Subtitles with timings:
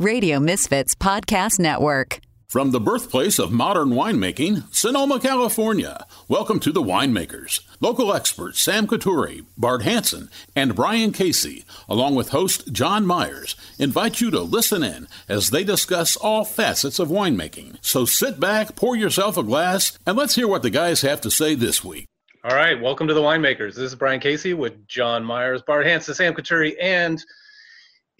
[0.00, 2.18] Radio Misfits Podcast Network.
[2.48, 7.60] From the birthplace of modern winemaking, Sonoma, California, welcome to The Winemakers.
[7.80, 14.20] Local experts Sam Coturri, Bart Hanson, and Brian Casey, along with host John Myers, invite
[14.20, 17.78] you to listen in as they discuss all facets of winemaking.
[17.80, 21.30] So sit back, pour yourself a glass, and let's hear what the guys have to
[21.30, 22.06] say this week.
[22.42, 23.76] All right, welcome to The Winemakers.
[23.76, 27.24] This is Brian Casey with John Myers, Bart Hanson, Sam Coturri, and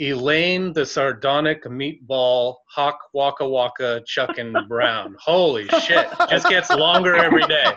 [0.00, 5.16] Elaine the sardonic meatball hawk waka waka Chukan Brown.
[5.24, 6.08] Holy shit!
[6.30, 7.72] Just gets longer every day.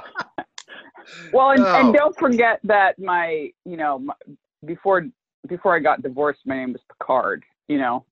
[1.32, 1.80] Well, and, oh.
[1.80, 4.14] and don't forget that my, you know, my,
[4.66, 5.06] before
[5.48, 7.44] before I got divorced, my name was Picard.
[7.68, 8.06] You know.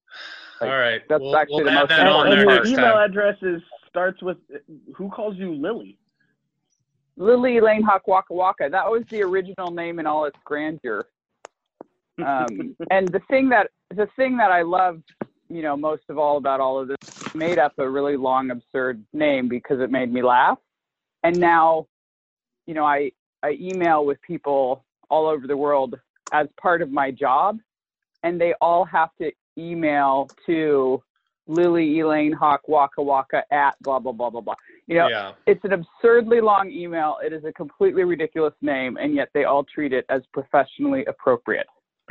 [0.61, 1.01] Like, All right.
[1.09, 3.09] That's we'll, actually we'll the most that on there your email time.
[3.09, 4.37] address is starts with
[4.95, 5.97] who calls you Lily?
[7.17, 8.69] Lily Elaine Hawk Waka Waka.
[8.69, 11.07] That was the original name in all its grandeur.
[12.23, 15.01] Um, and the thing that the thing that I love,
[15.49, 16.97] you know, most of all about all of this,
[17.35, 20.57] made up a really long, absurd name because it made me laugh.
[21.23, 21.87] And now,
[22.65, 23.11] you know, I
[23.43, 25.99] I email with people all over the world
[26.31, 27.59] as part of my job,
[28.23, 31.01] and they all have to email to
[31.47, 34.55] Lily Elaine Hawk Waka Waka at blah blah blah blah blah.
[34.87, 35.33] You know, Yeah.
[35.45, 37.17] it's an absurdly long email.
[37.23, 41.67] It is a completely ridiculous name, and yet they all treat it as professionally appropriate.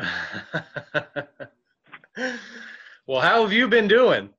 [3.06, 4.30] well, how have you been doing?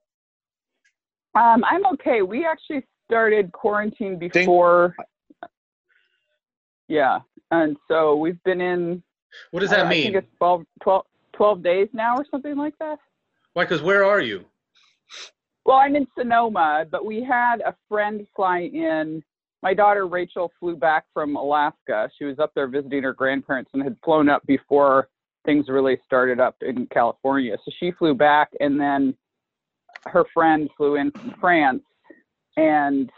[1.36, 2.22] Um, I'm okay.
[2.22, 4.96] We actually started quarantine before.
[6.88, 7.20] Yeah,
[7.52, 9.04] and so we've been in.
[9.52, 10.04] What does that I mean?
[10.04, 13.00] think it's 12, 12, 12 days now or something like that.
[13.54, 13.66] Why?
[13.66, 14.46] Because where are you?
[15.66, 19.24] Well, I'm in Sonoma, but we had a friend fly in.
[19.64, 22.10] My daughter Rachel flew back from Alaska.
[22.18, 25.10] She was up there visiting her grandparents and had flown up before
[25.46, 27.56] things really started up in California.
[27.64, 29.16] So she flew back, and then
[30.06, 31.84] her friend flew in from France,
[32.58, 33.10] and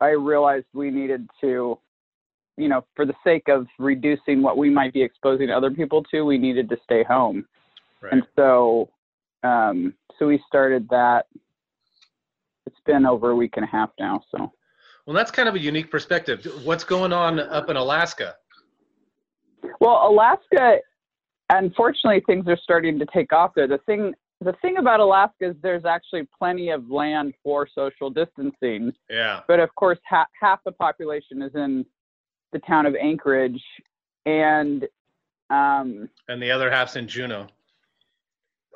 [0.00, 1.78] I realized we needed to,
[2.56, 6.22] you know, for the sake of reducing what we might be exposing other people to,
[6.22, 7.46] we needed to stay home.
[8.00, 8.12] Right.
[8.12, 8.90] And so,
[9.42, 11.26] um, so we started that.
[12.66, 14.22] It's been over a week and a half now.
[14.30, 14.52] So,
[15.06, 16.46] Well, that's kind of a unique perspective.
[16.64, 18.34] What's going on up in Alaska?
[19.80, 20.78] Well, Alaska,
[21.50, 23.66] unfortunately, things are starting to take off there.
[23.66, 28.92] The thing, the thing about Alaska is there's actually plenty of land for social distancing,
[29.10, 29.40] Yeah.
[29.48, 31.84] but of course, ha- half the population is in
[32.52, 33.62] the town of Anchorage,
[34.24, 34.86] and
[35.50, 37.46] um, And the other half's in Juneau.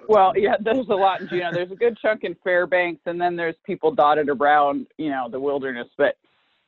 [0.09, 1.51] Well, yeah, there's a lot in Juneau.
[1.53, 5.39] There's a good chunk in Fairbanks, and then there's people dotted around, you know, the
[5.41, 5.89] wilderness.
[5.99, 6.17] But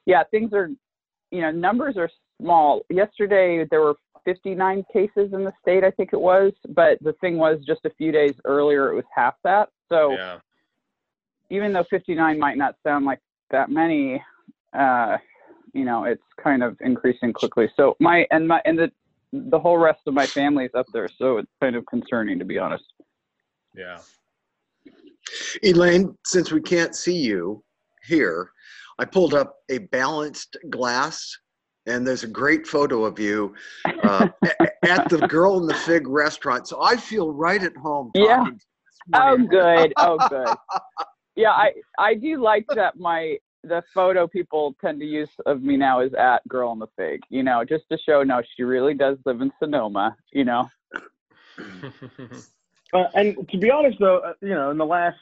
[0.07, 0.69] yeah, things are,
[1.31, 2.11] you know, numbers are
[2.41, 2.83] small.
[2.91, 3.95] Yesterday there were
[4.25, 6.53] 59 cases in the state, I think it was.
[6.69, 9.69] But the thing was, just a few days earlier, it was half that.
[9.89, 10.41] So Yeah.
[11.51, 14.23] even though 59 might not sound like that many,
[14.73, 15.19] uh,
[15.75, 17.71] you know, it's kind of increasing quickly.
[17.77, 18.93] So my and my and the
[19.33, 22.59] the whole rest of my family's up there, so it's kind of concerning to be
[22.59, 22.85] honest.
[23.75, 23.99] Yeah.
[25.63, 27.63] Elaine, since we can't see you
[28.05, 28.51] here,
[28.99, 31.39] I pulled up a balanced glass,
[31.87, 33.55] and there's a great photo of you
[34.05, 34.29] uh,
[34.85, 36.69] at the Girl in the Fig restaurant.
[36.69, 38.11] So I feel right at home.
[38.15, 38.45] Yeah.
[38.45, 38.57] to
[39.15, 39.93] Oh, good.
[39.97, 40.49] Oh, good.
[41.35, 42.99] Yeah, I I do like that.
[42.99, 46.89] My the photo people tend to use of me now is at Girl in the
[46.95, 47.21] Fig.
[47.31, 50.15] You know, just to show no, she really does live in Sonoma.
[50.31, 50.69] You know.
[52.95, 55.17] Uh, and to be honest, though, uh, you know, in the last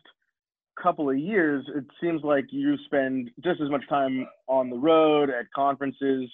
[0.82, 5.30] couple of years, it seems like you spend just as much time on the road
[5.30, 6.28] at conferences,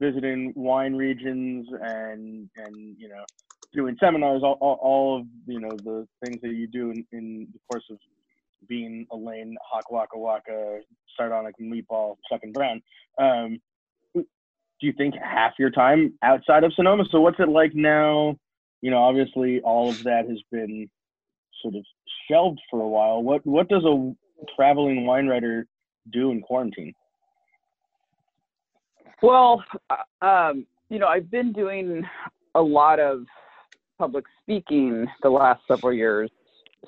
[0.00, 3.24] visiting wine regions, and and you know,
[3.72, 4.42] doing seminars.
[4.42, 7.84] All, all, all of you know the things that you do in, in the course
[7.90, 7.98] of
[8.68, 10.80] being Elaine Hawk Waka Waka,
[11.16, 12.82] sardonic meatball, Chukan Brown.
[13.18, 13.60] Um,
[14.14, 17.04] do you think half your time outside of Sonoma?
[17.10, 18.36] So what's it like now?
[18.84, 20.90] you know, obviously all of that has been
[21.62, 21.82] sort of
[22.28, 23.22] shelved for a while.
[23.22, 24.12] What what does a
[24.54, 25.66] traveling wine writer
[26.12, 26.92] do in quarantine?
[29.24, 32.04] Well, uh, um, you know, I've been doing
[32.54, 33.24] a lot of
[33.98, 36.30] public speaking the last several years.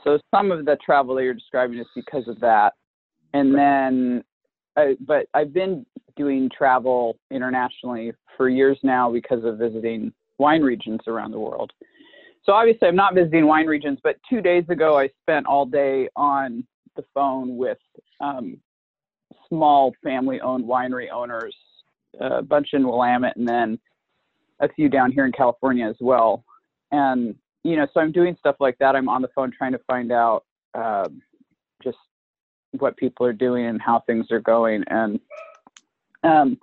[0.04, 2.74] So some of the travel that you're describing is because of that.
[3.32, 4.22] And then,
[4.76, 11.00] I, but I've been doing travel internationally for years now because of visiting wine regions
[11.06, 11.72] around the world.
[12.44, 16.10] So obviously, I'm not visiting wine regions, but two days ago, I spent all day
[16.16, 16.66] on
[16.96, 17.78] the phone with
[18.20, 18.58] um,
[19.48, 21.56] small family-owned winery owners,
[22.20, 23.78] a bunch in Willamette, and then
[24.60, 26.44] a few down here in California as well.
[26.92, 28.94] And you know, so I'm doing stuff like that.
[28.94, 31.20] I'm on the phone trying to find out um,
[31.82, 31.98] just
[32.78, 35.18] what people are doing and how things are going, and
[36.22, 36.58] um,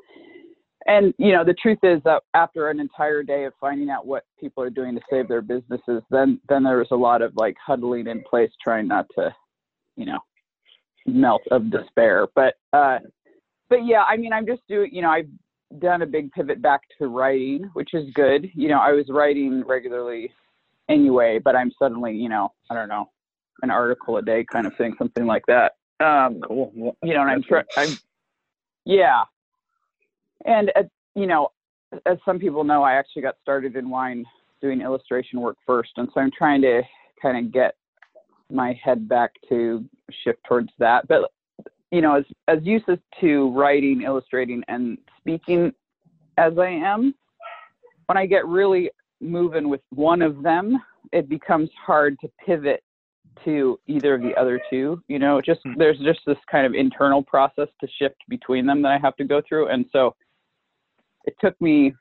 [0.86, 4.26] and you know, the truth is that after an entire day of finding out what
[4.40, 7.56] people are doing to save their businesses, then then there was a lot of like
[7.64, 9.34] huddling in place, trying not to,
[9.96, 10.20] you know,
[11.06, 12.28] melt of despair.
[12.36, 13.00] But uh,
[13.70, 15.30] but yeah, I mean, I'm just doing, you know, I've
[15.80, 18.50] done a big pivot back to writing, which is good.
[18.54, 20.32] You know, I was writing regularly
[20.90, 23.10] anyway, but I'm suddenly, you know, I don't know,
[23.62, 25.74] an article a day kind of thing, something like that.
[26.00, 26.72] Um, Cool.
[26.76, 27.98] Well, you know, and I'm trying, I'm,
[28.86, 29.22] yeah.
[30.46, 30.84] And, uh,
[31.16, 31.50] you know,
[32.06, 34.26] as some people know, I actually got started in wine
[34.62, 35.92] doing illustration work first.
[35.98, 36.82] And so I'm trying to
[37.22, 37.76] kind of get
[38.52, 39.86] my head back to
[40.24, 41.08] shift towards that.
[41.08, 41.32] But,
[41.94, 42.86] you know, as, as used
[43.22, 45.72] to writing, illustrating, and speaking
[46.40, 47.14] as I am,
[48.08, 48.90] when I get really
[49.22, 50.82] moving with one of them,
[51.12, 52.84] it becomes hard to pivot
[53.46, 55.04] to either of the other two.
[55.08, 55.76] You know, just Hmm.
[55.78, 59.24] there's just this kind of internal process to shift between them that I have to
[59.24, 60.16] go through, and so
[61.26, 61.94] it took me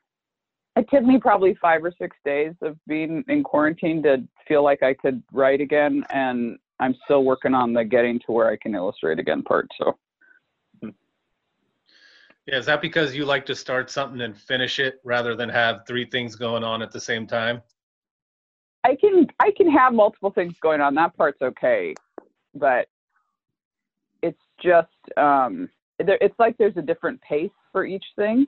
[0.75, 4.81] it took me probably five or six days of being in quarantine to feel like
[4.81, 8.75] I could write again, and I'm still working on the getting to where I can
[8.75, 9.67] illustrate again part.
[9.77, 9.97] So
[12.45, 15.85] Yeah, is that because you like to start something and finish it rather than have
[15.87, 17.61] three things going on at the same time?
[18.83, 20.93] I can I can have multiple things going on.
[20.95, 21.93] That part's okay,
[22.53, 22.87] but
[24.21, 28.45] it's just um, there, it's like there's a different pace for each thing.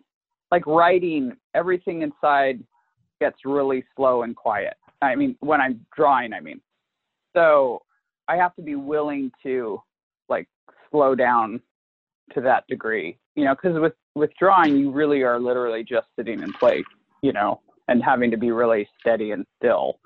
[0.51, 2.61] Like writing, everything inside
[3.21, 4.75] gets really slow and quiet.
[5.01, 6.59] I mean, when I'm drawing, I mean.
[7.35, 7.81] So
[8.27, 9.81] I have to be willing to
[10.29, 10.47] like
[10.91, 11.61] slow down
[12.33, 16.41] to that degree, you know, because with with drawing, you really are literally just sitting
[16.41, 16.85] in place,
[17.21, 19.99] you know, and having to be really steady and still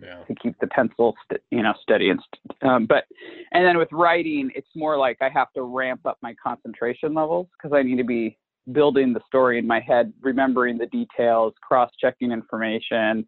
[0.00, 0.22] Yeah.
[0.28, 2.20] to keep the pencil, st- you know, steady and.
[2.20, 3.04] St- um, but,
[3.52, 7.48] and then with writing, it's more like I have to ramp up my concentration levels
[7.56, 8.36] because I need to be
[8.72, 13.26] building the story in my head, remembering the details, cross-checking information,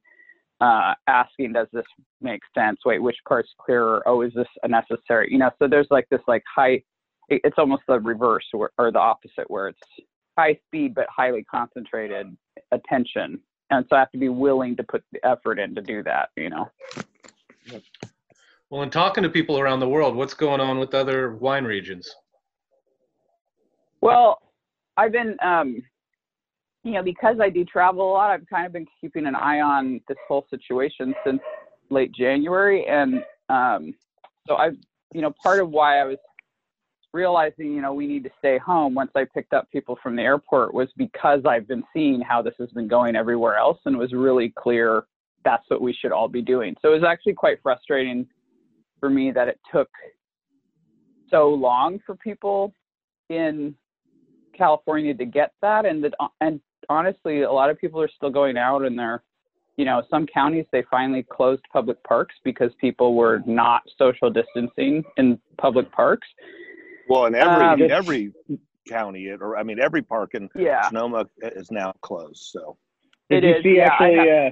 [0.60, 1.86] uh, asking, does this
[2.20, 2.80] make sense?
[2.84, 4.02] Wait, which part's clearer?
[4.06, 5.28] Oh, is this a necessary?
[5.30, 6.82] You know, so there's like this like high.
[7.28, 9.80] it- It's almost the reverse or, or the opposite, where it's
[10.36, 12.36] high speed but highly concentrated
[12.72, 13.40] attention
[13.70, 16.30] and so I have to be willing to put the effort in to do that.
[16.36, 16.70] You know.
[18.70, 22.14] Well, in talking to people around the world, what's going on with other wine regions?
[24.00, 24.40] Well,
[24.96, 25.82] I've been, um,
[26.84, 28.30] you know, because I do travel a lot.
[28.30, 31.40] I've kind of been keeping an eye on this whole situation since
[31.90, 33.94] late January, and um,
[34.46, 34.76] so I've,
[35.12, 36.18] you know, part of why I was
[37.12, 40.22] realizing, you know, we need to stay home once I picked up people from the
[40.22, 43.98] airport was because I've been seeing how this has been going everywhere else, and it
[43.98, 45.04] was really clear
[45.44, 46.76] that's what we should all be doing.
[46.82, 48.26] So it was actually quite frustrating
[49.00, 49.88] for me that it took
[51.30, 52.72] so long for people
[53.30, 53.74] in
[54.56, 58.56] California to get that, and that and honestly, a lot of people are still going
[58.56, 59.22] out and they're,
[59.76, 65.04] you know, some counties they finally closed public parks because people were not social distancing
[65.16, 66.26] in public parks.
[67.08, 68.32] Well, in every Um, in every
[68.88, 72.42] county, it, or I mean, every park in Yeah, Sonoma is now closed.
[72.52, 72.76] So
[73.30, 74.50] Did It you is, see yeah, I actually uh,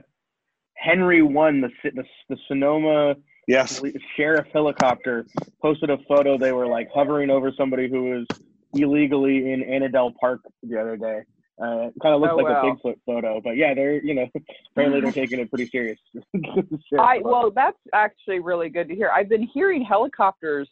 [0.75, 3.17] Henry one the, the the Sonoma
[3.49, 3.83] yes,
[4.17, 5.27] sheriff helicopter
[5.61, 6.39] posted a photo.
[6.39, 8.27] They were like hovering over somebody who was
[8.75, 11.21] illegally in Annadel Park the other day.
[11.61, 12.69] Uh, kind of looks Oh, like wow.
[12.69, 14.27] a Bigfoot photo, but yeah, they're you know
[14.73, 15.99] apparently they're taking it pretty serious.
[16.99, 19.11] I well, that's actually really good to hear.
[19.15, 20.69] I've been hearing helicopters,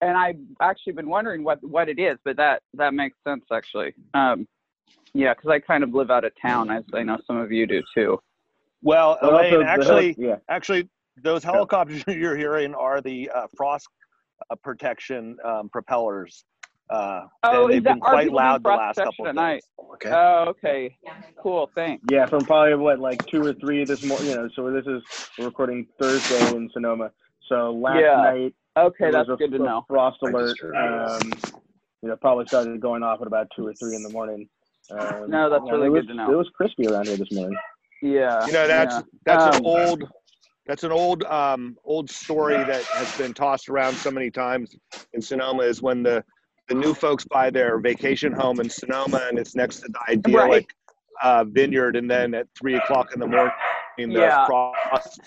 [0.00, 3.92] and I've actually been wondering what what it is, but that that makes sense actually.
[4.14, 4.48] Um,
[5.12, 7.66] yeah, because I kind of live out of town, as I know some of you
[7.66, 8.18] do too.
[8.82, 10.88] well, But Elaine, the actually, heli- yeah, actually,
[11.22, 13.88] those helicopters you're hearing are the uh, frost
[14.50, 16.44] uh, protection um, propellers.
[16.88, 19.62] Uh, Oh, and is they've been quite loud the last protection couple of at days.
[19.94, 20.10] Okay.
[20.12, 20.96] Oh, okay,
[21.42, 22.04] cool, thanks.
[22.10, 24.28] yeah, from probably what like two or three this morning.
[24.28, 25.02] You know, so this is
[25.38, 27.10] we're recording Thursday in Sonoma.
[27.48, 28.16] So last Yeah.
[28.16, 29.84] night Okay, that's was a, good to a know.
[29.88, 30.58] frost alert.
[30.76, 31.32] Um,
[32.02, 34.48] you know, probably started going off at about two or three in the morning.
[34.90, 36.32] Um, No, that's really it was, good to know.
[36.32, 37.56] It was crispy around here this morning.
[38.02, 38.46] Yeah.
[38.46, 39.02] You know, that's yeah.
[39.24, 40.04] that's Um, an old
[40.66, 44.76] that's an old um, old story that has been tossed around so many times
[45.14, 45.62] in Sonoma.
[45.62, 46.22] Is when the
[46.68, 50.68] the new folks buy their vacation home in Sonoma, and it's next to the idyllic
[51.22, 53.52] uh, vineyard, and then at three o'clock in the morning,
[53.96, 54.46] the Yeah.
[54.46, 55.20] frost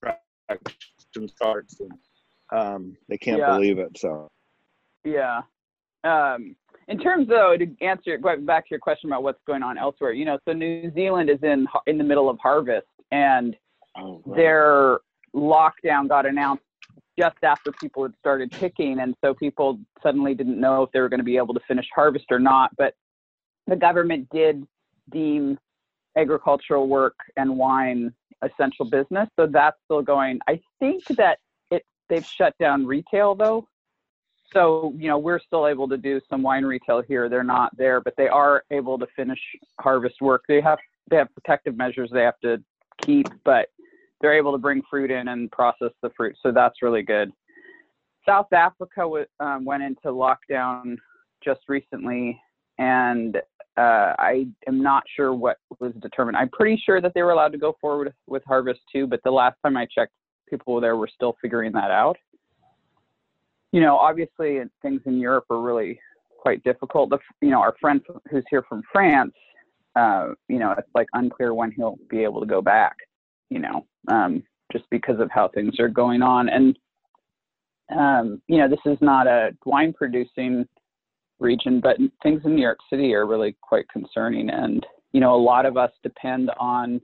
[0.00, 1.92] protection starts, and
[2.52, 3.54] um, they can't Yeah.
[3.54, 3.96] believe it.
[3.98, 4.28] So
[5.04, 5.42] Yeah.
[6.02, 6.56] Um,
[6.88, 10.12] in terms though, to answer going back to your question about what's going on elsewhere,
[10.12, 13.56] you know, so New Zealand is in in the middle of harvest, and
[13.96, 14.36] Oh, right.
[14.36, 15.00] their
[15.34, 16.62] lockdown got announced
[17.20, 21.08] just after people had started picking, and so people suddenly didn't know if they were
[21.10, 22.70] going to be able to finish harvest or not.
[22.78, 22.94] But
[23.66, 24.66] the government did
[25.10, 25.58] deem
[26.16, 30.38] agricultural work and wine essential business, so that's still going.
[30.48, 31.38] I think that
[31.70, 33.68] it they've shut down retail though,
[34.54, 37.28] so you know we're still able to do some wine retail here.
[37.28, 39.40] They're not there, but they are able to finish
[39.78, 40.44] harvest work.
[40.48, 40.78] They have
[41.10, 42.62] they have protective measures they have to
[43.02, 43.68] keep, but
[44.20, 46.36] they're able to bring fruit in and process the fruit.
[46.42, 47.32] So that's really good.
[48.26, 50.96] South Africa w- um, went into lockdown
[51.42, 52.38] just recently,
[52.78, 53.36] and
[53.76, 56.36] uh, I am not sure what was determined.
[56.36, 59.30] I'm pretty sure that they were allowed to go forward with harvest too, but the
[59.30, 60.12] last time I checked,
[60.48, 62.16] people there were still figuring that out.
[63.72, 65.98] You know, obviously things in Europe are really
[66.38, 67.10] quite difficult.
[67.10, 68.00] The, you know, our friend
[68.30, 69.32] who's here from France,
[69.96, 72.96] uh, you know, it's like unclear when he'll be able to go back.
[73.50, 74.42] You know, um,
[74.72, 76.78] just because of how things are going on, and
[77.96, 80.66] um, you know, this is not a wine producing
[81.40, 84.50] region, but things in New York City are really quite concerning.
[84.50, 87.00] And you know, a lot of us depend on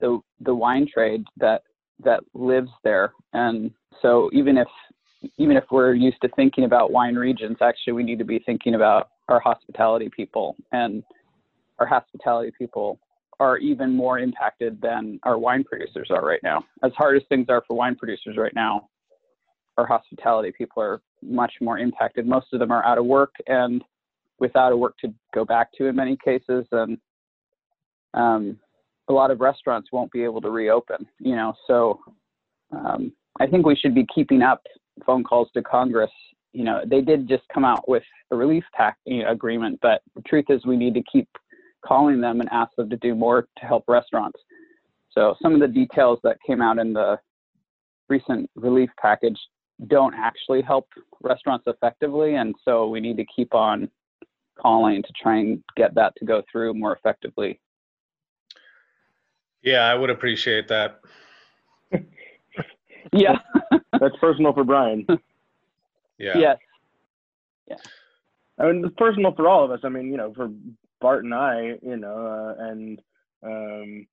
[0.00, 1.62] the the wine trade that
[2.04, 3.12] that lives there.
[3.32, 3.70] And
[4.02, 4.68] so even if
[5.38, 8.74] even if we're used to thinking about wine regions, actually we need to be thinking
[8.74, 10.56] about our hospitality people.
[10.72, 11.02] And
[11.78, 12.98] our hospitality people
[13.38, 16.64] are even more impacted than our wine producers are right now.
[16.82, 18.88] As hard as things are for wine producers right now,
[19.76, 22.26] our hospitality people are much more impacted.
[22.26, 23.82] Most of them are out of work and
[24.38, 26.66] without a work to go back to in many cases.
[26.72, 26.98] And
[28.14, 28.58] um,
[29.08, 31.54] a lot of restaurants won't be able to reopen, you know.
[31.66, 32.00] So
[32.72, 34.62] um, I think we should be keeping up
[35.04, 36.10] phone calls to Congress.
[36.52, 40.46] You know, they did just come out with a relief tax agreement, but the truth
[40.48, 41.28] is we need to keep
[41.86, 44.38] calling them and ask them to do more to help restaurants.
[45.12, 47.18] So some of the details that came out in the
[48.08, 49.38] recent relief package
[49.88, 50.88] don't actually help
[51.22, 53.90] restaurants effectively, and so we need to keep on
[54.60, 57.60] calling to try and get that to go through more effectively.
[59.62, 61.00] Yeah, I would appreciate that.
[63.12, 63.38] Yeah.
[63.92, 65.06] That's personal for Brian.
[66.18, 66.38] Yeah.
[66.38, 66.58] yes.
[67.68, 67.76] Yeah.
[68.58, 69.80] I mean, it's personal for all of us.
[69.84, 70.50] I mean, you know, for
[71.00, 73.00] Bart and I, you know, uh, and
[73.42, 74.06] um,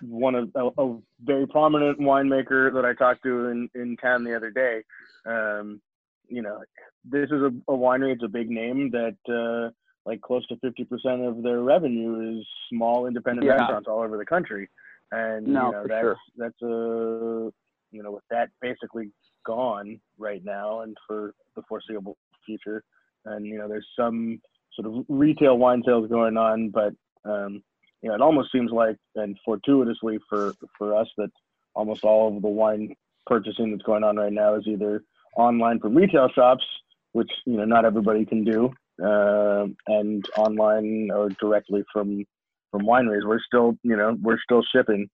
[0.00, 4.36] one of a, a very prominent winemaker that I talked to in, in town the
[4.36, 4.82] other day.
[5.26, 5.80] Um,
[6.28, 6.62] you know,
[7.04, 8.12] this is a, a winery.
[8.14, 9.70] It's a big name that uh,
[10.04, 13.54] like close to fifty percent of their revenue is small independent Yeah.
[13.54, 14.68] restaurants all over the country.
[15.10, 16.16] And No, you know, that's sure.
[16.36, 17.52] that's a
[17.90, 19.10] you know with that basically
[19.46, 22.82] gone right now and for the foreseeable future.
[23.24, 24.40] And you know, there's some
[24.80, 26.92] sort of retail wine sales going on, but
[27.24, 27.62] um,
[28.02, 31.30] you know, it almost seems like, and fortuitously for for us, that
[31.74, 32.94] almost all of the wine
[33.26, 35.02] purchasing that's going on right now is either
[35.36, 36.64] online from retail shops,
[37.12, 38.72] which you know not everybody can do,
[39.04, 42.24] uh, and online or directly from
[42.70, 43.26] from wineries.
[43.26, 45.08] We're still, you know, we're still shipping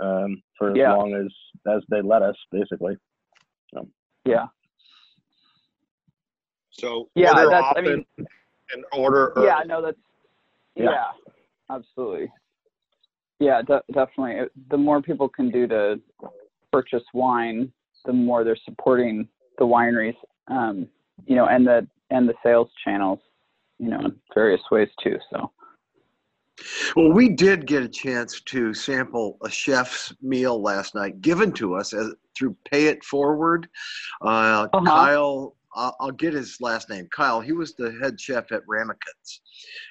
[0.00, 1.32] um, for as long as
[1.72, 2.96] as they let us, basically.
[4.24, 4.46] Yeah.
[6.70, 8.06] So Yeah, order that's- I mean-
[8.74, 9.46] and order early.
[9.46, 9.96] Yeah, no, that's
[10.74, 10.90] Yeah.
[10.90, 11.06] yeah,
[11.70, 12.30] absolutely.
[13.38, 14.48] Yeah, de- definitely.
[14.70, 16.00] The more people can do to
[16.72, 17.72] purchase wine,
[18.04, 19.28] the more they're supporting
[19.58, 20.16] the wineries,
[20.48, 20.88] um,
[21.26, 23.18] you know, and the and the sales channels,
[23.78, 25.18] you know, in various ways too.
[25.30, 25.50] So
[26.94, 31.74] Well, we did get a chance to sample a chef's meal last night, given to
[31.74, 33.68] us as, through Pay It Forward.
[34.22, 34.84] Uh, Uh-huh.
[34.84, 37.08] Kyle, I'll, I'll get his last name.
[37.14, 39.40] Kyle, he was the head chef at Ramekins,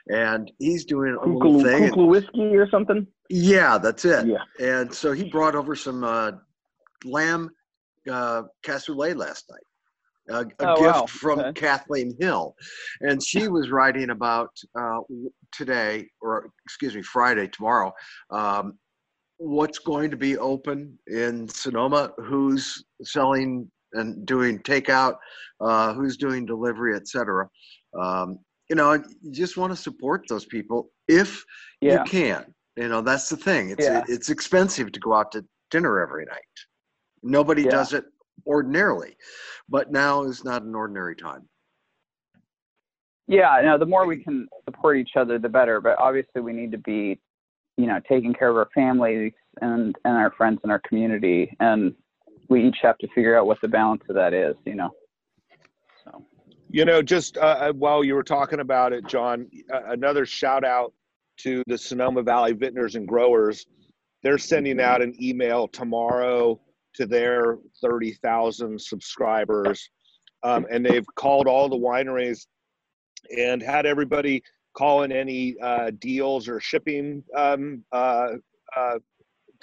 [0.10, 1.90] and he's doing a little thing.
[1.92, 3.08] Kuklu whiskey or something.
[3.30, 4.28] Yeah, that's it.
[4.28, 4.44] Yeah.
[4.60, 6.32] And so he brought over some uh,
[7.06, 7.50] lamb
[8.10, 9.60] uh, cassoulet last night.
[10.30, 11.06] A, a Oh, gift wow.
[11.08, 11.52] from Okay.
[11.54, 12.56] Kathleen Hill,
[13.02, 15.00] and she was writing about uh,
[15.52, 17.92] today, or excuse me, Friday tomorrow.
[18.30, 18.80] Um,
[19.38, 22.14] what's going to be open in Sonoma?
[22.20, 25.16] Who's selling and doing takeout?
[25.60, 27.48] Uh, who's doing delivery, etc.
[27.98, 31.44] Um, you know, you just want to support those people if
[31.80, 32.54] yeah, you can.
[32.76, 33.70] You know, that's the thing.
[33.70, 34.04] It's Yeah.
[34.08, 36.42] it's expensive to go out to dinner every night.
[37.22, 37.70] Nobody Yeah.
[37.72, 38.06] does it
[38.46, 39.16] ordinarily,
[39.70, 41.48] but now is not an ordinary time.
[43.28, 43.62] yeah.
[43.64, 45.80] No, the more we can support each other, the better.
[45.80, 47.22] But obviously, we need to be,
[47.78, 51.96] you know, taking care of our families and and our friends and our community, and
[52.50, 54.56] we each have to figure out what the balance of that is.
[54.66, 54.92] You know.
[56.04, 56.26] So.
[56.70, 60.64] You know, just uh, uh, while you were talking about it, John, uh, another shout
[60.64, 60.94] out
[61.38, 63.66] to the Sonoma Valley Vintners and Growers.
[64.22, 66.60] they're sending out an email tomorrow
[66.96, 69.90] to their 30,000 subscribers.
[70.44, 72.46] Um, and they've called all the wineries
[73.36, 74.44] and had everybody
[74.78, 78.34] call in any uh, deals or shipping um, uh,
[78.76, 79.00] uh,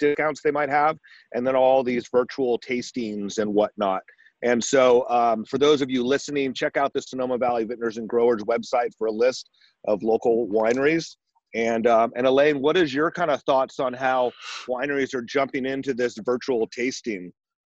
[0.01, 0.97] discounts they might have,
[1.33, 4.01] and then all these virtual tastings and whatnot.
[4.43, 8.09] And so, um, for those of you listening, check out the Sonoma Valley Vintners and
[8.09, 9.49] Growers website for a list
[9.87, 11.15] of local wineries.
[11.53, 14.31] And um, and Elaine, what is your kind of thoughts on how
[14.67, 17.31] wineries are jumping into this virtual tasting?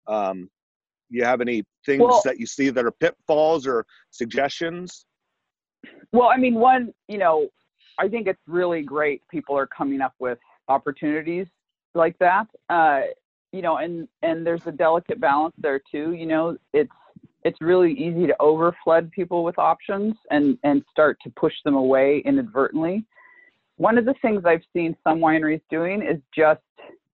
[0.08, 0.50] Um,
[1.10, 5.06] you have any things Well- that you see that are pitfalls or suggestions?
[6.12, 7.50] Well, I mean, one, you know,
[8.00, 11.48] I think it's really great people are coming up with opportunities
[11.96, 12.48] like that.
[12.70, 13.02] Uh,
[13.52, 16.14] you know, and and there's a delicate balance there too.
[16.14, 16.92] You know, it's
[17.44, 22.22] it's really easy to overflood people with options and and start to push them away
[22.26, 23.06] inadvertently.
[23.78, 26.62] One of the things I've seen some wineries doing is just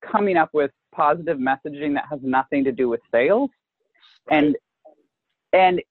[0.02, 3.50] coming up with positive messaging that has nothing to do with sales.
[4.30, 4.56] And
[5.54, 5.82] and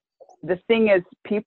[0.42, 1.46] the thing is people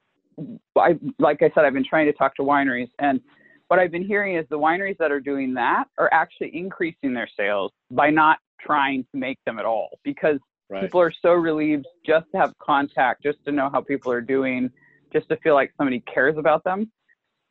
[0.77, 3.21] I like I said, I've been trying to talk to wineries, and
[3.67, 7.29] what I've been hearing is the wineries that are doing that are actually increasing their
[7.35, 10.39] sales by not trying to make them at all because
[10.73, 10.81] Right.
[10.81, 14.71] people are so relieved just to have contact, just to know how people are doing,
[15.11, 16.91] just to feel like somebody cares about them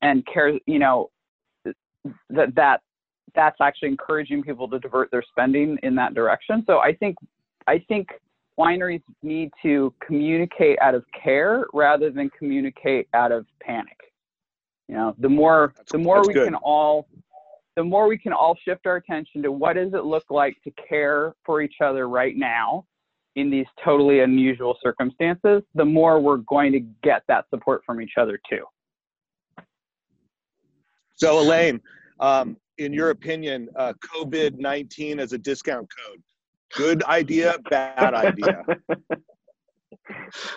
[0.00, 1.10] and cares, you know,
[2.30, 2.80] that that
[3.34, 6.64] that's actually encouraging people to divert their spending in that direction.
[6.66, 7.16] So I think
[7.68, 8.08] I think
[8.58, 13.96] wineries need to communicate out of care rather than communicate out of panic.
[14.88, 16.46] You know, the more That's- the more we good.
[16.46, 17.08] can all
[17.76, 20.70] the more we can all shift our attention to what does it look like to
[20.72, 22.84] care for each other right now
[23.36, 28.12] in these totally unusual circumstances, the more we're going to get that support from each
[28.18, 28.64] other too.
[31.14, 31.80] So, Elaine,
[32.20, 36.22] um, in your opinion, uh, COVID 19 as a discount code,
[36.76, 38.64] good idea, bad idea?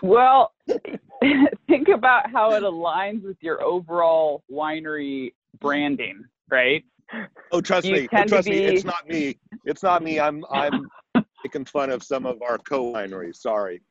[0.01, 0.53] Well,
[1.67, 6.83] think about how it aligns with your overall winery branding, right?
[7.51, 9.37] Oh, trust You me, to trust me, it's not me.
[9.63, 10.20] It's not me.
[10.20, 10.87] I'm I'm
[11.44, 13.35] making fun of some of our co wineries.
[13.35, 13.81] Sorry.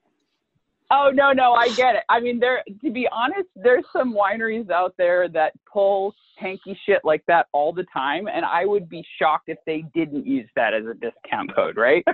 [0.91, 2.03] Oh no, no, I get it.
[2.09, 7.01] I mean, there to be honest, there's some wineries out there that pull tanky shit
[7.05, 10.75] like that all the time, and I would be shocked if they didn't use that
[10.75, 12.05] as a discount code, right?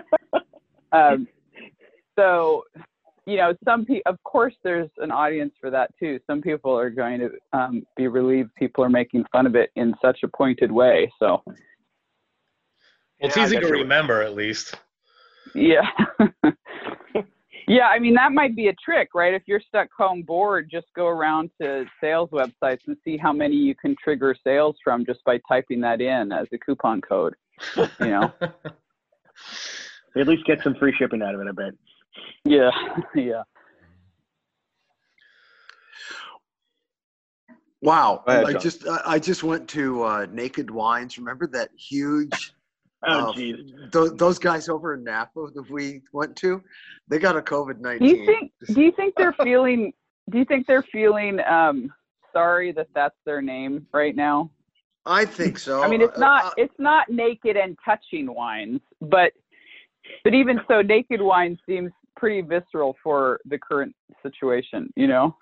[0.93, 1.27] um,
[2.17, 2.65] so,
[3.31, 6.19] you know, some people, of course, there's an audience for that too.
[6.27, 9.95] Some people are going to um, be relieved people are making fun of it in
[10.03, 11.11] such a pointed way.
[11.19, 11.57] So, Well,
[13.21, 14.75] it's Yeah, easy to remember at least.
[15.55, 15.87] Yeah.
[17.69, 19.33] yeah, I mean, that might be a trick, right?
[19.33, 23.55] If you're stuck home bored, just go around to sales websites and see how many
[23.55, 27.35] you can trigger sales from just by typing that in as a coupon code.
[27.77, 28.33] You know?
[30.17, 31.75] At least get some free shipping out of it, I bet.
[32.45, 32.71] Yeah.
[33.15, 33.43] Yeah.
[37.83, 38.23] Wow.
[38.27, 38.61] Ahead, I John.
[38.61, 41.17] just I I just went to uh, Naked Wines.
[41.19, 42.53] Remember that huge
[43.07, 46.63] Oh, uh, th- those guys over in Napa that we went to?
[47.09, 47.99] They got a COVID nineteen.
[47.99, 48.21] Do nineteen.
[48.21, 49.93] you think do you think they're feeling
[50.31, 51.91] do you think they're feeling um
[52.33, 54.51] sorry that that's their name right now?
[55.07, 55.83] I think so.
[55.83, 59.33] I mean, it's Uh, not uh, it's not naked and touching wines, but
[60.23, 64.93] but even so, naked wine seems pretty visceral for the current situation.
[64.95, 65.37] You know?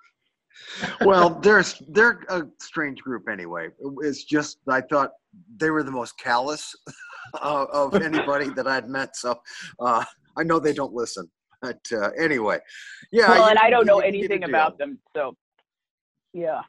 [1.01, 3.67] well, they're they're a strange group anyway.
[4.01, 5.11] It's just I thought
[5.57, 6.73] they were the most callous
[7.41, 9.15] uh, of anybody that I'd met.
[9.15, 9.39] So
[9.79, 10.03] uh,
[10.37, 11.29] I know they don't listen.
[11.61, 12.59] But uh, anyway,
[13.11, 13.29] yeah.
[13.29, 15.35] well, you- and I don't you- know you get a anything about them, so
[16.33, 16.61] yeah.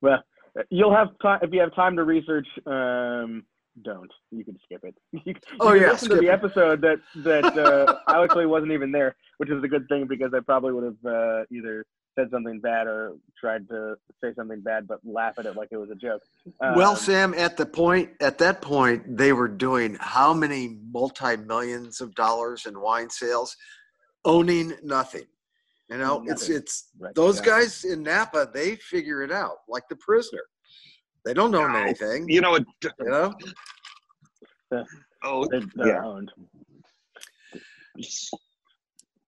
[0.00, 0.22] Well,
[0.70, 2.46] you'll have time if you have time to research.
[2.66, 3.44] Um,
[3.82, 4.10] don't.
[4.30, 4.94] You can skip it.
[5.24, 6.30] You, Oh, yeah, listen to the it.
[6.30, 10.32] episode that that uh, I actually wasn't even there, which is a good thing because
[10.34, 11.84] I probably would have uh, either
[12.18, 15.78] said something bad or tried to say something bad, but laugh at it like it
[15.78, 16.20] was a joke.
[16.60, 21.36] well, Um, Sam, at the point at that point, they were doing how many multi
[21.38, 23.56] millions of dollars in wine sales,
[24.24, 25.24] owning nothing.
[25.88, 27.44] You know, it's it's Right, those yeah.
[27.46, 28.50] guys in Napa.
[28.52, 30.42] They figure it out, like the prisoner.
[31.24, 31.78] They don't own No.
[31.78, 32.28] anything.
[32.28, 32.64] You know what?
[32.82, 33.32] You know.
[35.24, 36.04] Oh, they're, they're yeah.
[36.04, 36.30] owned.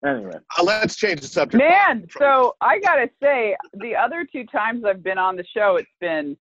[0.05, 1.63] Anyway, Uh, let's change the subject.
[1.63, 5.89] Man, so I gotta say, the other two times I've been on the show, it's
[6.01, 6.37] been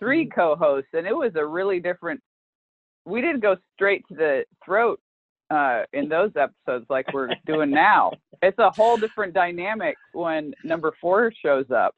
[0.00, 2.20] three co-hosts, and it was a really different.
[3.04, 5.00] We didn't go straight to the throat
[5.50, 8.12] uh, in those episodes like we're doing now.
[8.40, 11.92] It's a whole different dynamic when number four shows up.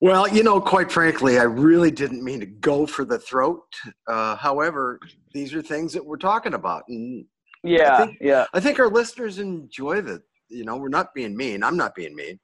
[0.00, 3.64] Well, you know, quite frankly, I really didn't mean to go for the throat.
[4.06, 5.00] Uh, however,
[5.32, 7.24] these are things that we're talking about, and
[7.64, 10.22] Yeah, think- yeah, I think our listeners enjoy that.
[10.48, 11.62] You know, we're not being mean.
[11.62, 12.38] I'm not being mean.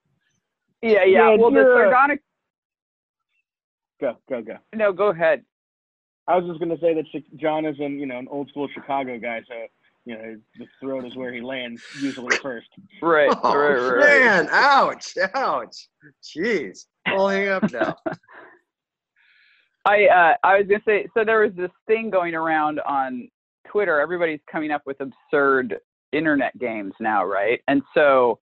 [0.82, 1.04] yeah, yeah.
[1.04, 2.20] Yeah, Well, the you're sardonic.
[4.00, 4.56] Go, go, go.
[4.74, 5.44] No, go ahead.
[6.26, 7.04] I was just gonna say that
[7.36, 9.54] John is an you know an old school Chicago guy, so
[10.06, 12.68] you know the throat is where he lands usually first.
[13.00, 14.24] Right, Oh, right, right, right.
[14.24, 15.88] man, ouch, ouch.
[16.22, 16.86] Jeez.
[17.18, 17.96] I'll hang up now.
[19.86, 23.28] I uh, I was gonna say so there was this thing going around on
[23.68, 24.00] Twitter.
[24.00, 25.76] Everybody's coming up with absurd
[26.12, 27.60] internet games now, right?
[27.68, 28.38] And so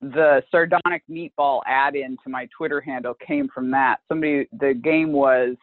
[0.00, 3.98] the sardonic meatball add-in to my Twitter handle came from that.
[4.08, 5.54] Somebody the game was,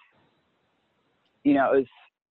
[1.44, 1.88] you know, it was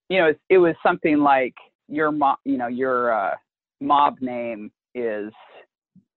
[0.09, 1.55] you know it, it was something like
[1.89, 3.35] your mo- you know your uh,
[3.81, 5.33] mob name is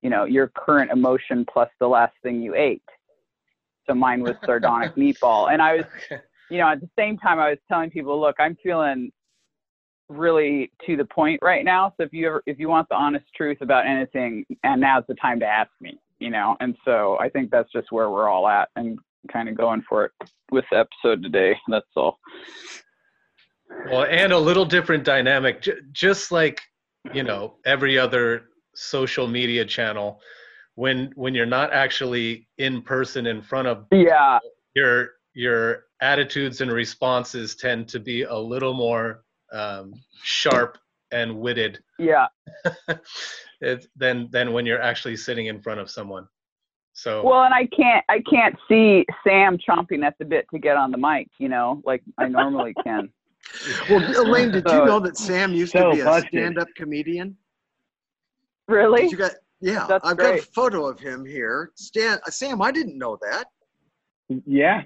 [0.02, 2.84] you know your current emotion plus the last thing you ate.
[3.88, 5.86] So mine was sardonic meatball, and I was
[6.52, 9.10] you know, at the same time, I was telling people, look, I'm feeling
[10.10, 11.94] really to the point right now.
[11.96, 15.16] So if you ever, if you want the honest truth about anything, and now's the
[15.16, 16.58] time to ask me, you know.
[16.60, 19.00] And so I think that's just where we're all at, and
[19.32, 20.12] kind of going for it
[20.52, 21.56] with the episode today.
[21.70, 22.20] That's all.
[23.90, 26.60] Well, and a little different dynamic, J- just like
[27.14, 30.20] you know every other social media channel.
[30.76, 34.40] When when you're not actually in person in front of Yeah,
[34.74, 40.78] your your attitudes and responses tend to be a little more um, sharp
[41.12, 42.28] and witted yeah.
[43.62, 46.28] it, than than when you're actually sitting in front of someone.
[46.94, 50.78] So Well, and I can't, I can't see Sam chomping at the bit to get
[50.78, 53.10] on the mic, you know, like I normally can.
[53.90, 56.30] Well, Elaine, did you know that Sam used So to be a busted.
[56.30, 57.36] stand-up comedian?
[58.68, 59.02] Really?
[59.02, 59.32] Did you got?
[59.62, 61.72] Yeah, That's I've got a photo of him here.
[61.76, 63.46] Stan, uh, Sam, I didn't know that
[64.46, 64.82] Yeah,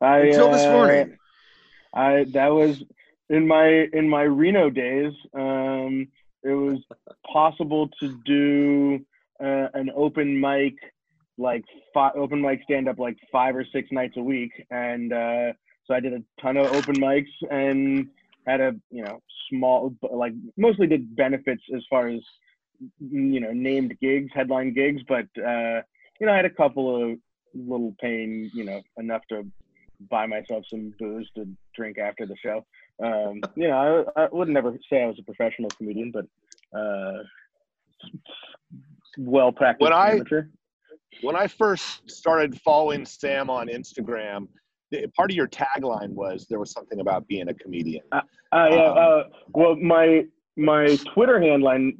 [0.00, 1.18] I, until this uh, morning.
[1.92, 2.80] I that was
[3.28, 5.12] in my in my Reno days.
[5.34, 6.06] Um,
[6.44, 6.78] it was
[7.30, 9.00] possible to do
[9.42, 10.74] uh, an open mic,
[11.36, 15.52] like fi- open mic stand up, like five or six nights a week, and uh,
[15.86, 18.08] so I did a ton of open mics and
[18.46, 22.20] had a you know small like mostly did benefits as far as
[22.98, 25.82] you know named gigs, headline gigs, but uh,
[26.18, 27.18] you know I had a couple of
[27.54, 29.46] little paying you know enough to
[30.10, 32.64] buy myself some booze to drink after the show.
[33.02, 36.26] Um, you know, I, I would never say I was a professional comedian, but
[36.78, 37.22] uh,
[39.18, 40.44] well practiced When I- amateur.
[41.22, 44.48] when I first started following Sam on Instagram,
[45.16, 48.02] part of your tagline was there was something about being a comedian.
[48.12, 48.20] Uh,
[48.52, 49.22] yeah, Um, uh,
[49.54, 50.24] well, my
[50.56, 51.92] my Twitter handline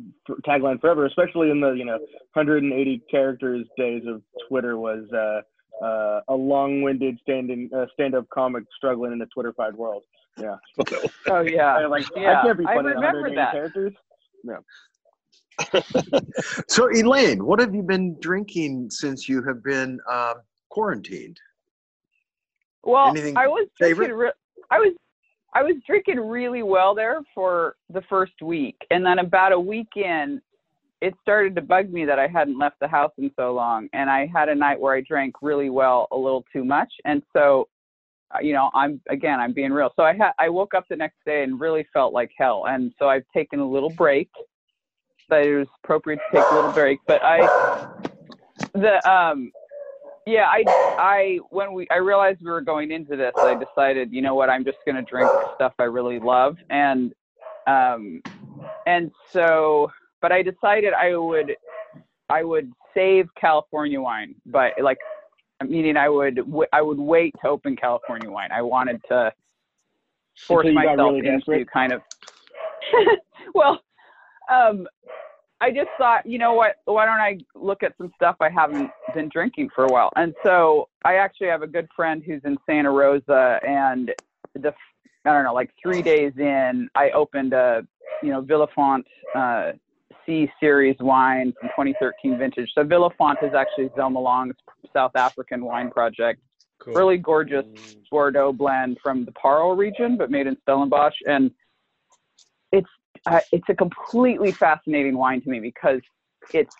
[0.47, 1.99] tagline forever, especially in the you know
[2.35, 9.13] 180 characters days of Twitter, was uh, uh, a long-winded standing uh, stand-up comic struggling
[9.13, 10.03] in the Twitterfied world.
[10.39, 10.57] Yeah,
[11.29, 11.77] Oh yeah.
[11.79, 13.53] I, like Yeah, I can't be funny in remember that.
[13.53, 13.93] characters.
[16.69, 20.35] So, Elaine, what have you been drinking since you have been um,
[20.71, 21.39] quarantined?
[22.83, 24.07] Well, Anything I was favorite?
[24.07, 24.17] drinking.
[24.17, 24.33] Re-
[24.71, 24.95] I was,
[25.53, 29.89] I was drinking really well there for the first week, and then about a week
[29.97, 30.41] in,
[31.01, 34.09] it started to bug me that I hadn't left the house in so long, and
[34.09, 37.69] I had a night where I drank really well, a little too much, and so,
[38.33, 39.91] uh, you know, I'm again, I'm being real.
[39.97, 42.93] So I had, I woke up the next day and really felt like hell, and
[42.99, 44.31] so I've taken a little break.
[45.29, 47.89] But it was appropriate to take a little break, but I,
[48.75, 49.53] the um,
[50.27, 54.23] yeah, I, I, when we, I realized we were going into this, I decided, you
[54.23, 56.57] know what, I'm just going to drink stuff I really love.
[56.69, 57.13] And,
[57.67, 58.23] um,
[58.87, 61.57] and so, but I decided I would,
[62.29, 64.99] I would save California wine, but like,
[65.67, 66.41] meaning I would,
[66.73, 68.51] I would wait to open California wine.
[68.53, 69.33] I wanted to
[70.47, 71.71] force myself really into desperate?
[71.71, 72.03] kind of,
[73.55, 73.81] well,
[74.51, 74.87] um,
[75.63, 76.77] I just thought, you know what?
[76.87, 80.11] Why don't I look at some stuff I haven't been drinking for a while?
[80.17, 84.11] And so I actually have a good friend who's in Santa Rosa, and
[84.55, 84.73] the
[85.27, 87.87] I don't know, like three days in, I opened a
[88.23, 89.73] you know Vilafonté uh,
[90.25, 92.71] C series wine from 2013 vintage.
[92.75, 94.55] So Vilafonté is actually Zelma Long's
[94.95, 96.41] South African wine project.
[96.79, 96.95] cool.
[96.95, 97.67] Really gorgeous
[98.11, 101.51] Bordeaux blend from the Paarl region, but made in Stellenbosch, and
[102.73, 102.89] it's
[103.27, 106.01] uh, it's a completely fascinating wine to me because
[106.53, 106.75] it's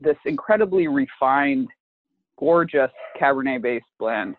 [0.00, 1.68] this incredibly refined,
[2.38, 2.90] gorgeous
[3.20, 4.36] Cabernet-based blend,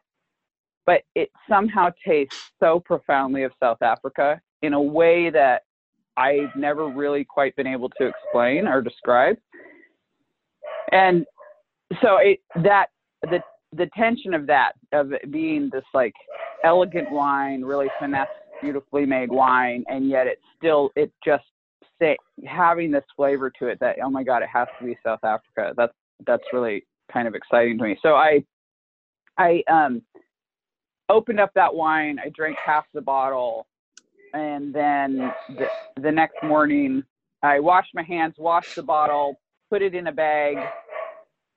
[0.86, 5.64] but it somehow tastes so profoundly of South Africa in a way that
[6.16, 9.38] I've never really quite been able to explain or describe.
[10.92, 11.26] And
[12.02, 12.88] so it that
[13.24, 13.42] the
[13.76, 16.14] the tension of that of being this like
[16.64, 18.28] elegant wine, really finesse,
[18.64, 21.44] beautifully made wine, and yet it's still it just
[22.00, 25.24] say having this flavor to it that oh my god, it has to be South
[25.24, 25.74] Africa.
[25.76, 25.94] That's
[26.26, 27.98] that's really kind of exciting to me.
[28.02, 28.44] So I
[29.38, 30.02] I um
[31.10, 32.18] opened up that wine.
[32.24, 33.68] I drank half the bottle,
[34.34, 35.68] and then the,
[36.02, 37.04] the next morning
[37.44, 40.58] I washed my hands, washed the bottle, put it in a bag,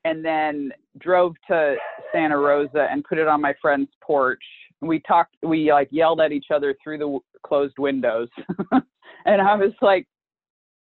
[0.04, 1.76] and then drove to
[2.12, 4.42] Santa Rosa and put it on my friend's porch.
[4.80, 8.28] We talked, we like yelled at each other through the closed windows.
[8.72, 10.06] and I was like,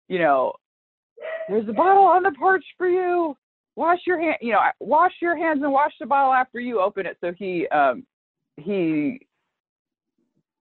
[0.07, 0.53] you know,
[1.47, 3.35] there's a bottle on the porch for you.
[3.75, 7.05] Wash your hand, you know, wash your hands and wash the bottle after you open
[7.05, 7.17] it.
[7.21, 8.05] So he, um,
[8.57, 9.19] he,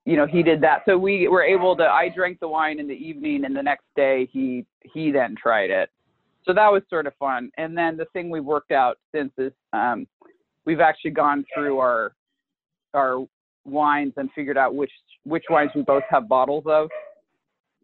[0.04, 0.82] you know, he did that.
[0.86, 1.84] So we were able to.
[1.84, 5.70] I drank the wine in the evening, and the next day he he then tried
[5.70, 5.90] it.
[6.44, 7.50] So that was sort of fun.
[7.56, 10.06] And then the thing we've worked out since is um,
[10.64, 12.14] we've actually gone through our
[12.94, 13.24] our
[13.64, 14.92] wines and figured out which
[15.24, 16.88] which wines we both have bottles of.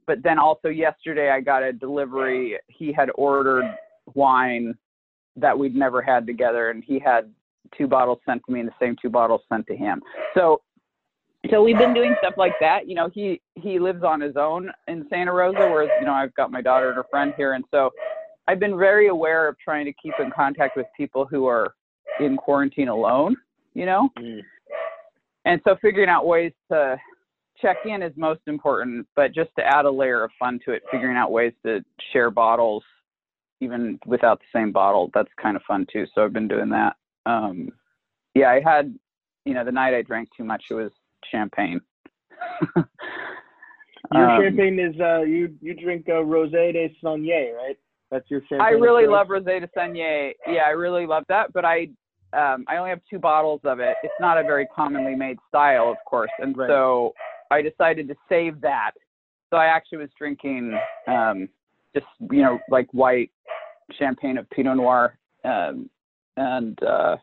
[0.07, 2.59] But then also yesterday I got a delivery.
[2.69, 3.65] He had ordered
[4.15, 4.75] wine
[5.37, 7.33] that we'd never had together, and he had
[7.77, 10.01] two bottles sent to me and the same two bottles sent to him.
[10.35, 10.63] So
[11.51, 12.89] so we've been doing stuff like that.
[12.89, 16.35] You know, he he lives on his own in Santa Rosa, whereas you know I've
[16.35, 17.91] got my daughter and her friend here, and so
[18.49, 21.75] I've been very aware of trying to keep in contact with people who are
[22.21, 23.37] in quarantine alone.
[23.75, 24.41] You know, Mm.
[25.49, 26.99] And so figuring out ways to
[27.61, 30.83] check in is most important, but just to add a layer of fun to it,
[30.91, 31.83] figuring out ways to
[32.13, 32.85] share bottles
[33.61, 36.07] even without the same bottle, that's kind of fun too.
[36.15, 36.97] So I've been doing that.
[37.25, 37.71] Um,
[38.35, 38.95] yeah, I had,
[39.47, 40.93] you know, the night I drank too much, it was
[41.31, 41.81] champagne.
[44.13, 47.77] Your Um, champagne is uh, you you drink uh, Rosé de Saignée, right?
[48.11, 48.61] That's your champagne.
[48.61, 50.33] I really love Rosé de Saignée.
[50.47, 51.89] Yeah, I really love that, but I
[52.33, 53.97] um, I only have two bottles of it.
[54.03, 56.69] It's not a very commonly made style, of course, and Right.
[56.69, 57.15] so
[57.51, 58.93] I decided to save that.
[59.51, 61.49] So I actually was drinking um,
[61.95, 63.31] just you know like white
[63.99, 65.89] champagne of Pinot Noir, um,
[66.37, 67.17] and uh,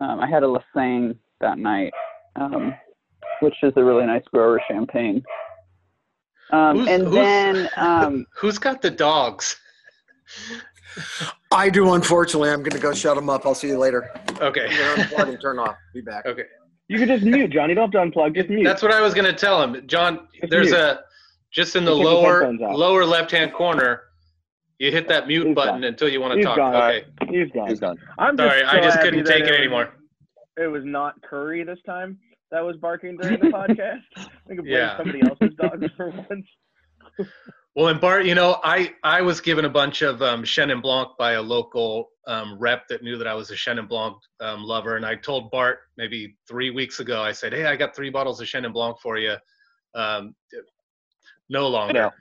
[0.00, 1.92] um, I had a Lassaigne that night,
[2.36, 2.74] um,
[3.40, 5.22] which is a really nice grower champagne.
[6.52, 9.56] Um, and who's- then um, Who's got the dogs?
[11.52, 12.50] I do, unfortunately.
[12.50, 13.46] I'm going to go shut them up.
[13.46, 14.10] I'll see you later.
[14.40, 14.66] Okay.
[14.68, 15.76] I'm going to unplug and turn off.
[15.92, 16.26] Be back.
[16.26, 16.44] Okay.
[16.88, 17.68] You can just mute, John.
[17.68, 18.34] You don't have to unplug.
[18.34, 18.64] Just mute.
[18.64, 19.86] That's what I was going to tell him.
[19.86, 20.76] John, Just there's mute.
[20.78, 21.00] a
[21.52, 24.02] just in the Just lower lower left-hand corner,
[24.78, 25.84] you hit that mute He's button gone.
[25.84, 26.56] until you want to He's talk.
[26.56, 26.74] gone.
[26.74, 27.04] Okay.
[27.30, 27.68] He's gone.
[27.68, 27.96] He's done.
[28.18, 29.94] I'm just Sorry, I just couldn't take it was- anymore.
[30.56, 32.18] It was not Curry this time
[32.50, 34.02] that was barking during the podcast.
[34.18, 34.96] I could blame Yeah.
[34.96, 36.46] somebody else's dog for once.
[37.76, 41.08] Well, and Bart, you know, I I was given a bunch of um, Chenin Blanc
[41.18, 44.96] by a local um, rep that knew that I was a Chenin Blanc um, lover,
[44.96, 47.20] and I told Bart maybe three weeks ago.
[47.20, 49.34] I said, "Hey, I got three bottles of Chenin Blanc for you."
[49.94, 50.36] Um,
[51.48, 52.12] no longer.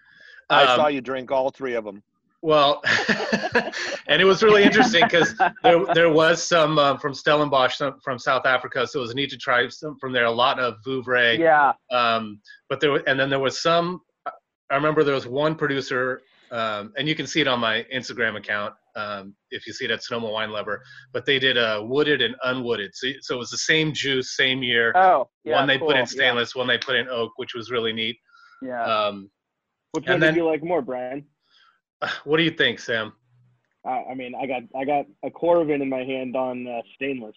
[0.49, 2.01] I Um, saw you drink all three of them.
[2.41, 2.81] Well,
[4.07, 8.19] and it was really interesting because there, there was some um, from Stellenbosch some from
[8.19, 10.25] South Africa, so it was neat to try some from there.
[10.25, 14.01] A lot of Vouvray, yeah, um, but there and then there was some.
[14.73, 18.37] I remember there was one producer, um, and you can see it on my Instagram
[18.37, 20.81] account um, if you see it at Sonoma Wine Lover.
[21.11, 24.63] But they did a wooded and unwooded, so so it was the same juice, same
[24.63, 24.91] year.
[24.95, 25.57] Oh, yeah.
[25.57, 28.17] one they put in stainless, one they put in oak, which was really neat.
[28.63, 28.83] Yeah.
[28.83, 29.29] Um,
[29.91, 31.23] Which one then- did you like more, Brian?
[32.23, 33.13] what do you think, Sam?
[33.85, 37.35] I, I mean, I got I got a Coravin in my hand on uh, stainless.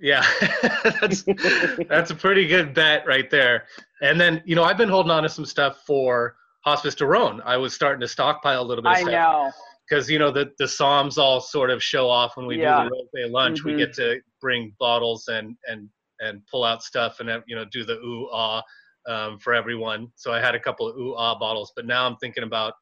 [0.00, 0.24] Yeah,
[1.02, 1.22] that's
[1.90, 3.64] that's a pretty good bet right there.
[4.00, 6.36] And then you know I've been holding on to some stuff for
[6.68, 7.40] Hospice de Rhone.
[7.46, 9.50] I was starting to stockpile a little bit of I stuff know.
[9.88, 12.82] because you know the the Somms all sort of show off when we Yeah.
[12.84, 13.64] do the rosé lunch.
[13.64, 13.78] We Mhm.
[13.78, 15.88] get to bring bottles and and
[16.20, 18.62] and pull out stuff and you know do the ooh ah
[19.08, 20.08] um, for everyone.
[20.16, 22.74] So I had a couple of ooh ah bottles, but now I'm thinking about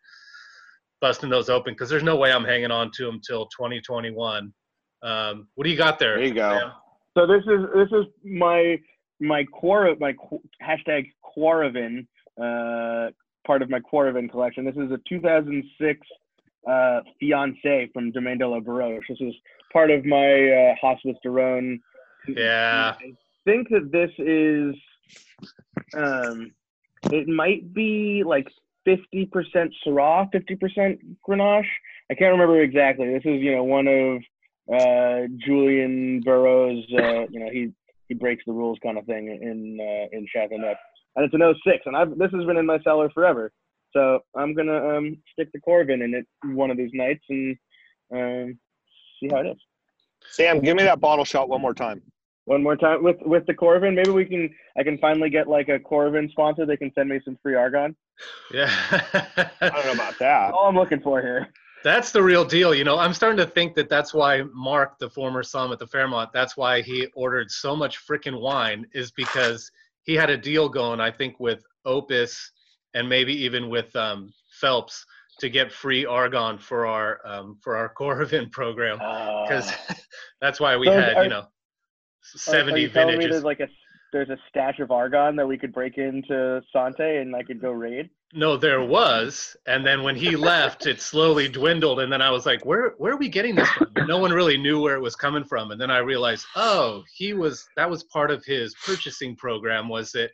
[1.00, 4.52] busting those open because there's no way I'm hanging on to them till 2021.
[5.02, 6.16] Um, what do you got there?
[6.16, 6.58] There you go.
[6.58, 6.72] Sam?
[7.16, 8.78] So this is this is my
[9.20, 12.06] my Quora my qu- hashtag Quaravin
[12.42, 13.10] uh,
[13.46, 14.64] part of my Quaravin collection.
[14.64, 16.00] This is a 2006
[16.68, 19.06] uh, fiance from Domaine de la Barroche.
[19.08, 19.34] This is
[19.72, 21.80] part of my uh, Hospice de Rhone.
[22.28, 22.94] Yeah.
[22.98, 23.12] I
[23.44, 24.74] think that this is
[25.94, 26.50] um,
[27.12, 28.48] it might be like
[28.86, 29.30] 50%
[29.84, 31.64] Syrah, 50% Grenache.
[32.10, 33.12] I can't remember exactly.
[33.12, 34.22] This is, you know, one of
[34.72, 37.72] uh, Julien Barrot, uh, you know, he,
[38.08, 40.78] he breaks the rules kind of thing in, uh, in Chateauneuf.
[41.16, 43.50] And it's an 06, and I've, this has been in my cellar forever.
[43.92, 47.56] So I'm going to um, stick the Coravin in it one of these nights and
[48.12, 48.58] um,
[49.18, 49.56] see how it is.
[50.30, 52.02] Sam, give me that bottle shot one more time.
[52.44, 53.96] One more time with with the Coravin.
[53.96, 54.48] Maybe we can.
[54.78, 56.64] I can finally get like a Coravin sponsor.
[56.64, 57.96] They can send me some free argon.
[58.52, 58.70] Yeah.
[59.60, 60.52] I don't know about that.
[60.52, 61.48] All I'm looking for here.
[61.82, 62.74] That's the real deal.
[62.74, 65.86] You know, I'm starting to think that that's why Mark, the former Somm at the
[65.86, 69.70] Fairmont, that's why he ordered so much freaking wine, is because
[70.06, 72.50] he had a deal going, I think, with Opus
[72.94, 75.04] and maybe even with um, Phelps
[75.40, 78.96] to get free argon for our um, for our Coravin program
[79.44, 79.94] because Uh,
[80.40, 81.50] that's why we So had are- you know are-
[82.34, 83.30] are 70 you vintages.
[83.30, 83.68] there's like a
[84.12, 87.70] there's a stash of argon that we could break into Sante and I could go
[87.70, 88.10] raid.
[88.34, 92.44] No, there was, and then when he left, it slowly dwindled, and then I was
[92.44, 95.14] like, "Where, where are we getting this from?" No one really knew where it was
[95.14, 99.36] coming from, and then I realized, oh, he was that was part of his purchasing
[99.36, 99.88] program.
[99.88, 100.32] Was that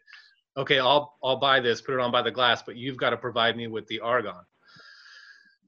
[0.56, 0.78] okay?
[0.78, 3.56] I'll I'll buy this, put it on by the glass, but you've got to provide
[3.56, 4.42] me with the argon.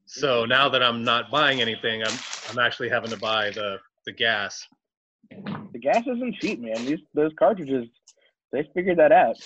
[0.07, 0.49] So mm-hmm.
[0.49, 2.19] now that I'm not buying anything, I'm
[2.51, 4.67] I'm actually having to buy the the gas.
[5.31, 6.85] The gas isn't cheap, man.
[6.85, 7.89] These those cartridges,
[8.53, 9.37] they figured that out.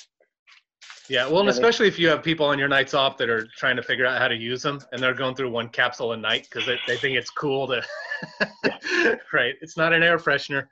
[1.08, 3.76] Yeah, well, and especially if you have people on your nights off that are trying
[3.76, 6.46] to figure out how to use them, and they're going through one capsule a night
[6.50, 7.82] because they, they think it's cool to.
[9.32, 10.66] right, it's not an air freshener.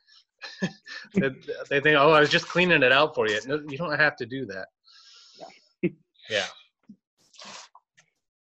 [1.15, 1.31] they,
[1.71, 3.41] they think, oh, I was just cleaning it out for you.
[3.47, 4.69] No, you don't have to do that.
[6.29, 6.45] yeah.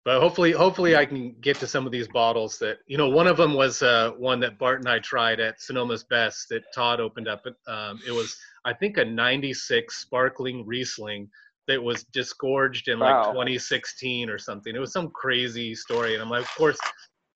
[0.05, 3.09] But hopefully, hopefully, I can get to some of these bottles that you know.
[3.09, 6.63] One of them was uh, one that Bart and I tried at Sonoma's Best that
[6.75, 7.47] Todd opened up.
[7.67, 8.37] Um, it was,
[8.67, 11.31] I think, a '96 sparkling Riesling
[11.69, 14.77] that was disgorged in like 2016 or something.
[14.77, 16.79] It was some crazy story, and I'm like, of course,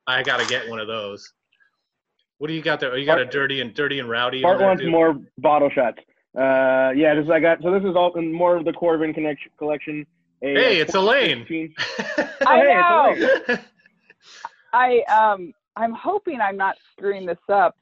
[0.07, 1.33] I got to get one of those.
[2.37, 2.92] What do you got there?
[2.92, 4.38] Oh, you got a dirty and dirty and rowdy.
[4.38, 4.90] in Bart wants too?
[4.90, 5.98] more bottle shots.
[6.37, 7.62] Uh, yeah, this is I got.
[7.62, 10.07] So this is all more of the Coravin connection collection.
[10.42, 11.46] A, Hey, it's Elaine.
[12.46, 13.57] I know.
[14.72, 17.77] I um, I'm hoping I'm not screwing this up.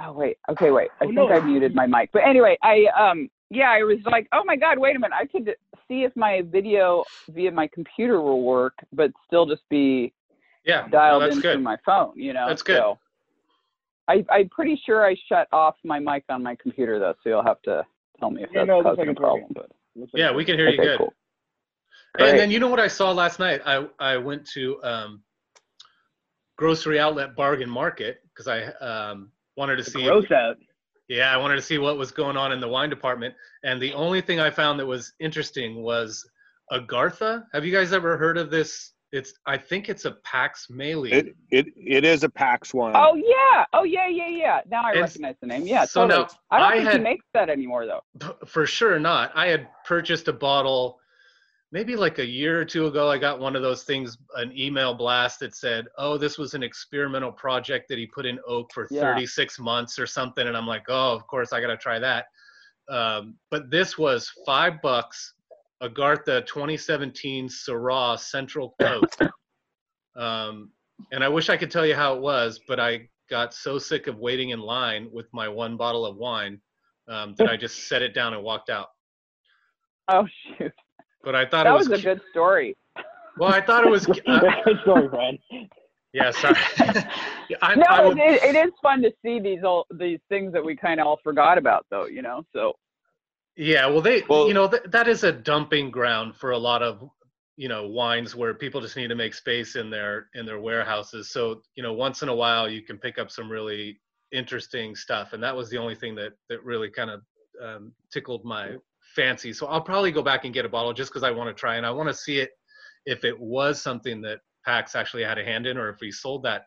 [0.00, 0.88] Oh wait, okay, wait.
[1.00, 1.28] I Oh, think no.
[1.30, 2.10] I muted my mic.
[2.12, 5.16] But anyway, I um yeah, I was like, oh my god, wait a minute.
[5.18, 5.54] I could
[5.88, 10.12] see if my video via my computer will work, but still just be
[10.64, 11.54] yeah, dialed that's in good.
[11.56, 12.12] through my phone.
[12.14, 12.76] You know, That's good.
[12.76, 12.98] So
[14.06, 17.42] I I'm pretty sure I shut off my mic on my computer though, so you'll
[17.42, 17.84] have to
[18.20, 19.52] tell me if Yeah, that's no, causing like a problem.
[19.54, 20.58] But like Yeah, we can Elaine.
[20.58, 20.98] hear you okay, good.
[20.98, 21.14] cool.
[22.18, 23.60] And then you know what I saw last night?
[23.64, 25.22] I I went to um,
[26.56, 30.04] grocery outlet bargain market because I um, wanted to see.
[30.04, 30.56] Gross out.
[31.08, 33.94] Yeah, I wanted to see what was going on in the wine department, and the
[33.94, 36.28] only thing I found that was interesting was
[36.70, 37.44] Agartha.
[37.54, 38.92] Have you guys ever heard of this?
[39.10, 41.10] It's I think it's a Pax Mahle.
[41.10, 42.92] It it it is a PAX one.
[42.94, 44.60] Oh yeah, oh yeah, yeah, yeah.
[44.70, 45.66] Now I And recognize the name.
[45.66, 46.24] Yeah, so totally.
[46.24, 48.34] now I don't I think had- he makes that anymore though.
[48.46, 49.32] For sure not.
[49.34, 50.98] I had purchased a bottle
[51.70, 53.10] maybe like a year or two ago.
[53.10, 56.62] I got one of those things, an email blast that said, "Oh, this was an
[56.62, 59.02] experimental project that he put in oak for Yeah.
[59.02, 62.26] 36 months or something." And I'm like, "Oh, of course, I got to try that."
[62.88, 65.34] Um, but this was five bucks,
[65.82, 69.22] Agartha 2017 Syrah Central Coast.
[70.16, 70.72] Um,
[71.12, 74.06] and I wish I could tell you how it was, but I got so sick
[74.06, 76.60] of waiting in line with my one bottle of wine
[77.08, 78.88] um, that I just set it down and walked out.
[80.10, 80.26] Oh
[80.56, 80.72] shoot,
[81.22, 82.76] But I thought that it was was, a good story.
[83.38, 83.52] well.
[83.52, 84.06] I thought it was.
[84.26, 85.38] Uh, Good story, Brian.
[86.12, 86.56] yeah, sorry.
[87.62, 90.64] I, no, I would, it, it is fun to see these all these things that
[90.64, 92.06] we kind of all forgot about though.
[92.06, 92.74] You know, so
[93.56, 96.80] yeah, well, they, Well- you know, th- that is a dumping ground for a lot
[96.82, 97.02] of,
[97.56, 101.30] you know, wines where people just need to make space in their in their warehouses.
[101.32, 103.98] So, you know, once in a while you can pick up some really
[104.30, 107.22] interesting stuff, and that was the only thing that that really kind of
[107.62, 108.76] um, tickled my
[109.14, 109.52] fancy.
[109.52, 111.76] So I'll probably go back and get a bottle just because I want to try,
[111.76, 112.50] and I want to see it
[113.06, 116.42] if it was something that Pax actually had a hand in, or if he sold
[116.44, 116.64] that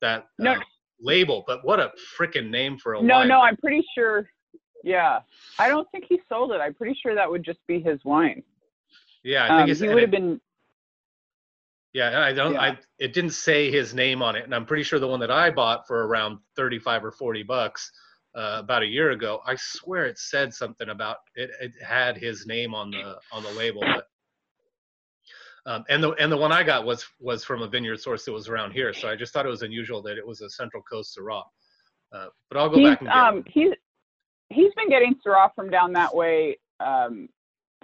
[0.00, 0.52] that No.
[0.52, 0.60] uh,
[1.00, 1.44] label.
[1.46, 3.28] But what a freaking name for a no, wine!
[3.28, 4.28] no, I'm pretty sure.
[4.84, 5.20] Yeah,
[5.58, 6.60] I don't think he sold it.
[6.60, 8.42] I'm pretty sure that would just be his wine.
[9.24, 10.40] yeah, I think Um, he would have been.
[11.92, 12.52] Yeah, I don't.
[12.52, 12.60] Yeah.
[12.60, 15.30] I it didn't say his name on it, and I'm pretty sure the one that
[15.30, 17.90] I bought for around 35 or 40 bucks
[18.36, 19.40] uh, about a year ago.
[19.46, 21.50] I swear it said something about it.
[21.60, 24.06] It had his name on the on the label, but.
[25.68, 28.30] Um, and the and the one I got was was from a vineyard source that
[28.30, 30.80] was around here, so I just thought it was unusual that it was a Central
[30.84, 31.42] Coast Syrah.
[32.12, 33.72] Uh, but I'll go He's back and get um he's
[34.48, 37.28] he's been getting Syrah from down that way um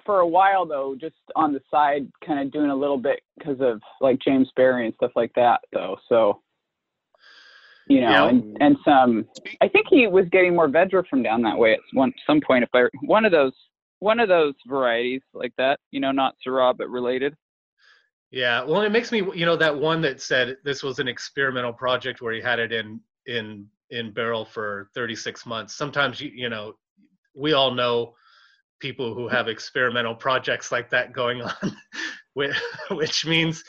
[0.04, 3.60] for a while though, just on the side, kind of doing a little bit because
[3.60, 5.96] of like James Berry and stuff like that though.
[6.08, 6.40] So
[7.88, 8.28] you know, Yeah.
[8.28, 9.26] and and some.
[9.60, 12.64] I think he was getting Mourvèdre from down that way at one some point.
[12.64, 13.52] If I one of those
[13.98, 17.34] one of those varieties like that, you know, not Syrah but related.
[18.30, 21.72] Yeah, well, it makes me, you know, that one that said this was an experimental
[21.72, 25.74] project where he had it in in in barrel for 36 months.
[25.74, 26.72] Sometimes you you know,
[27.34, 28.14] we all know
[28.80, 31.52] people who have experimental projects like that going on,
[32.34, 32.56] which,
[32.90, 33.62] which means,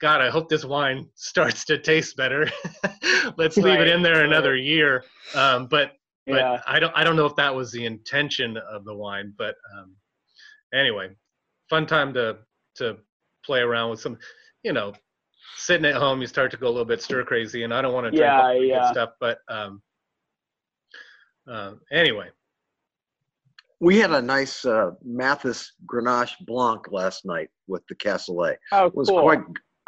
[0.00, 2.48] God, I hope this wine starts to taste better.
[3.36, 5.04] Let's leave Right, it in there another year.
[5.34, 5.92] Um, but
[6.26, 6.62] but Yeah.
[6.66, 9.32] I don't I don't know if that was the intention of the wine.
[9.36, 9.94] But um,
[10.74, 11.10] anyway,
[11.70, 12.38] fun time to
[12.76, 12.96] to
[13.44, 14.18] play around with some,
[14.62, 14.92] you know,
[15.56, 17.92] sitting at home, you start to go a little bit stir crazy, and I don't
[17.94, 18.90] want to drink Yeah, all the good yeah.
[18.92, 19.10] stuff.
[19.20, 19.82] But um,
[21.50, 22.28] uh, anyway,
[23.80, 28.58] We had a nice uh, Mathis Grenache Blanc last night with the Castellet.
[28.72, 29.22] Oh, It was cool.
[29.22, 29.40] quite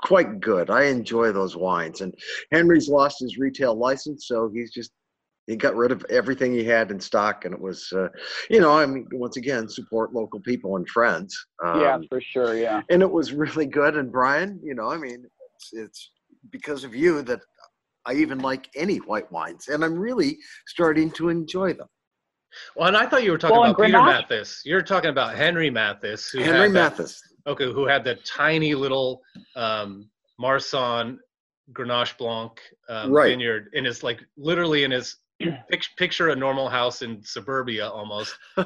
[0.02, 0.70] quite good.
[0.70, 2.00] I enjoy those wines.
[2.00, 2.14] And
[2.52, 4.90] Henry's lost his retail license, so he's just
[5.46, 8.06] he got rid of everything he had in stock, and it was, uh,
[8.50, 11.36] you know, I mean, once again, support local people and friends.
[11.64, 12.56] Um, yeah, for sure.
[12.56, 12.82] Yeah.
[12.88, 13.96] and it was really good.
[13.96, 15.24] And Brian, you know, I mean,
[15.56, 16.10] it's, it's
[16.52, 17.40] because of you that
[18.06, 20.38] I even like any white wines, and I'm really
[20.68, 21.88] starting to enjoy them.
[22.76, 24.62] well, and I thought you were talking Well, and about Peter Mathis.
[24.64, 27.20] You're talking about Henry Mathis, who Henry had that- Mathis.
[27.46, 29.20] Okay, who had the tiny little
[29.56, 31.18] um, Marsanne
[31.72, 33.30] Grenache Blanc um, Right.
[33.30, 35.16] vineyard in his like literally in his
[35.70, 38.34] pic- picture a normal house in suburbia almost.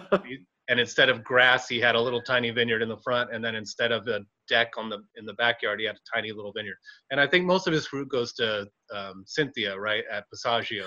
[0.68, 3.54] and instead of grass, he had a little tiny vineyard in the front, and then
[3.54, 6.76] instead of a deck on the in the backyard, he had a tiny little vineyard.
[7.10, 10.86] And I think most of his fruit goes to um, Cynthia, right at Passaggio.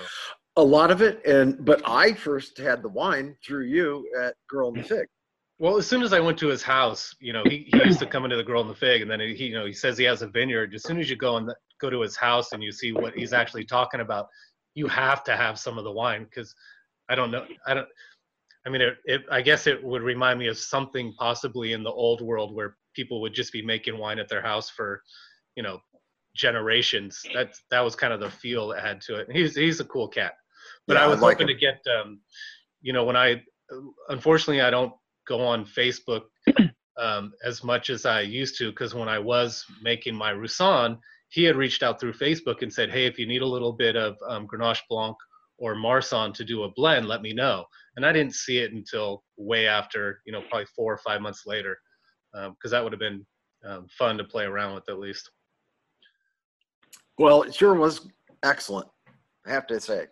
[0.56, 4.68] a lot of it, and but I first had the wine through you at Girl
[4.70, 5.06] in the Fig.
[5.60, 8.06] Well, as soon as I went to his house, you know, he, he used to
[8.06, 10.04] come into the Girl in the Fig, and then he, you know, he says he
[10.04, 10.72] has a vineyard.
[10.72, 11.50] As soon as you go and
[11.80, 14.28] go to his house and you see what he's actually talking about,
[14.74, 16.54] you have to have some of the wine because
[17.08, 17.88] I don't know, I don't.
[18.66, 21.90] I mean, it, it, I guess it would remind me of something possibly in the
[21.90, 25.02] old world where people would just be making wine at their house for,
[25.56, 25.80] you know,
[26.36, 27.22] generations.
[27.34, 29.28] That that was kind of the feel it had to it.
[29.28, 30.34] And he's he's a cool cat,
[30.86, 31.56] but Yeah, I I was like hoping him.
[31.56, 32.20] to get, um,
[32.82, 33.42] you know, when I,
[34.08, 34.92] unfortunately, I don't
[35.28, 36.22] go on Facebook
[36.98, 40.98] um, as much as I used to because when I was making my Roussanne,
[41.28, 43.96] he had reached out through Facebook and said, "Hey, if you need a little bit
[43.96, 45.16] of um, Grenache Blanc
[45.58, 47.64] or Marsanne to do a blend, let me know."
[47.96, 51.44] And I didn't see it until way after, you know, probably four or five months
[51.46, 51.78] later,
[52.32, 53.26] because that would have been
[53.66, 55.30] um, fun to play around with at least.
[57.18, 58.08] Well, it sure was
[58.44, 58.88] excellent.
[59.46, 60.06] I have to say.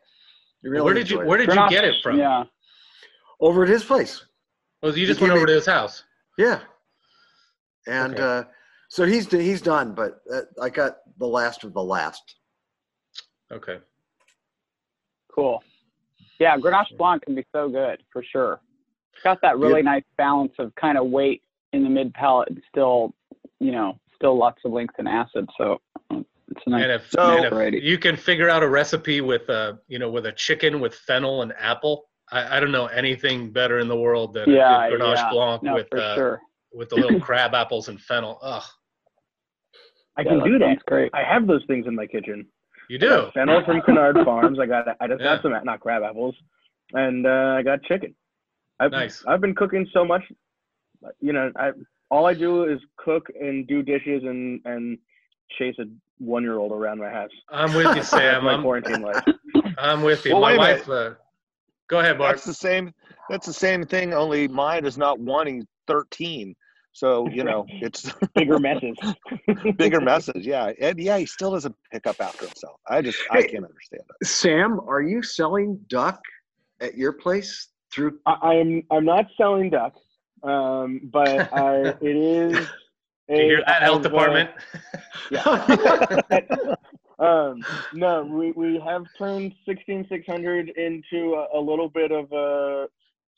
[0.63, 1.29] You really where did you enjoyed it.
[1.29, 2.19] Where did you get it from?
[2.19, 2.45] Yeah.
[3.41, 4.25] Over at his place.
[4.87, 6.05] Well, you just went over in- to his house.
[6.39, 6.61] Yeah.
[7.89, 8.23] And Okay.
[8.23, 8.45] uh,
[8.89, 12.37] so he's he's done, but uh, I got the last of the last.
[13.51, 13.79] Okay.
[15.35, 15.63] Cool.
[16.39, 18.61] Yeah, Grenache Blanc can be so good for sure.
[19.13, 22.63] It's got that really nice balance of kind of weight in the mid palate and
[22.69, 23.13] still,
[23.59, 25.49] you know, still lots of length and acid.
[25.59, 25.81] So
[26.11, 26.83] um, it's a nice.
[26.85, 30.11] And if, So- and if you can figure out a recipe with a, you know,
[30.11, 33.97] with a chicken with fennel and apple, I, I don't know anything better in the
[33.97, 35.31] world than yeah, a good Grenache yeah.
[35.31, 36.41] Blanc no, with uh, sure.
[36.73, 38.39] with the little crab apples and fennel.
[38.43, 38.63] Ugh,
[40.17, 40.65] I Yeah, can do that.
[40.67, 41.11] sounds great.
[41.15, 42.47] I have those things in my kitchen.
[42.89, 43.29] you do.
[43.35, 44.59] Fennel from Cannard Farms.
[44.61, 45.37] I got I just Yeah.
[45.37, 46.35] got some not crab apples,
[46.93, 48.15] and uh, I got chicken.
[48.81, 49.25] I've, Nice.
[49.27, 50.23] I've been cooking so much.
[51.21, 51.71] You know, I
[52.11, 54.99] all I do is cook and do dishes and and
[55.59, 55.85] chase a
[56.19, 57.31] one year old around my house.
[57.51, 58.45] I'm with you, That's Sam.
[58.45, 59.23] my I'm, quarantine life.
[59.79, 60.33] I'm with you.
[60.33, 60.89] Well, My wife.
[60.89, 61.11] Uh,
[61.89, 62.37] go ahead, Bart.
[62.37, 62.93] That's the same.
[63.29, 64.15] That's the same thing.
[64.15, 66.55] Only mine is not wanting thirteen.
[66.93, 68.97] So you know, it's Bigger messes.
[69.77, 70.47] bigger message.
[70.47, 72.81] Yeah, and yeah, he still doesn't pick up after himself.
[72.89, 73.49] I just I Hey.
[73.49, 74.27] can't understand it.
[74.27, 76.21] Sam, are you selling duck
[76.81, 78.19] at your place through?
[78.27, 79.95] I, I'm I'm not selling duck,
[80.43, 82.69] um, but I it is.
[83.29, 84.51] Did you hear that, health I've, uh, department?
[87.19, 87.65] Um,
[87.95, 92.89] no, we, we have turned 16600 into a, a little bit of a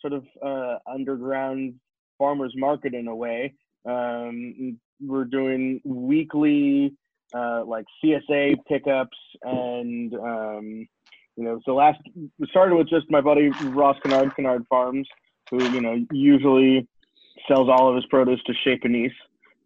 [0.00, 1.74] sort of uh, underground
[2.18, 3.54] farmers market in a way.
[3.84, 6.92] Um, we're doing weekly
[7.34, 10.88] uh, like CSA pickups and um,
[11.36, 15.06] you know, so last we started with just my buddy Ross Cannard, Cannard Farms,
[15.50, 16.88] who you know usually
[17.46, 19.12] sells all of his produce to Chez Panisse.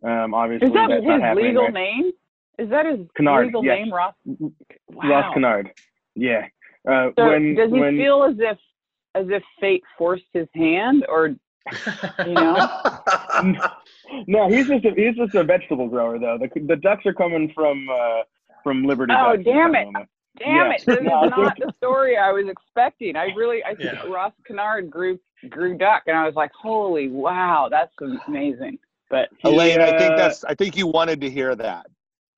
[0.04, 2.12] Um, obviously, Is that his legal right name?
[2.58, 3.78] Is that his Cannard, legal yes.
[3.78, 4.14] name, Ross?
[4.26, 4.54] Ross
[4.90, 5.30] Wow.
[5.34, 5.70] Cannard.
[6.14, 6.46] Yeah.
[6.88, 8.58] Uh, So when does he when feel as if
[9.14, 12.68] as if fate forced his hand, or you know?
[14.26, 16.38] no, he's just a, he's just a vegetable grower though.
[16.38, 18.22] The the ducks are coming from uh,
[18.62, 19.12] from Liberty.
[19.16, 19.88] Oh, Ducks damn it.
[20.38, 20.72] Damn Yeah.
[20.72, 20.82] it!
[20.86, 23.16] This is No, I not the story I was expecting.
[23.16, 24.06] I really, I think Yeah.
[24.12, 25.18] Ross Cannard grew
[25.50, 27.92] grew duck, and I was like, "Holy wow, that's
[28.26, 28.78] amazing!"
[29.10, 30.42] But Elaine, I think uh, that's.
[30.44, 31.86] I think you wanted to hear that.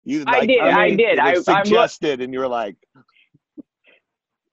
[0.04, 1.18] You I did, I I did.
[1.18, 2.76] I, was I'm suggested, and you were like,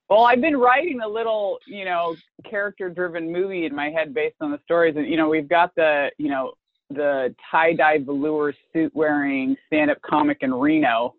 [0.09, 2.15] Well, I've been writing a little, you know,
[2.49, 6.09] character-driven movie in my head based on the stories, and you know, we've got the,
[6.17, 6.53] you know,
[6.89, 11.15] the tie-dye velour suit-wearing stand-up comic in Reno,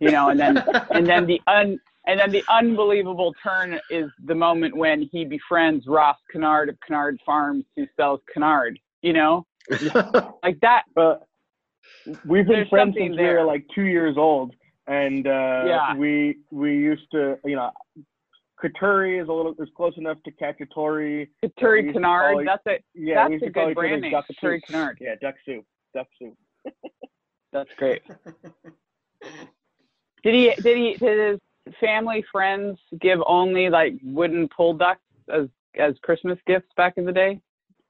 [0.00, 0.56] you know, and then
[0.90, 5.86] and then the un and then the unbelievable turn is the moment when he befriends
[5.86, 8.78] Ross Cannard of Cannard Farms, who sells Kennard.
[9.02, 9.46] You know,
[10.42, 10.84] like that.
[10.94, 11.26] But
[12.24, 14.54] we've been There's friends since we were like two years old,
[14.86, 15.94] and uh, Yeah.
[15.96, 17.70] we we used to, you know,
[18.62, 20.30] Katuri is a little is close enough to.
[20.30, 23.74] We Katuri used to call it- That's a Yeah, we that's used a to good
[23.74, 24.10] branding.
[24.12, 24.62] Duck Katuri Soup.
[24.68, 24.98] Cannard.
[25.00, 25.64] Yeah, duck soup,
[25.94, 26.36] duck soup.
[27.52, 28.02] That's great.
[30.22, 35.00] Did he did he did his family friends give only like wooden pull ducks
[35.32, 37.40] as as Christmas gifts back in the day?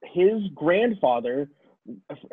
[0.05, 1.51] His grandfather,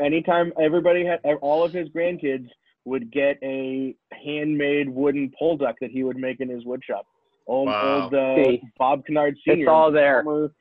[0.01, 2.47] anytime everybody had all of his grandkids
[2.85, 3.95] would get a
[4.25, 7.05] handmade wooden pole duck that he would make in his wood shop.
[7.45, 8.03] Old, Wow.
[8.03, 8.61] old uh, See.
[8.77, 9.59] Bob Cannard Sr.
[9.61, 10.23] It's all there.
[10.23, 10.51] former,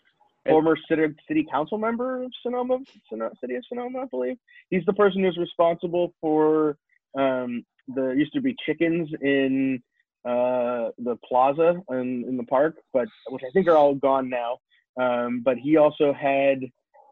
[0.47, 2.79] former city, city council member of Sonoma,
[3.11, 4.37] Sono- city of Sonoma, I believe.
[4.71, 6.77] He's the person who's responsible for
[7.19, 9.83] um, the used to be chickens in
[10.25, 14.59] uh, the plaza in, in the park, but which I think are all gone now.
[15.01, 16.61] Um, but he also had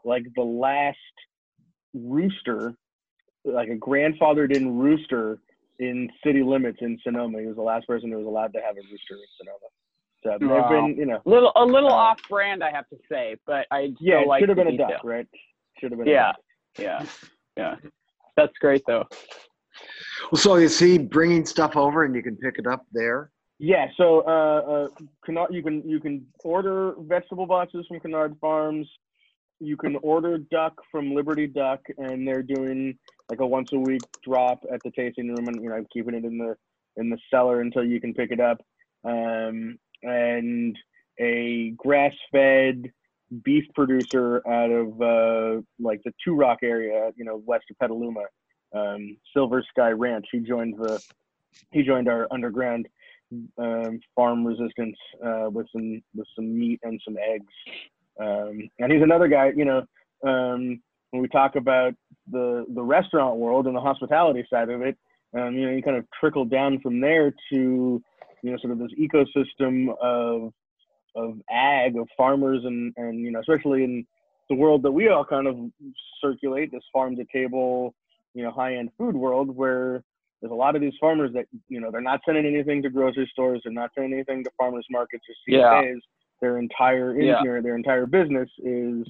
[0.05, 0.97] like the last
[1.95, 2.75] rooster,
[3.45, 5.39] like a grandfathered in rooster
[5.79, 7.41] in city limits in Sonoma.
[7.41, 9.59] He was the last person who was allowed to have a rooster in Sonoma.
[10.23, 10.69] So they've Wow.
[10.87, 13.87] been, you know, Little a little Uh, off brand, I have to say, but I
[13.87, 14.89] still yeah, it like should have been a detail.
[14.89, 15.27] duck, right?
[15.79, 16.09] Should have been.
[16.09, 16.41] Yeah, A duck.
[16.79, 17.07] yeah,
[17.57, 17.77] yeah.
[18.37, 19.05] That's great though.
[20.33, 23.31] Well, So is he bringing stuff over and you can pick it up there?
[23.59, 24.89] Yeah, so uh, uh,
[25.25, 28.89] Cannard, you can you can order vegetable boxes from Cannard Farms.
[29.61, 32.99] You can order duck from Liberty Duck, and they're doing
[33.31, 36.25] like a once a week drop at the tasting room, and you know keeping it
[36.25, 36.57] in the
[36.97, 38.61] in the cellar until you can pick it up.
[39.05, 40.77] Um, and
[41.19, 42.91] a grass fed
[43.43, 48.25] beef producer out of uh, like the Two Rock area, you know, west of Petaluma,
[48.75, 50.27] um, Silver Sky Ranch.
[50.31, 51.03] He joined the
[51.73, 52.89] he joined our underground
[53.59, 57.53] um, farm resistance uh, with some with some meat and some eggs.
[58.21, 59.79] Um, and he's another guy, you know,
[60.27, 61.95] um, when we talk about
[62.31, 64.97] the the restaurant world and the hospitality side of it,
[65.37, 68.03] um, you know, you kind of trickle down from there to
[68.43, 70.53] you know sort of this ecosystem of
[71.17, 74.05] of ag of farmers and and you know especially in
[74.51, 75.57] the world that we all kind of
[76.23, 77.95] circulate this farm to table
[78.35, 80.03] you know high end food world where
[80.41, 83.29] there's a lot of these farmers that you know they're not sending anything to grocery
[83.33, 85.95] stores they're not sending anything to farmers markets or Yeah.
[86.41, 87.43] Their entire Yeah.
[87.43, 89.07] their, their entire business is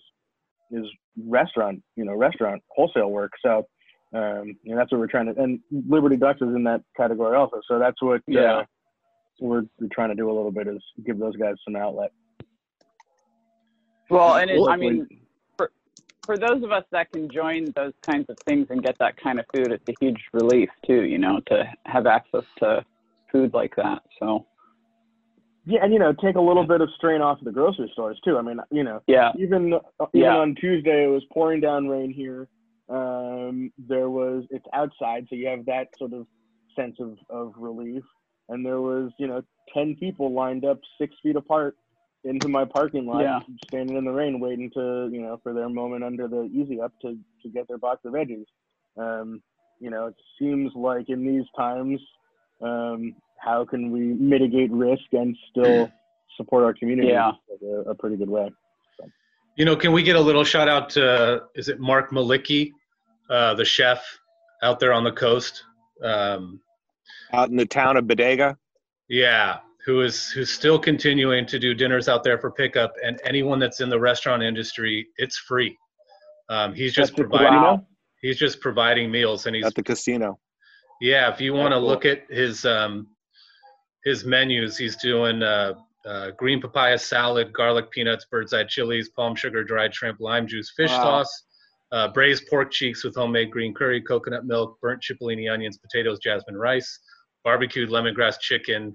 [0.71, 0.85] is
[1.27, 3.67] restaurant you know restaurant wholesale work so
[4.15, 7.61] um know that's what we're trying to and liberty ducks is in that category also
[7.69, 8.41] so that's what Yeah.
[8.59, 8.65] uh,
[9.41, 12.11] we're, we're trying to do a little bit is give those guys some outlet
[14.11, 15.07] Well, and it, I mean,
[15.57, 15.71] for
[16.27, 19.39] for those of us that can join those kinds of things and get that kind
[19.41, 21.03] of food, it's a huge relief too.
[21.05, 22.85] You know, to have access to
[23.33, 24.03] food like that.
[24.21, 24.47] So
[25.67, 28.37] yeah and you know take a little bit of strain off the grocery stores too
[28.39, 29.79] i mean you know yeah, even uh,
[30.15, 30.37] even Yeah.
[30.37, 32.49] on Tuesday, it was pouring down rain here.
[32.89, 36.27] Um, there was it's outside, so you have that sort of
[36.77, 38.03] sense of, of relief.
[38.51, 39.43] And there was you know
[39.73, 41.77] ten people lined up six feet apart
[42.25, 43.41] into my parking lot, Yeah.
[43.69, 46.93] standing in the rain, waiting to you know for their moment under the easy up
[47.03, 48.47] to to get their box of veggies.
[48.99, 49.43] Um,
[49.81, 52.01] you know, it seems like in these times,
[52.61, 55.91] um, how can we mitigate risk and still
[56.37, 57.33] support our community Yeah.
[57.61, 58.51] in a, a pretty good way?
[59.57, 62.73] You know, can we get a little shout out to is it Mark Malicki,
[63.31, 64.05] uh, the chef
[64.63, 65.63] out there on the coast?
[66.03, 66.61] Um,
[67.33, 68.57] Out in the town of Bodega.
[69.09, 73.59] yeah, who is who's still continuing to do dinners out there for pickup, and anyone
[73.61, 75.77] that's in the restaurant industry, it's free.
[76.49, 77.87] Um, he's just That's providing casino?
[78.23, 80.39] he's just providing meals, and he's at the casino.
[81.01, 81.87] Yeah, if you want to cool.
[81.87, 83.07] look at his um,
[84.05, 85.75] his menus, he's doing uh,
[86.07, 90.73] uh, green papaya salad, garlic peanuts, bird's eye chilies, palm sugar, dried shrimp, lime juice,
[90.77, 91.03] fish Wow.
[91.03, 91.45] sauce,
[91.93, 96.57] uh, braised pork cheeks with homemade green curry, coconut milk, burnt cipollini onions, potatoes, jasmine
[96.57, 96.99] rice,
[97.45, 98.95] barbecued lemongrass chicken,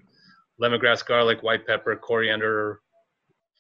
[0.62, 2.82] lemongrass garlic, white pepper, coriander,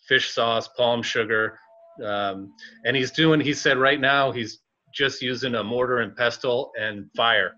[0.07, 1.57] fish sauce, palm sugar,
[2.05, 2.53] um,
[2.85, 3.39] and he's doing.
[3.39, 4.59] He said right now he's
[4.93, 7.53] just using a mortar and pestle and fire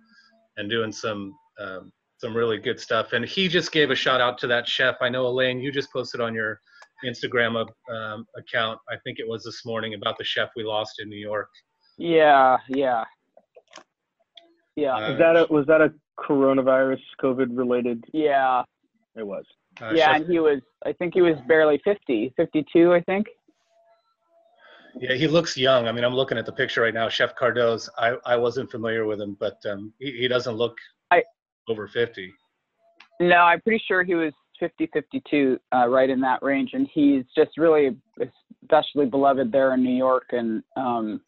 [0.57, 3.13] and doing some um, some really good stuff.
[3.13, 4.95] And he just gave a shout out to that chef.
[5.01, 6.59] I know Elaine, you just posted on your
[7.03, 8.79] Instagram um, account.
[8.89, 11.49] I think it was this morning about the chef we lost in New York.
[11.97, 13.03] yeah, yeah,
[14.75, 18.03] yeah, Uh, Is that a, was that a coronavirus COVID related?
[18.13, 18.63] yeah.
[19.15, 19.43] It was.
[19.81, 20.61] Uh, yeah, Chef- and he was.
[20.85, 23.27] I think he was barely 50, 52, I think.
[24.99, 25.87] yeah, he looks young.
[25.87, 27.09] I mean, I'm looking at the picture right now.
[27.09, 27.89] Chef Cardoz.
[27.97, 31.00] I, I wasn't familiar with him, but um, he, he doesn't look I-
[31.71, 32.33] over 50.
[33.19, 37.23] No, I'm pretty sure he was 50, 52, uh, right in that range, and he's
[37.35, 37.97] just really
[38.63, 41.21] especially beloved there in New York, and um,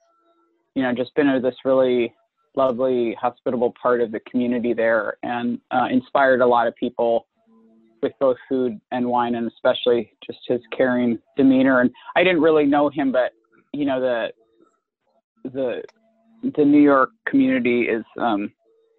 [0.76, 2.14] you know, just been a this really
[2.56, 7.28] lovely, hospitable part of the community there, and uh, inspired a lot of people
[8.02, 11.82] with both food and wine, and especially just his caring demeanor.
[11.82, 13.32] And I didn't really know him, but
[13.72, 14.28] you know, the
[15.50, 15.82] the
[16.56, 18.52] the New York community is um,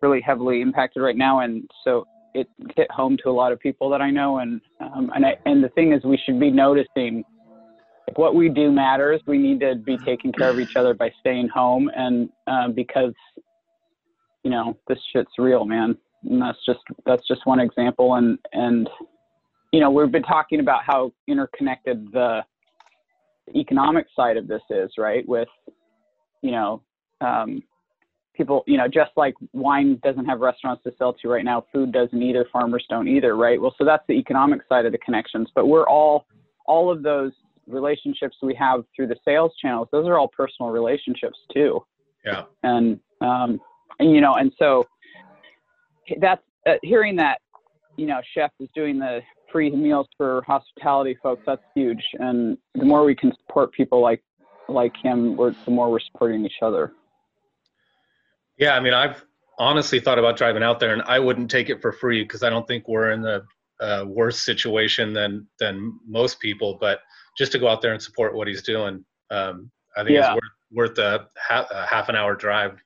[0.05, 3.89] really heavily impacted right now, and so it hit home to a lot of people
[3.91, 7.25] that I know, and um, and I, and the thing is, we should be noticing
[8.07, 9.23] like, what we do matters.
[9.27, 13.15] We need to be taking care of each other by staying home, and uh, because
[14.43, 15.97] you know this shit's real, man.
[16.29, 18.91] And that's just that's just one example, and and
[19.73, 22.43] you know we've been talking about how interconnected the
[23.55, 25.27] economic side of this is, right?
[25.27, 25.49] With
[26.43, 26.83] you know
[27.23, 27.63] um,
[28.37, 31.93] people, you know, just like wine doesn't have restaurants to sell to right now, food
[31.93, 33.61] doesn't either, farmers don't either, right?
[33.61, 35.49] Well, so that's the economic side of the connections.
[35.55, 36.27] But we're all,
[36.67, 37.33] all of those
[37.67, 41.85] relationships we have through the sales channels, those are all personal relationships too.
[42.25, 42.43] Yeah.
[42.63, 43.61] And, um,
[43.99, 44.87] and you know, and so
[46.21, 47.41] that's uh, hearing that,
[47.97, 49.21] you know, chef is doing the
[49.53, 51.43] free meals for hospitality folks.
[51.47, 52.03] That's huge.
[52.15, 54.23] And the more we can support people like,
[54.69, 56.93] like him, we're, the more we're supporting each other.
[58.59, 59.25] Yeah, I mean, I've
[59.59, 62.51] honestly thought about driving out there, and I wouldn't take it for free because I
[62.51, 63.45] don't think we're in the
[63.81, 66.79] uh, worse situation than than most people.
[66.81, 67.01] But
[67.37, 70.35] just to go out there and support what he's doing, um, I think Yeah.
[70.35, 70.41] it's
[70.71, 72.81] worth worth a, ha- a half an hour drive.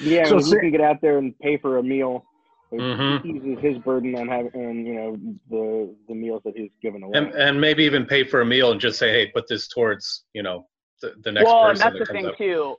[0.00, 2.24] Yeah, So and say- he can get out there and pay for a meal.
[2.72, 3.24] It Mhm.
[3.26, 5.16] eases his burden on having, and you know,
[5.50, 7.18] the the meals that he's given away.
[7.18, 10.24] and and maybe even pay for a meal and just say, hey, put this towards
[10.32, 10.66] you know
[11.02, 11.54] the, the next person.
[11.58, 12.38] well, and person that's the that comes thing up.
[12.38, 12.76] too.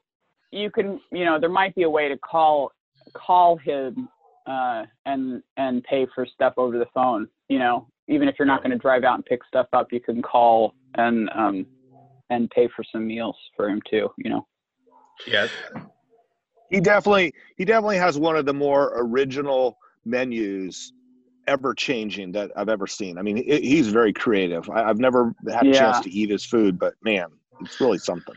[0.53, 2.71] You can, you know, there might be a way to call
[3.15, 4.07] call him
[4.45, 7.27] uh, and and pay for stuff over the phone.
[7.49, 9.99] You know, even if you're not going to drive out and pick stuff up, you
[9.99, 11.65] can call and um,
[12.29, 14.09] and pay for some meals for him too.
[14.17, 14.47] You know.
[15.25, 15.47] Yeah,
[16.69, 20.93] he definitely he definitely has one of the more original menus
[21.47, 23.17] ever changing that I've ever seen.
[23.17, 24.69] I mean, he, he's very creative.
[24.69, 25.91] I, I've never had a Yeah.
[25.91, 27.27] chance to eat his food, but man,
[27.61, 28.35] it's really something.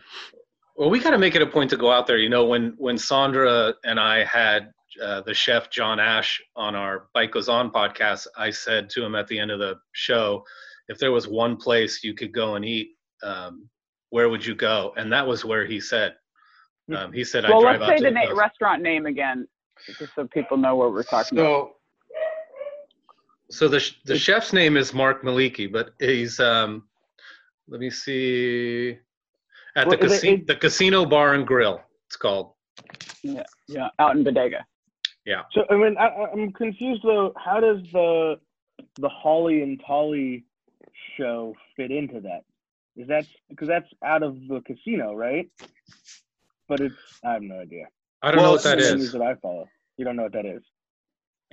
[0.77, 2.18] Well, we got to make it a point to go out there.
[2.18, 4.72] You know, when when Sandra and I had
[5.03, 9.14] uh, the chef John Ash on our Bike Goes On podcast, I said to him
[9.14, 10.45] at the end of the show,
[10.89, 12.91] if there was one place you could go and eat,
[13.22, 13.68] um,
[14.11, 14.93] where would you go?
[14.97, 16.14] And that was where he said.
[16.95, 19.49] Um, he said, well, "I drive let's out say to the na- restaurant name again,
[19.99, 21.72] just so people know what we're talking about.
[23.51, 26.85] So, so the the chef's name is Mark Malicki, but he's um,
[27.68, 28.99] let me see,
[29.77, 31.81] at the Well, is it- casino, the Casino Bar and Grill.
[32.09, 32.53] It's called.
[33.22, 34.64] Yeah, yeah, out in Bodega.
[35.24, 35.43] Yeah.
[35.53, 37.33] So I mean, I, I- I'm confused though.
[37.37, 38.39] How does the
[38.99, 40.45] the Holly and Tolly
[41.16, 42.43] show fit into that?
[42.97, 45.49] Is that because that's out of the casino, right?
[46.68, 47.87] But it's I have no idea.
[48.22, 49.68] I don't know Well, what that The news that I follow.
[49.99, 50.62] You don't know what that is.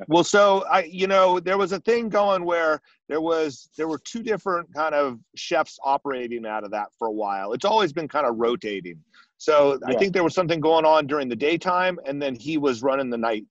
[0.07, 3.99] Well, so I, you know, there was a thing going where there was there were
[3.99, 7.53] two different kind of chefs operating out of that for a while.
[7.53, 8.99] It's always been kind of rotating.
[9.37, 12.81] So I think there was something going on during the daytime, and then he was
[12.81, 13.45] running the night.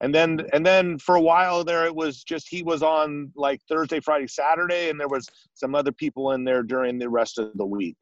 [0.00, 3.60] And then and then for a while there, it was just he was on like
[3.68, 7.52] Thursday, Friday, Saturday, and there was some other people in there during the rest of
[7.54, 7.96] the week.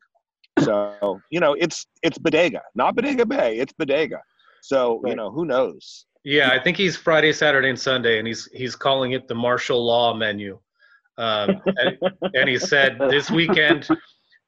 [0.60, 3.58] So you know, it's it's Bodega, not Bodega Bay.
[3.58, 4.20] It's Bodega.
[4.62, 6.06] So you know, who knows?
[6.24, 9.84] Yeah, I think he's Friday, Saturday, and Sunday, and he's he's calling it the martial
[9.84, 10.58] law menu.
[11.18, 11.98] Um, and,
[12.32, 13.88] and he said this weekend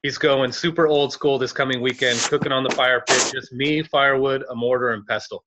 [0.03, 1.39] he's going super old school.
[1.39, 5.45] This coming weekend, cooking on the fire pit, just me, firewood, a mortar, and pestle.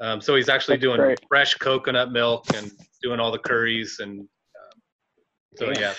[0.00, 1.20] Um, so he's actually That's doing great.
[1.28, 2.70] fresh coconut milk and
[3.02, 4.20] doing all the curries and.
[4.20, 4.80] Um,
[5.56, 5.94] so yeah,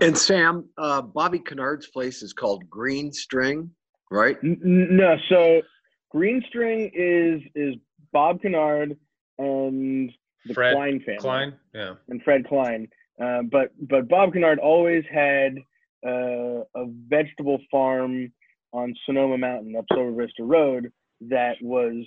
[0.00, 3.70] And Sam, uh, Bobby Cannard's place is called Green String,
[4.10, 4.36] right?
[4.44, 5.62] N- n- No, so
[6.10, 7.76] Green String is is
[8.12, 8.96] Bob Cannard
[9.38, 10.10] and
[10.46, 11.54] the Fred Klein family Klein.
[11.74, 11.94] Yeah.
[12.08, 12.88] and Fred Klein.
[13.22, 15.58] Uh, but but Bob Cannard always had
[16.06, 18.32] uh, a vegetable farm
[18.72, 20.92] on Sonoma Mountain up Silver Vista Road
[21.22, 22.06] that was,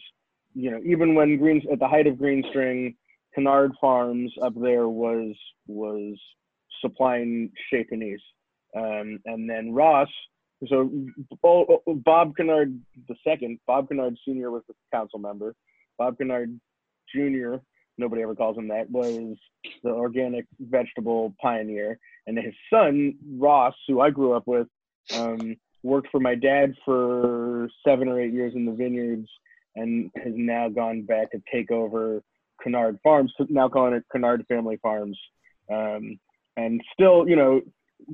[0.56, 2.96] you know, even when Green at the height of Green String,
[3.36, 5.36] Cannard Farms up there was
[5.68, 6.20] was
[6.82, 8.18] supplying Chez Panisse.
[8.76, 10.10] Um, and then Ross,
[10.68, 10.90] so
[11.44, 15.56] oh, oh, Bob Cannard the second, Bob Cannard Senior was the council member.
[15.98, 16.60] Bob Cannard
[17.14, 17.56] Jr.
[17.98, 19.38] nobody ever calls him that, was
[19.84, 22.00] the organic vegetable pioneer.
[22.28, 24.68] And his son, Ross, who I grew up with,
[25.16, 29.28] um, worked for my dad for seven or eight years in the vineyards
[29.76, 32.24] and has now gone back to take over
[32.62, 35.20] Cannard Farms, now calling it Cannard Family Farms.
[35.72, 36.20] Um,
[36.56, 37.62] and still, you know,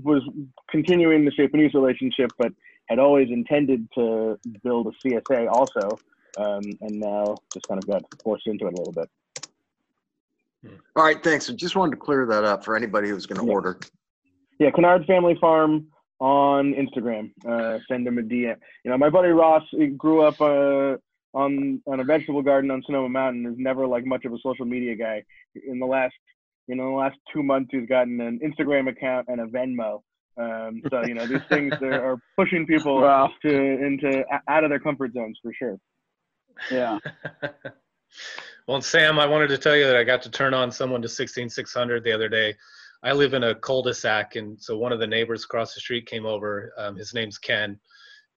[0.04, 0.24] was
[0.70, 2.52] continuing the Chez relationship, but
[2.88, 6.00] had always intended to build a CSA also,
[6.40, 9.10] um, and now just kind of got forced into it a little bit.
[10.96, 11.50] All right, thanks.
[11.50, 13.54] I just wanted to clear that up for anybody who's going to Yeah.
[13.54, 13.80] order.
[14.60, 15.88] Yeah, Cannard Family Farm
[16.20, 17.32] on Instagram.
[17.48, 18.56] Uh, send them a DM.
[18.84, 20.98] You know, my buddy Ross he grew up uh,
[21.34, 23.46] on on a vegetable garden on Sonoma Mountain.
[23.46, 25.24] Is never like much of a social media guy.
[25.66, 26.14] In the last
[26.68, 30.02] you know the last two months, he's gotten an Instagram account and a Venmo.
[30.38, 33.32] Um, so you know these things are are pushing people Wow.
[33.44, 35.78] to into out of their comfort zones for sure.
[36.72, 36.99] Yeah.
[38.68, 41.10] well, Sam, I wanted to tell you that I got to turn on someone to
[41.10, 42.55] 16600 the other day.
[43.01, 46.26] I live in a cul-de-sac, and so one of the neighbors across the street came
[46.26, 46.74] over.
[46.78, 47.80] Um, his name's Ken.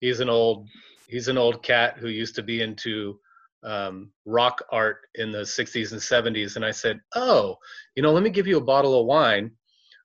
[0.01, 0.69] He's an old
[1.09, 3.19] he's an old cat who used to be into
[3.65, 6.57] um, rock art in the 60s and 70s.
[6.57, 7.57] And I said, "Oh,
[7.97, 9.51] you know, let me give you a bottle of wine."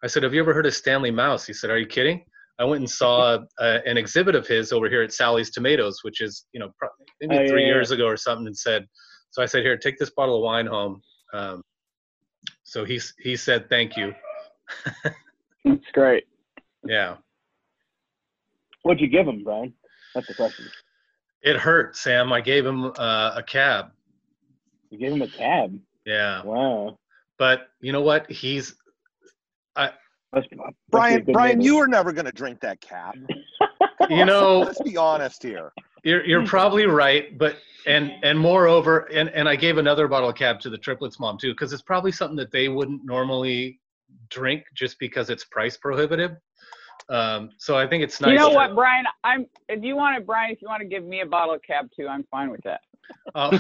[0.04, 2.26] I said, "Have you ever heard of Stanley Mouse?" He said, "Are you kidding?"
[2.60, 6.22] I went and saw uh, an exhibit of his over here at Sally's Tomatoes, which
[6.22, 6.72] is you know
[7.22, 7.68] maybe Oh, yeah, three yeah.
[7.68, 8.88] years ago or something, and said,
[9.30, 11.02] "So I said, here, take this bottle of wine home."
[11.34, 11.62] Um,
[12.64, 14.14] so he he said, "Thank you."
[15.66, 16.26] That's great.
[16.86, 17.18] Yeah,
[18.84, 19.74] What'd you give him, Brian?
[20.16, 20.66] That's the question.
[21.44, 22.32] it hurt, Sam.
[22.34, 23.88] I gave him uh, a cab.
[24.90, 25.78] You gave him a cab.
[26.06, 26.98] Yeah, Wow.
[27.38, 28.32] but you know what?
[28.32, 28.76] He's
[29.76, 29.94] Must,
[30.38, 33.16] must be a Brian, good Brian, you were never going to drink that cab.
[34.10, 35.74] you know Let's be honest here.
[36.04, 40.36] You're you're probably right, but and and moreover, and and I gave another bottle of
[40.36, 43.80] cab to the triplets mom too, because it's probably something that they wouldn't normally
[44.30, 46.32] drink just because it's price prohibitive.
[47.10, 48.32] Um, so I think it's nice.
[48.32, 49.06] you know to- what, Brian?
[49.24, 49.48] I'm.
[49.70, 51.90] If you want it, Brian, if you want to give me a bottle of cab
[51.96, 52.82] too, I'm fine with that.
[53.36, 53.58] Uh,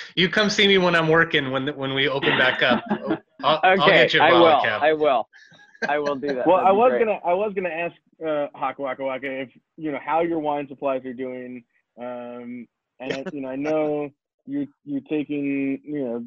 [0.14, 2.82] you come see me when I'm working when when we open back up.
[3.42, 4.56] I'll, I'll get you a I bottle will.
[4.56, 4.82] of cab.
[4.82, 5.28] I will.
[5.88, 6.46] I will do that.
[6.46, 7.06] Well, That'd I was great.
[7.06, 11.04] gonna I was gonna ask uh, Hawk Wakawaka if you know how your wine supplies
[11.04, 11.64] are doing,
[11.98, 12.66] um,
[13.00, 14.10] and I, you know I know
[14.46, 16.24] you you're taking you know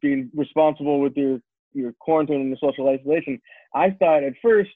[0.00, 1.40] being responsible with your
[1.72, 3.40] your quarantine and the social isolation.
[3.74, 4.70] I thought at first,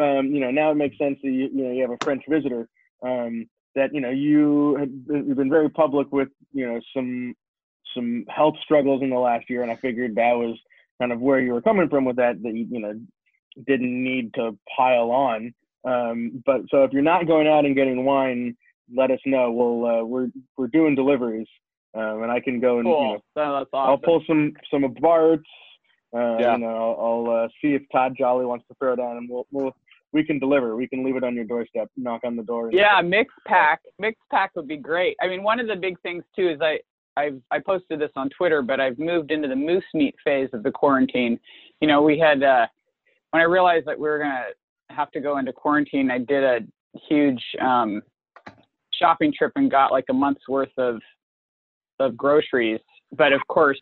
[0.00, 2.24] um, you know, now it makes sense that you you know you have a French
[2.28, 2.68] visitor.
[3.02, 7.34] Um, that you know you had you've been very public with you know some
[7.94, 10.58] some health struggles in the last year, and I figured that was
[11.00, 12.42] kind of where you were coming from with that.
[12.42, 12.94] That you, you know
[13.66, 15.54] didn't need to pile on.
[15.84, 18.56] Um, but so if you're not going out and getting wine,
[18.94, 19.50] let us know.
[19.52, 21.48] We'll uh, we're we're doing deliveries,
[21.94, 24.94] um, and I can go and you know So that's I'll pull some some of
[24.96, 25.44] Bart's.
[26.14, 26.52] Uh, Yeah.
[26.54, 29.46] You know I'll, I'll uh, see if Todd Jolly wants to throw down, and we'll
[29.50, 29.74] we'll
[30.12, 30.76] we can deliver.
[30.76, 31.88] We can leave it on your doorstep.
[31.96, 32.70] Knock on the door.
[32.72, 33.82] Yeah, mixed pack.
[33.98, 35.16] Mixed pack would be great.
[35.20, 36.78] I mean, one of the big things too is I
[37.16, 40.62] I've I posted this on Twitter, but I've moved into the moose meat phase of
[40.62, 41.38] the quarantine.
[41.80, 42.66] You know, we had uh
[43.36, 44.46] when I realized that we were gonna
[44.88, 46.60] have to go into quarantine, I did a
[47.06, 48.00] huge um
[48.98, 51.02] shopping trip and got like a month's worth of
[52.00, 52.80] of groceries.
[53.12, 53.78] But of course,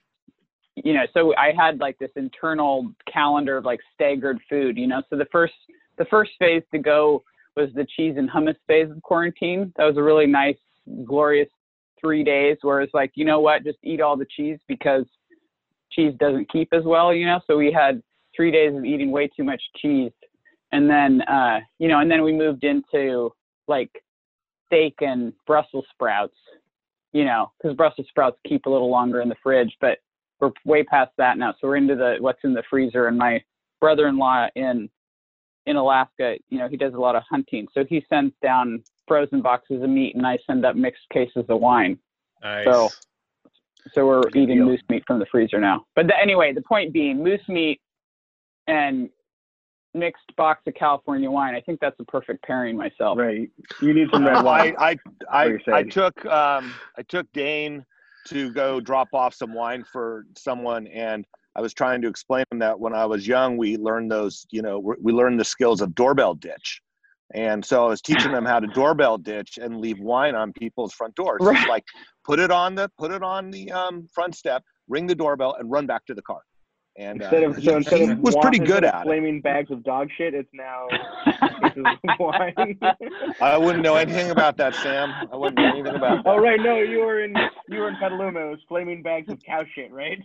[0.75, 5.03] you know, so I had like this internal calendar of like staggered food, you know.
[5.09, 5.55] So the first
[5.99, 7.23] the first phase to go
[7.55, 9.73] was the cheese and hummus phase of quarantine.
[9.77, 10.59] That was a really nice,
[11.05, 11.49] glorious
[12.01, 15.05] three days where it's like, you know what, just eat all the cheese because
[15.93, 17.39] cheese doesn't keep as well, you know.
[17.47, 18.03] So we had
[18.35, 20.13] three days of eating way too much cheese,
[20.73, 23.31] and then uh, you know, and then we moved into
[23.69, 23.91] like
[24.67, 26.37] steak and Brussels sprouts,
[27.13, 29.99] you know, because Brussels sprouts keep a little longer in the fridge, but
[30.41, 31.55] we're way past that now.
[31.61, 33.43] So we're into the what's in the freezer, and my
[33.81, 34.89] brother-in-law in
[35.67, 37.67] in Alaska, you know, he does a lot of hunting.
[37.73, 41.61] So he sends down frozen boxes of meat and I send up mixed cases of
[41.61, 41.99] wine.
[42.43, 42.65] Nice.
[42.67, 42.91] So
[43.93, 44.67] so we're Good eating deal.
[44.67, 45.85] moose meat from the freezer now.
[45.95, 47.81] But the, anyway, the point being moose meat
[48.67, 49.11] and
[49.95, 51.55] mixed box of California wine.
[51.55, 53.17] I think that's a perfect pairing myself.
[53.19, 53.49] Right.
[53.81, 54.75] You need some red wine.
[54.79, 54.97] I,
[55.31, 57.85] I, your I took um, I took Dane
[58.29, 61.25] to go drop off some wine for someone, and
[61.57, 64.47] I was trying to explain to him that when I was young, we learned those,
[64.51, 66.81] you know, we we learned the skills of doorbell ditch,
[67.33, 70.93] and so I was teaching them how to doorbell ditch and leave wine on people's
[70.93, 71.41] front doors.
[71.41, 71.69] Right.
[71.69, 71.85] like
[72.25, 75.71] put it on the put it on the um, front step, ring the doorbell, and
[75.71, 76.41] run back to the car.
[76.97, 79.05] And uh, Instead of he, so instead he of was pretty good of at it.
[79.05, 80.87] flaming bags of dog shit, it's now
[82.21, 82.79] wine.
[83.41, 85.13] I wouldn't know anything about that, Sam.
[85.33, 86.31] I wouldn't know anything about that.
[86.31, 87.35] oh right, no, you were in
[87.69, 88.47] you were in Petaluma.
[88.47, 90.21] It was flaming bags of cow shit, right?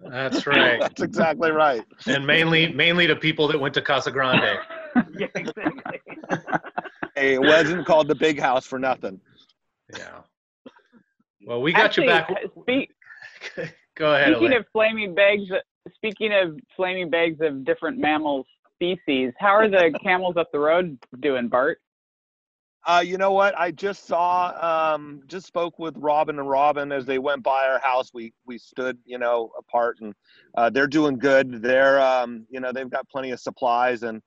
[0.00, 0.80] That's right.
[0.80, 1.84] That's exactly right.
[2.06, 4.58] and mainly mainly to people that went to Casa Grande.
[5.18, 6.00] yeah, exactly.
[7.14, 9.20] Hey, it wasn't called the Big House for nothing.
[9.96, 10.20] Yeah.
[11.46, 12.30] Well, we got Actually, you back.
[12.62, 12.90] Speak,
[13.96, 14.28] Go ahead.
[14.28, 14.58] speaking Elaine.
[14.58, 15.42] of flaming bags,
[15.94, 20.98] speaking of flaming bags of different mammals species, how are the camels up the road
[21.20, 21.80] doing, Bart?
[22.86, 23.58] Uh, you know what?
[23.58, 27.80] I just saw, um, just spoke with Robin and Robin as they went by our
[27.80, 28.10] house.
[28.14, 30.14] We we stood, you know, apart, and
[30.56, 31.60] uh, they're doing good.
[31.60, 34.22] They're, um, you know, they've got plenty of supplies, and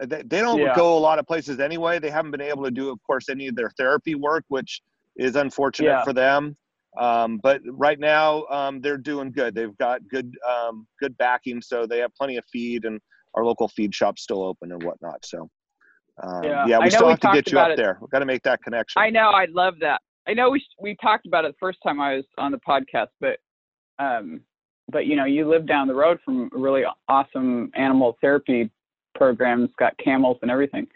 [0.00, 0.74] they, they don't Yeah.
[0.76, 1.98] go a lot of places anyway.
[1.98, 4.80] They haven't been able to do, of course, any of their therapy work, which
[5.16, 6.04] is unfortunate Yeah.
[6.04, 6.56] for them.
[6.98, 9.54] Um, but right now, um, they're doing good.
[9.54, 13.00] They've got good um, good backing, so they have plenty of feed, and
[13.34, 15.24] our local feed shop's still open and whatnot.
[15.24, 15.48] So.
[16.22, 16.66] Um, Yeah.
[16.68, 17.76] yeah, we still we have to get you up it.
[17.76, 17.98] there.
[18.00, 19.02] We've got to make that connection.
[19.02, 20.00] I know, I love that.
[20.28, 23.08] I know we we talked about it the first time I was on the podcast,
[23.20, 23.38] but
[23.98, 24.40] um,
[24.90, 28.70] but you know, you live down the road from a really awesome animal therapy
[29.14, 30.86] programs, got camels and everything.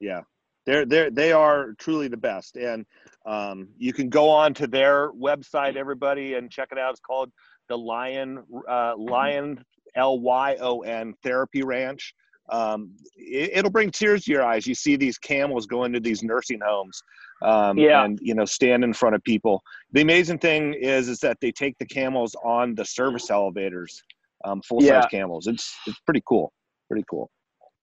[0.00, 0.22] Yeah,
[0.66, 2.84] they're they're they are truly the best, and
[3.26, 6.90] um, you can go on to their website, everybody, and check it out.
[6.90, 7.30] It's called
[7.68, 12.14] the Lyon uh, Lyon L Y O N Therapy Ranch.
[12.50, 14.66] Um, it, it'll bring tears to your eyes.
[14.66, 17.00] You see these camels go into these nursing homes,
[17.42, 18.04] um, Yeah.
[18.04, 19.62] and you know stand in front of people.
[19.92, 24.02] The amazing thing is is that they take the camels on the service elevators,
[24.44, 25.06] um, full size Yeah.
[25.08, 25.46] camels.
[25.46, 26.52] It's it's pretty cool,
[26.88, 27.30] pretty cool.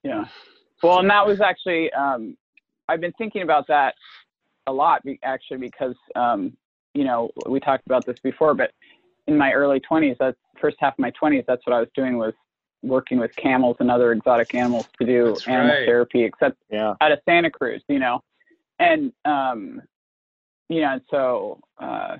[0.04, 0.26] Yeah.
[0.84, 2.38] Well, and that was actually um,
[2.90, 3.96] I've been thinking about that
[4.68, 6.56] a lot actually because um,
[6.94, 8.72] you know we talked about this before, but
[9.28, 12.18] in my early 20s, that first half of my 20s, that's what I was doing
[12.18, 12.34] was
[12.82, 15.86] working with camels and other exotic animals to do That's animal right.
[15.86, 16.94] therapy, except Yeah.
[17.02, 18.24] out of Santa Cruz, you know,
[18.80, 19.82] and um,
[20.70, 22.18] you know, and so uh,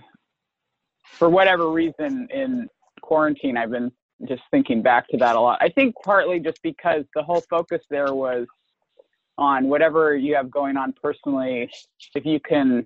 [1.18, 2.68] for whatever reason in
[3.02, 3.92] quarantine, I've been
[4.28, 5.60] just thinking back to that a lot.
[5.62, 8.48] I think partly just because the whole focus there was
[9.38, 11.70] on whatever you have going on personally.
[12.16, 12.86] If you can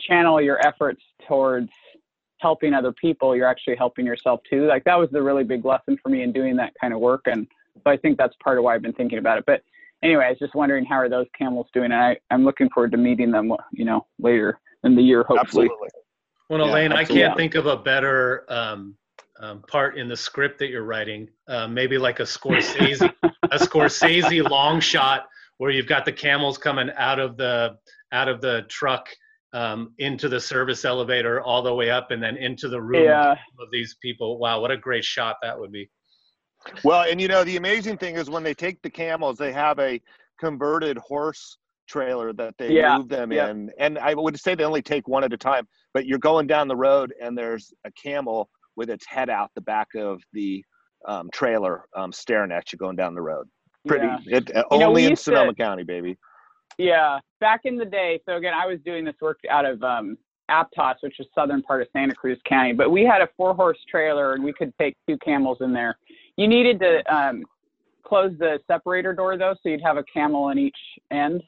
[0.00, 1.70] channel your efforts towards
[2.38, 4.66] helping other people, you're actually helping yourself too.
[4.66, 7.22] Like that was the really big lesson for me in doing that kind of work,
[7.26, 7.46] and
[7.84, 9.44] so I think that's part of why I've been thinking about it.
[9.46, 9.62] But
[10.02, 12.92] anyway, I was just wondering how are those camels doing, and I, I'm looking forward
[12.92, 15.66] to meeting them, you know, later in the year, hopefully.
[15.66, 15.88] Absolutely.
[16.48, 18.96] Well, Yeah, Elaine, I can't think of a better um,
[19.38, 21.28] um, part in the script that you're writing.
[21.46, 23.12] Uh, maybe like a Scorsese,
[23.50, 25.28] a Scorsese long shot
[25.60, 27.76] where you've got the camels coming out of the
[28.12, 29.06] out of the truck
[29.52, 33.32] um, into the service elevator, all the way up, and then into the room Yeah.
[33.32, 34.38] of these people.
[34.38, 35.90] Wow, what a great shot that would be!
[36.82, 39.78] Well, and you know, the amazing thing is when they take the camels, they have
[39.78, 40.00] a
[40.38, 43.50] converted horse trailer that they Yeah, move them yeah.
[43.50, 43.70] in.
[43.78, 46.68] And I would say they only take one at a time, but you're going down
[46.68, 50.64] the road and there's a camel with its head out the back of the
[51.06, 53.46] um, trailer um, staring at you going down the road.
[53.86, 54.18] Pretty, Yeah.
[54.38, 56.16] it, uh, You know, only in used to- Sonoma County, baby.
[56.78, 58.20] Yeah, back in the day.
[58.26, 60.16] So again, I was doing this work out of um,
[60.50, 62.72] Aptos, which is southern part of Santa Cruz County.
[62.72, 65.98] But we had a four-horse trailer, and we could take two camels in there.
[66.36, 67.42] You needed to um,
[68.02, 70.76] close the separator door though, so you'd have a camel in each
[71.10, 71.42] end.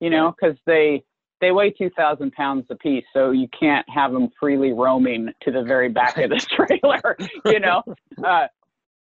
[0.00, 1.02] You know, because they
[1.40, 5.62] they weigh two thousand pounds apiece, so you can't have them freely roaming to the
[5.62, 7.16] very back of the trailer.
[7.44, 7.82] You know,
[8.24, 8.46] uh,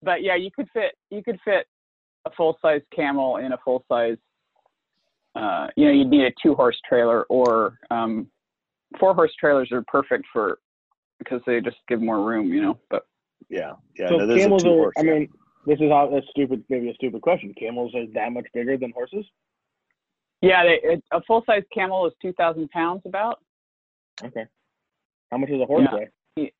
[0.03, 1.67] but yeah, you could fit you could fit
[2.27, 4.19] a full-size camel in a full-size
[5.37, 8.27] uh, you know, you'd need a two horse trailer or um,
[8.99, 10.59] four horse trailers are perfect for
[11.19, 12.79] because they just give more room, you know.
[12.89, 13.07] But
[13.51, 14.09] Yeah, yeah.
[14.09, 14.93] so no, this is a camels are.
[14.97, 15.29] I mean,
[15.67, 16.65] this is how that's stupid.
[16.71, 17.53] Maybe a stupid question.
[17.59, 19.27] Camels are that much bigger than horses.
[20.41, 23.41] yeah, they, it, a full size camel is two thousand pounds about.
[24.25, 24.47] Okay.
[25.31, 26.07] How much is a horse Yeah.
[26.39, 26.53] weigh?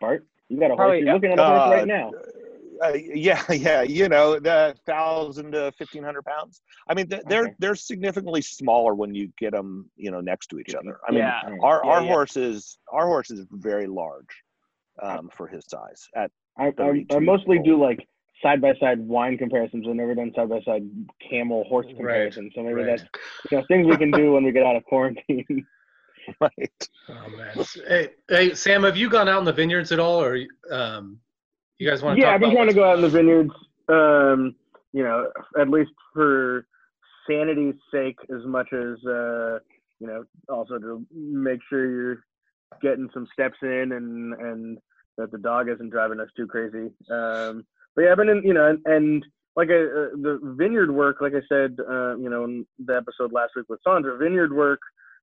[0.00, 1.02] Bart, you got a horse.
[1.04, 2.10] You're looking at a horse Uh, right now.
[2.82, 6.62] Uh, yeah, yeah, you know, the thousand to fifteen hundred pounds.
[6.88, 7.54] I mean, th- they're Okay.
[7.58, 10.98] they're significantly smaller when you get them, you know, next to each other.
[11.06, 12.08] I mean, yeah, our Yeah, our yeah.
[12.08, 14.42] horse is our horse is very large
[15.02, 16.08] um, for his size.
[16.14, 18.06] At I, I, I mostly do like
[18.42, 19.86] side by side wine comparisons.
[19.88, 20.88] I've never done side by side
[21.28, 22.52] camel horse Right, comparisons.
[22.54, 22.86] So maybe right.
[22.86, 23.02] that's
[23.50, 25.66] you know things we can do when we get out of quarantine.
[26.40, 26.88] right.
[27.08, 30.38] Oh man, hey, hey, Sam, have you gone out in the vineyards at all, or
[30.70, 31.20] um,
[31.78, 32.20] you guys want to?
[32.20, 33.52] yeah, talk I've been trying to go out in the vineyards.
[33.88, 34.54] Um,
[34.92, 36.66] you know, at least for
[37.28, 39.58] sanity's sake, as much as uh,
[40.00, 42.24] you know, also to make sure you're
[42.82, 44.78] getting some steps in and and
[45.16, 46.90] that the dog isn't driving us too crazy.
[47.10, 47.64] Um,
[47.94, 49.24] but yeah, I've been in, you know, and, and
[49.56, 53.32] like I, uh, the vineyard work, like I said, uh, you know, in the episode
[53.32, 54.80] last week with Sandra, vineyard work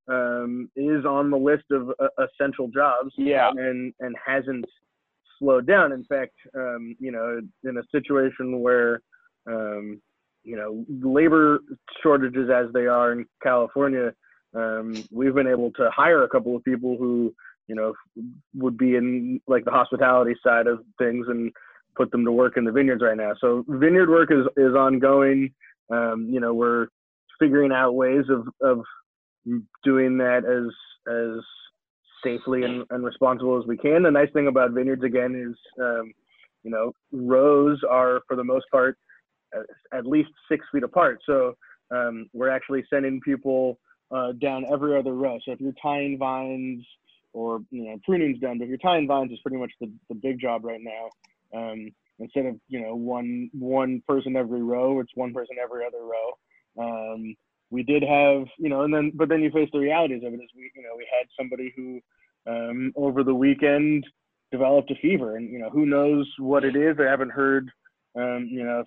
[0.08, 3.14] um, is on the list of uh, essential jobs.
[3.18, 3.52] Yeah.
[3.52, 4.66] And and hasn't
[5.44, 5.92] slowed down.
[5.92, 9.02] In fact, um, you know, in a situation where
[9.48, 10.02] um,
[10.44, 11.60] you know labor
[12.02, 14.14] shortages as they are in California,
[14.56, 17.34] um, we've been able to hire a couple of people who
[17.68, 17.94] you know
[18.56, 21.52] would be in like the hospitality side of things and
[21.96, 23.34] put them to work in the vineyards right now.
[23.40, 25.54] So vineyard work is is ongoing.
[25.92, 26.88] Um, you know, we're
[27.40, 28.84] figuring out ways of of
[29.84, 30.72] doing that as
[31.12, 31.44] as
[32.24, 34.04] safely and, and responsible as we can.
[34.04, 36.14] The nice thing about vineyards again is, um,
[36.64, 38.98] you know, rows are for the most part
[39.92, 41.20] at least six feet apart.
[41.26, 41.56] So
[41.92, 43.80] um, we're actually sending people
[44.12, 45.40] uh, down every other row.
[45.46, 46.84] So if you're tying vines
[47.34, 50.16] or you know pruning's done, but if you're tying vines is pretty much the, the
[50.16, 51.10] big job right now.
[51.56, 56.04] Um, instead of you know one one person every row, it's one person every other
[56.04, 56.34] row.
[56.80, 57.36] Um,
[57.74, 60.40] we did have you know, and then but then you face the realities of it.
[60.40, 62.00] Is we you know we had somebody who
[62.46, 64.06] um, over the weekend
[64.52, 66.98] developed a fever, and you know who knows what it is.
[67.00, 67.72] I haven't heard
[68.16, 68.84] um, you know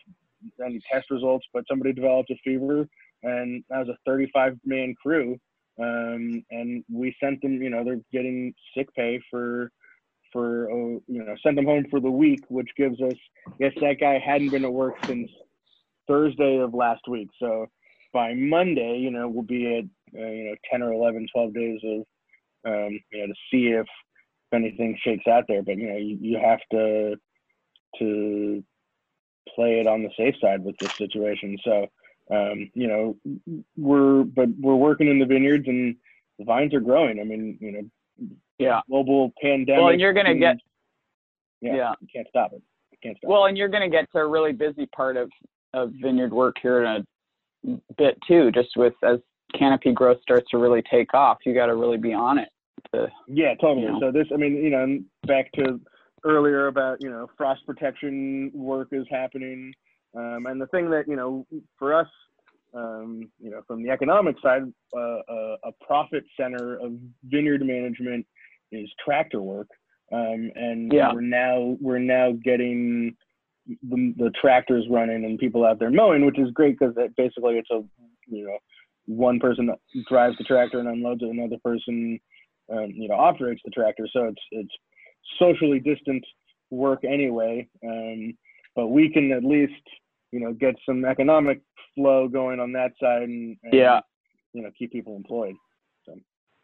[0.64, 2.88] any test results, but somebody developed a fever,
[3.24, 5.36] and that was a 35 man crew.
[5.78, 9.70] Um, and we sent them, you know, they're getting sick pay for,
[10.32, 13.12] for, oh, you know, sent them home for the week, which gives us,
[13.58, 15.30] yes, that guy hadn't been at work since
[16.08, 17.28] Thursday of last week.
[17.38, 17.66] So
[18.16, 19.84] by Monday, you know, we'll be at,
[20.18, 21.98] uh, you know, 10 or 11, 12 days of,
[22.64, 23.86] um, you know, to see if
[24.54, 25.62] anything shakes out there.
[25.62, 27.16] But, you know, you, you have to,
[27.98, 28.64] to
[29.54, 31.58] play it on the safe side with this situation.
[31.62, 31.88] So,
[32.30, 33.16] um, you know,
[33.76, 35.94] we're but we're working in the vineyards and
[36.38, 37.20] the vines are growing.
[37.20, 39.80] I mean, you know, yeah, global pandemic.
[39.80, 40.56] Well, and you're gonna get
[41.60, 42.62] yeah, yeah, you can't stop it.
[42.90, 43.30] You can't stop.
[43.30, 43.50] Well, it.
[43.50, 45.30] and you're gonna get to a really busy part of
[45.72, 47.06] of vineyard work here in a
[47.96, 48.50] bit too.
[48.52, 49.18] Just with as
[49.58, 52.48] canopy growth starts to really take off, you got to really be on it.
[52.94, 53.82] To, yeah, totally.
[53.86, 54.00] you know.
[54.00, 55.80] So this, I mean, you know, back to
[56.24, 59.72] earlier about you know frost protection work is happening,
[60.14, 61.46] um, and the thing that you know
[61.78, 62.08] for us,
[62.74, 64.62] um, you know, from the economic side,
[64.96, 66.92] uh, uh, a profit center of
[67.24, 68.26] vineyard management
[68.72, 69.68] is tractor work,
[70.12, 71.12] um, and Yeah.
[71.12, 73.16] we're now we're now getting
[73.66, 77.54] the, the tractors running and people out there mowing, which is great because it, basically
[77.54, 77.82] it's a
[78.26, 78.58] you know
[79.06, 79.70] one person
[80.08, 82.18] drives the tractor and unloads it, another person
[82.72, 84.72] um, you know operates the tractor, so it's it's
[85.38, 86.24] socially distant
[86.70, 87.68] work anyway.
[87.84, 88.34] Um,
[88.74, 89.72] but we can at least,
[90.32, 91.60] you know, get some economic
[91.94, 94.00] flow going on that side and, and Yeah.
[94.52, 95.54] you know, keep people employed.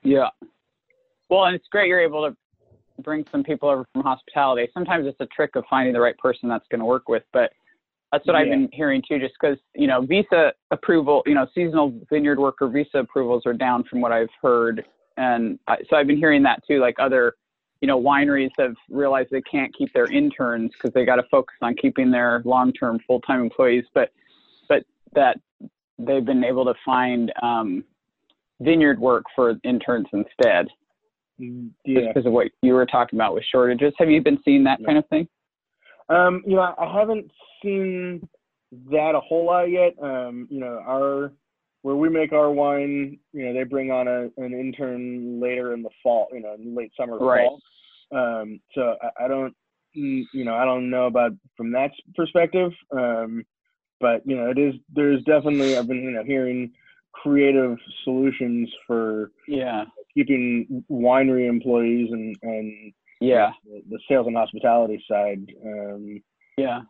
[0.04, 0.30] Yeah.
[1.30, 2.36] Well, and it's great you're able to
[3.02, 4.68] bring some people over from hospitality.
[4.72, 7.52] Sometimes it's a trick of finding the right person that's going to work with, but
[8.12, 9.18] that's what I've been hearing too.
[9.18, 13.84] Just because you know visa approval, you know, seasonal vineyard worker visa approvals are down
[13.84, 14.84] from what I've heard,
[15.16, 16.78] and I, so I've been hearing that too.
[16.78, 17.34] Like other,
[17.80, 21.56] you know, wineries have realized they can't keep their interns because they got to focus
[21.62, 24.10] on keeping their long-term full-time employees, but
[24.68, 24.84] but
[25.14, 25.38] that
[25.98, 27.82] they've been able to find um,
[28.60, 30.68] vineyard work for interns instead
[31.38, 33.92] just because of what you were talking about with shortages.
[33.98, 34.86] Have you been seeing that Yeah.
[34.86, 35.28] kind of thing?
[36.08, 37.30] Um, you know, I haven't
[37.62, 38.28] seen
[38.90, 39.94] that a whole lot yet.
[40.02, 41.32] Um, you know, our
[41.82, 45.82] where we make our wine, you know, they bring on a, an intern later in
[45.82, 47.48] the fall, you know, in late summer, Right.
[47.48, 47.60] fall.
[48.12, 49.52] Um, so I, I don't,
[49.96, 52.72] mm, you know, I don't know about from that perspective.
[52.92, 53.44] Um,
[54.00, 56.72] but you know, it is there's definitely I've been you know hearing
[57.12, 59.84] creative solutions for Yeah.
[60.16, 63.52] Keeping winery employees and and Yeah.
[63.64, 66.20] the, the sales and hospitality side um,
[66.56, 66.80] Yeah.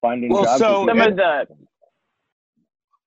[0.00, 0.58] finding Well, jobs.
[0.58, 1.46] so- Some of the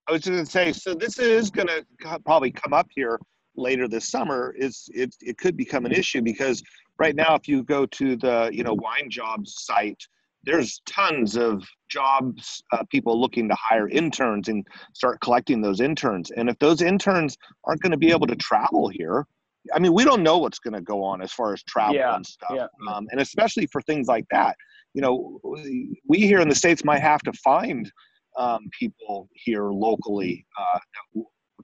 [0.07, 1.85] I was just going to say, so this is going to
[2.25, 3.17] probably come up here
[3.55, 4.53] later this summer.
[4.57, 5.15] Is it?
[5.21, 6.61] It could become an issue because
[6.99, 10.01] right now, if you go to the you know wine jobs site,
[10.43, 16.31] there's tons of jobs, uh, people looking to hire interns and start collecting those interns.
[16.31, 19.25] And if those interns aren't going to be able to travel here,
[19.73, 22.15] I mean, we don't know what's going to go on as far as travel Yeah,
[22.15, 22.51] and stuff.
[22.53, 22.67] yeah.
[22.91, 24.55] Um, and especially for things like that,
[24.93, 27.91] you know, we- we here in the states might have to find
[28.37, 30.79] um, people here locally uh,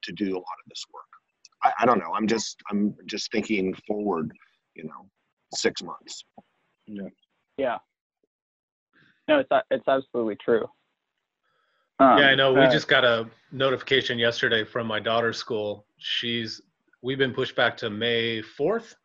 [0.02, 1.04] to do a lot of this work.
[1.64, 2.14] I, I don't know.
[2.14, 4.32] I'm just I'm just thinking forward.
[4.76, 5.10] You know,
[5.56, 6.24] six months.
[7.58, 7.78] yeah.
[9.28, 10.66] No, it's it's absolutely true.
[12.00, 12.54] Um, yeah, I know.
[12.54, 15.86] We uh, just got a notification yesterday from my daughter's school.
[15.98, 16.62] She's
[17.02, 18.96] we've been pushed back to May 4th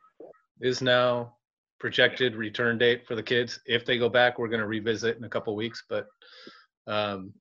[0.61, 1.34] is now
[1.78, 3.61] projected return date for the kids.
[3.66, 5.84] If they go back, we're going to revisit in a couple weeks.
[5.88, 6.07] But
[6.86, 7.32] um,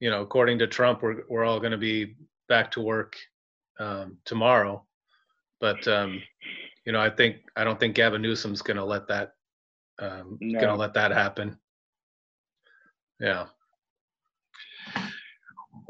[0.00, 2.16] you know, according to Trump, we're we're all going to be
[2.48, 3.16] back to work
[3.78, 4.84] um, tomorrow.
[5.60, 6.22] But um,
[6.84, 9.32] you know, I think I don't think Gavin Newsom's going to let that
[9.98, 10.60] um, No.
[10.60, 11.58] going to let that happen.
[13.20, 13.46] Yeah.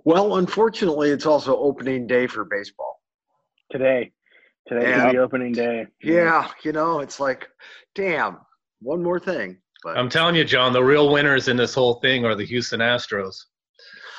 [0.05, 2.94] Well, unfortunately, it's also opening day for baseball.
[3.75, 4.13] Today,
[4.69, 5.07] today Yeah.
[5.09, 5.89] is the opening day.
[6.01, 7.49] Yeah, you know, it's like,
[7.97, 8.39] damn,
[8.81, 9.59] one more thing.
[9.83, 12.79] But I'm telling you, John, the real winners in this whole thing are the Houston
[12.79, 13.35] Astros.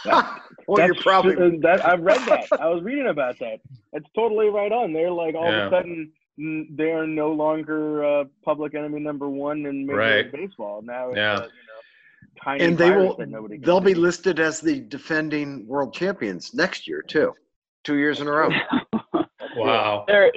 [0.05, 1.85] well, you're probably uh, that.
[1.85, 2.47] I've read that.
[2.59, 3.59] I was reading about that.
[3.93, 4.91] It's totally right on.
[4.91, 5.67] They're like all Yeah.
[5.67, 6.11] of a sudden
[6.75, 10.25] they are no longer uh, public enemy number one in Major Right.
[10.25, 10.81] League Baseball.
[10.81, 11.31] Now it's Yeah.
[11.35, 14.59] uh, you know tiny and they virus will that nobody can they'll be listed as
[14.59, 17.33] the defending world champions next year too.
[17.85, 18.51] Two years in a row.
[19.55, 20.05] Wow.
[20.07, 20.31] there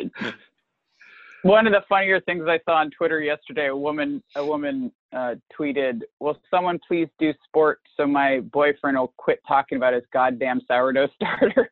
[1.42, 5.36] one of the funnier things I saw on Twitter yesterday, a woman a woman uh,
[5.56, 10.60] tweeted, "Will someone please do sport so my boyfriend will quit talking about his goddamn
[10.66, 11.70] sourdough starter?"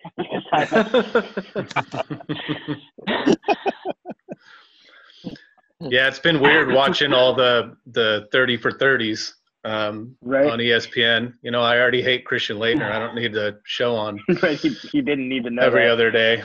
[5.90, 9.32] yeah, it's been weird watching all the the 30 for 30s
[9.64, 10.46] um, Right.
[10.46, 11.34] on ESPN.
[11.42, 12.90] You know, I already hate Christian Laettner.
[12.90, 14.20] I don't need the show on
[14.62, 15.92] he, he didn't even know every that.
[15.92, 16.44] other day.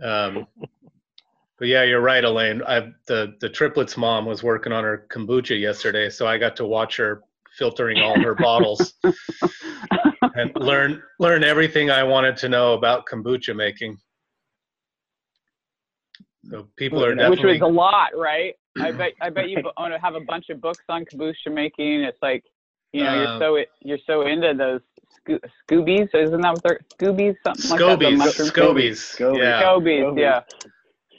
[0.00, 0.46] Um,
[1.58, 2.62] but yeah, you're right, Elaine.
[2.66, 6.64] I, the the triplets mom was working on her kombucha yesterday, so I got to
[6.64, 7.22] watch her
[7.58, 8.94] filtering all her bottles
[10.34, 13.98] and learn learn everything I wanted to know about kombucha making.
[16.50, 18.54] So people are Which Which definitely was a lot, right?
[18.80, 19.62] I bet I bet you
[20.00, 22.02] have a bunch of books on kombucha making.
[22.02, 22.44] It's like,
[22.92, 24.80] you know, you're Um, so you're so into those
[25.10, 27.36] sco- Scoobies, isn't that what they're Scoobies?
[27.44, 27.98] Something like that.
[27.98, 29.38] the Scobies, mushroom Scobies, Scobies.
[29.38, 30.20] yeah, Scobies, Scobies.
[30.20, 30.40] yeah.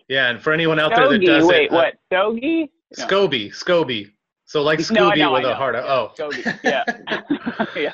[0.07, 0.30] yeah.
[0.30, 1.93] And for anyone out there that Stogie, does wait, it, uh, what?
[2.07, 2.71] Stogie?
[2.97, 3.05] No.
[3.05, 4.11] Scoby, Scoby.
[4.45, 5.76] So like No, Scooby know, I with a heart.
[5.76, 6.84] Of, oh, Stogie, yeah.
[7.76, 7.91] yeah.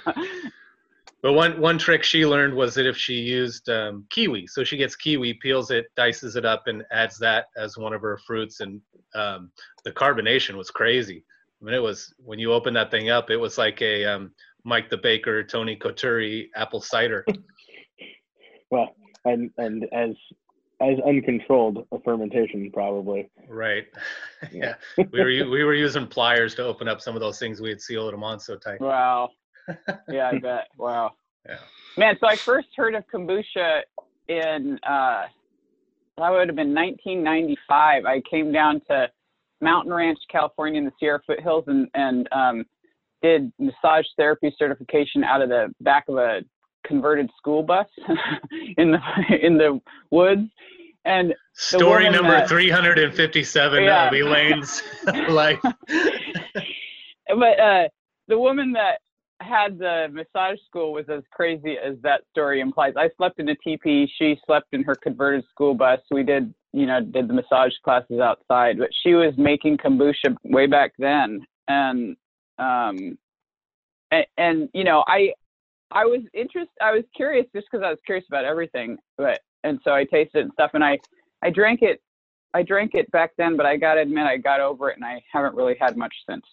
[1.22, 4.78] But one one trick she learned was that if she used um, kiwi, so she
[4.78, 8.62] gets kiwi, peels it, dices it up, and adds that as one of her fruits,
[8.62, 8.82] and
[9.16, 9.52] um,
[9.84, 11.26] the carbonation was crazy.
[11.62, 14.32] I mean, it was when you open that thing up, it was like a um,
[14.64, 17.26] Mike the Baker, Tony Coturri apple cider.
[18.72, 18.95] Well,
[19.26, 20.12] and and as
[20.82, 23.30] as uncontrolled a fermentation probably.
[23.47, 23.88] right?
[24.51, 27.70] yeah, we were we were using pliers to open up some of those things we
[27.70, 28.80] had sealed them on so tight.
[28.82, 29.32] Wow.
[30.10, 30.68] Yeah, I bet.
[30.78, 31.14] Wow.
[31.47, 31.57] Yeah.
[31.95, 33.82] Man, so I first heard of kombucha
[34.28, 35.24] in uh
[36.18, 38.05] that would have been 1995.
[38.05, 39.10] I came down to
[39.62, 42.66] Mountain Ranch, California in the Sierra foothills and and um
[43.22, 46.39] did massage therapy certification out of the back of a
[46.88, 47.86] converted school bus
[48.78, 48.99] in the
[49.41, 49.80] in the
[50.12, 50.47] woods.
[51.05, 54.07] And Story number that- 357 Yeah.
[54.07, 54.84] of Elaine's
[55.30, 55.60] life.
[55.62, 57.88] but uh
[58.28, 58.99] the woman that
[59.41, 62.93] had the massage school was as crazy as that story implies.
[62.97, 64.12] I slept in a teepee.
[64.18, 65.99] She slept in her converted school bus.
[66.12, 68.78] We did, you know, did the massage classes outside.
[68.78, 72.16] But she was making kombucha way back then, and
[72.58, 73.18] um,
[74.12, 75.34] and, and you know, I
[75.92, 76.70] I was interested.
[76.82, 78.98] I was curious just because I was curious about everything.
[79.18, 81.00] But and so I tasted it and stuff, and I
[81.42, 82.02] I drank it.
[82.54, 85.22] I drank it back then, but I gotta admit I got over it, and I
[85.32, 86.46] haven't really had much since.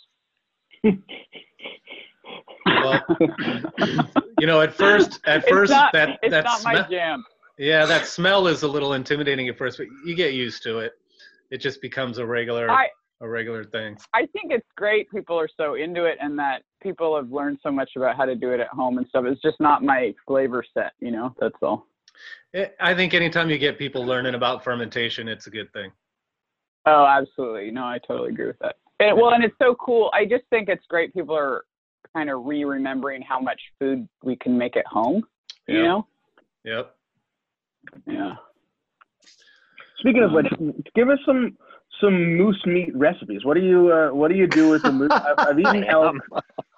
[2.67, 3.03] Well,
[4.39, 7.25] you know, at first, at It's first, not- that it's that not my smell, jam.
[7.59, 10.93] Yeah, that smell is a little intimidating at first, but you get used to it.
[11.51, 12.91] It just becomes a regular, I-
[13.21, 13.97] a regular thing.
[14.15, 15.11] I think it's great.
[15.11, 18.35] People are so into it, and that people have learned so much about how to
[18.35, 19.25] do it at home and stuff.
[19.27, 21.35] It's just not my flavor set, you know.
[21.41, 21.87] That's all.
[22.53, 25.93] It, I think anytime you get people learning about fermentation, it's a good thing.
[26.87, 27.71] Oh, absolutely.
[27.71, 28.77] No, I totally agree with that.
[29.01, 30.11] And, well, and it's so cool.
[30.15, 31.13] I just think it's great.
[31.13, 31.65] People are
[32.15, 35.27] kind of re-remembering how much food we can make at home.
[35.67, 36.07] You know?
[36.65, 36.96] Yep.
[38.07, 38.35] Yeah.
[39.99, 40.47] Speaking of which,
[40.95, 41.57] give us some
[42.01, 43.45] some moose meat recipes.
[43.45, 45.11] What do you uh, what do you do with the moose?
[45.13, 46.17] I've, I've eaten elk.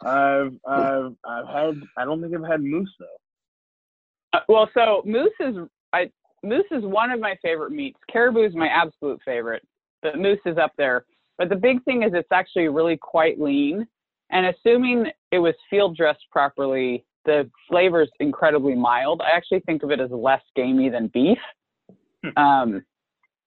[0.04, 1.80] I've, I've I've had.
[1.96, 4.38] I don't think I've had moose though.
[4.38, 5.56] Uh, well, so moose is
[5.92, 6.10] I
[6.42, 7.98] moose is one of my favorite meats.
[8.10, 9.66] Caribou is my absolute favorite,
[10.02, 11.04] but moose is up there.
[11.38, 13.86] But the big thing is it's actually really quite lean,
[14.30, 19.20] and assuming it was field dressed properly, the flavor is incredibly mild.
[19.20, 21.38] I actually think of it as less gamey than beef,
[22.36, 22.82] um,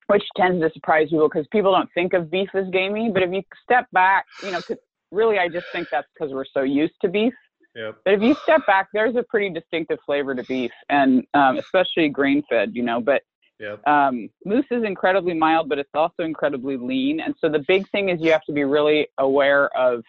[0.08, 3.10] which tends to surprise people because people don't think of beef as gamey.
[3.14, 4.78] But if you step back, you know, 'cause
[5.12, 7.34] really, I just think that's because we're so used to beef.
[7.76, 7.94] Yep.
[8.06, 12.10] But if you step back, there's a pretty distinctive flavor to beef, and um, especially
[12.10, 13.02] grain fed, you know.
[13.02, 13.24] But
[13.60, 13.88] Yep.
[13.88, 17.20] Um, moose is incredibly mild, but it's also incredibly lean.
[17.20, 20.04] And so the big thing is you have to be really aware of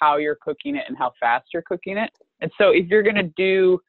[0.00, 2.10] how you're cooking it and how fast you're cooking it.
[2.42, 3.80] And so if you're going to do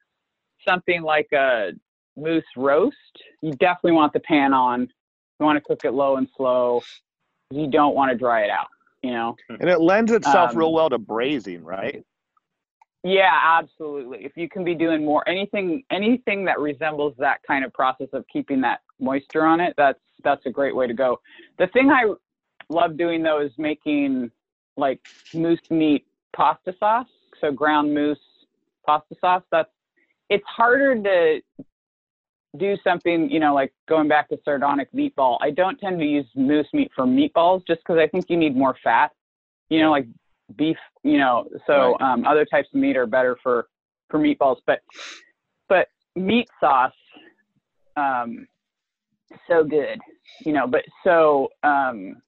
[0.66, 1.72] something like a
[2.16, 2.96] moose roast,
[3.42, 4.82] you definitely want the pan on.
[4.82, 6.82] You want to cook it low and slow.
[7.50, 8.68] You don't want to dry it out,
[9.02, 9.36] you know?
[9.60, 12.04] And it lends itself Um, real well to braising, right?
[13.02, 14.24] Yeah, absolutely.
[14.24, 18.24] If you can be doing more anything anything that resembles that kind of process of
[18.32, 21.20] keeping that moisture on it, that's that's a great way to go.
[21.58, 22.14] The thing I
[22.70, 24.30] love doing though is making
[24.78, 25.00] like
[25.34, 27.08] moose meat pasta sauce.
[27.42, 28.18] So ground moose
[28.86, 29.42] pasta sauce.
[29.50, 29.70] That's
[30.30, 31.40] it's harder to
[32.56, 35.38] do something, you know, like going back to sardonic meatball.
[35.40, 38.56] I don't tend to use moose meat for meatballs just because I think you need
[38.56, 39.10] more fat.
[39.68, 40.06] You know, like
[40.56, 43.68] beef, you know, so um, other types of meat are better for
[44.08, 44.58] for meatballs.
[44.66, 44.80] But
[45.68, 46.92] but meat sauce,
[47.96, 48.46] um,
[49.48, 49.98] so good,
[50.44, 50.66] you know.
[50.66, 52.22] But so um,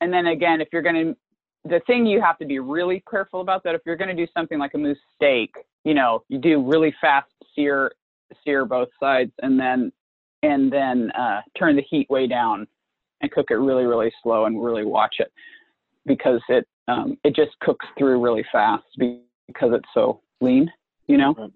[0.00, 1.14] and then again, if you're gonna,
[1.68, 4.58] the thing you have to be really careful about that if you're gonna do something
[4.58, 5.54] like a moose steak,
[5.84, 7.92] you know, you do really fast sear
[8.44, 9.92] sear both sides and then
[10.42, 12.66] and then uh, turn the heat way down
[13.20, 15.32] and cook it really really slow and really watch it
[16.06, 20.70] because it um, it just cooks through really fast because it's so lean,
[21.06, 21.50] you know.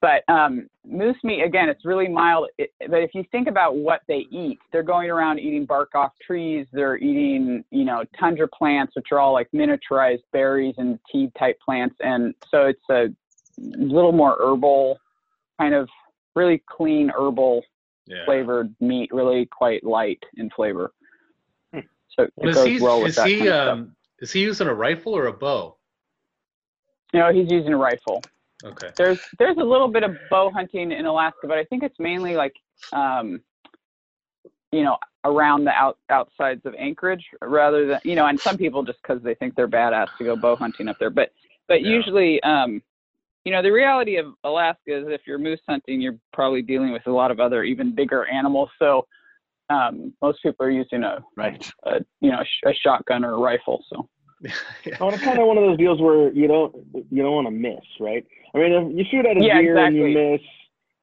[0.00, 0.22] Right.
[0.26, 2.48] But um, moose meat again, it's really mild.
[2.58, 6.12] It, but if you think about what they eat, they're going around eating bark off
[6.24, 6.66] trees.
[6.72, 11.58] They're eating, you know, tundra plants, which are all like miniaturized berries and tea type
[11.64, 13.08] plants, and so it's a
[13.58, 14.98] little more herbal,
[15.60, 15.88] kind of
[16.36, 17.62] really clean herbal
[18.06, 18.24] Yeah.
[18.24, 20.92] flavored meat, really quite light in flavor.
[21.74, 21.80] Hmm.
[22.16, 23.72] So it Well, goes he, well with is that he kind of stuff.
[23.72, 25.76] um is he using a rifle or a bow?
[27.12, 28.22] No, he's using a rifle.
[28.64, 28.90] Okay.
[28.98, 32.34] There's there's a little bit of bow hunting in Alaska, but I think it's mainly
[32.34, 32.54] like
[32.92, 33.40] um,
[34.72, 38.82] you know around the out outsides of Anchorage rather than you know, and some people
[38.82, 41.30] just because they think they're badass to go bow hunting up there, but
[41.68, 41.90] but Yeah.
[41.92, 42.82] usually um,
[43.44, 47.06] you know the reality of Alaska is if you're moose hunting, you're probably dealing with
[47.06, 48.70] a lot of other even bigger animals.
[48.78, 49.06] So
[49.70, 51.70] um, most people are using a, Right.
[51.84, 53.84] a you know a, sh- a shotgun or a rifle.
[53.90, 54.08] So
[55.00, 56.74] Oh, it's kind of one of those deals where you don't
[57.10, 58.24] you don't want to miss, right?
[58.54, 60.40] I mean, if you shoot at a Yeah, deer and you miss,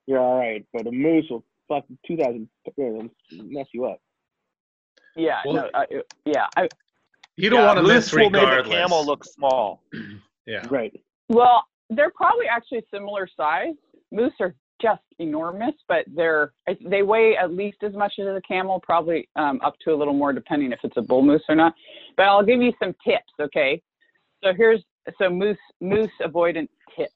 [0.07, 0.65] you're all right.
[0.73, 2.49] But a moose will fuck two thousand
[3.31, 3.99] mess you up.
[5.15, 5.85] yeah, Well- no, I,
[6.25, 6.69] yeah, I,
[7.37, 9.83] You don't Yeah, want to miss moose will make a camel look small.
[10.45, 10.65] yeah.
[10.69, 10.93] Right.
[11.29, 13.75] Well, they're probably actually similar size.
[14.11, 16.53] Moose are just enormous, but they're
[16.85, 20.13] they weigh at least as much as a camel, probably um, up to a little
[20.13, 21.73] more, depending if it's a bull moose or not.
[22.17, 23.81] But I'll give you some tips, okay?
[24.43, 24.83] So here's
[25.19, 27.13] so moose moose avoidance tips.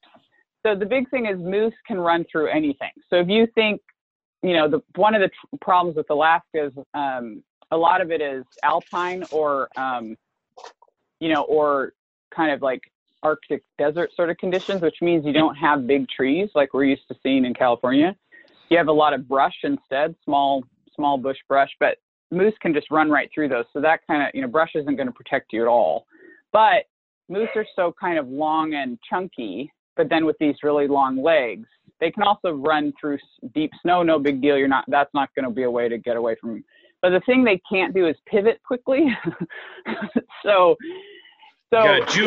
[0.64, 2.90] So the big thing is moose can run through anything.
[3.08, 3.80] So if you think,
[4.42, 8.20] you know, the one of the problems with Alaska is um, a lot of it
[8.20, 10.16] is alpine or um,
[11.20, 11.92] you know, or
[12.34, 12.89] kind of like
[13.22, 17.06] Arctic desert sort of conditions, which means you don't have big trees like we're used
[17.08, 18.16] to seeing in California.
[18.68, 20.64] You have a lot of brush instead, small
[20.94, 21.98] small bush brush, but
[22.30, 23.64] moose can just run right through those.
[23.72, 26.06] So that kind of you know brush isn't going to protect you at all.
[26.52, 26.84] But
[27.28, 31.68] moose are so kind of long and chunky, but then with these really long legs,
[32.00, 33.18] they can also run through
[33.54, 34.02] deep snow.
[34.02, 34.56] No big deal.
[34.56, 34.84] You're not.
[34.88, 36.64] That's not going to be a way to get away from.
[37.02, 39.06] But the thing they can't do is pivot quickly.
[40.42, 40.76] so,
[41.72, 41.82] so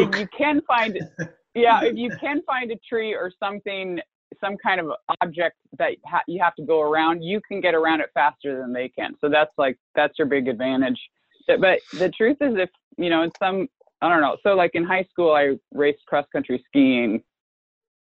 [0.07, 0.97] if you can find,
[1.55, 3.99] yeah, if you can find a tree or something,
[4.43, 4.91] some kind of
[5.21, 8.73] object that ha- you have to go around, you can get around it faster than
[8.73, 9.13] they can.
[9.21, 10.99] So that's like that's your big advantage.
[11.47, 13.67] But- But the truth is, if you know, in some,
[14.01, 14.37] I don't know.
[14.43, 17.21] So like in high school, I raced cross country skiing,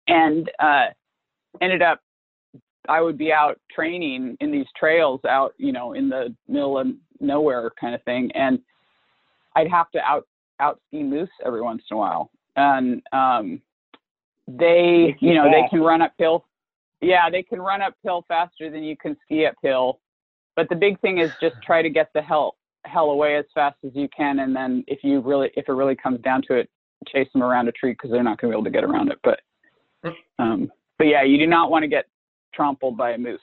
[0.07, 0.87] and uh,
[1.61, 1.99] ended up
[2.89, 6.87] I would be out training in these trails out, you know, in the middle of
[7.19, 8.31] nowhere kind of thing.
[8.33, 8.59] And
[9.55, 10.25] I'd have to out
[10.61, 12.31] out ski moose every once in a while.
[12.55, 13.61] And um
[14.47, 16.45] they Makes you you know, they can run uphill.
[17.01, 19.99] Yeah, they can run uphill faster than you can ski uphill.
[20.55, 22.55] But the big thing is just try to get the hell
[22.85, 25.95] hell away as fast as you can and then if you really if it really
[25.95, 26.69] comes down to it,
[27.07, 29.11] chase them around a tree because they're not going to be able to get around
[29.11, 29.19] it.
[29.23, 29.39] But
[30.39, 32.05] um but yeah, you do not want to get
[32.53, 33.39] trampled by a moose.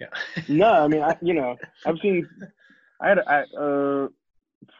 [0.00, 0.06] Yeah.
[0.48, 2.28] No, I mean, I, you know, I've seen.
[3.00, 4.08] I had a, a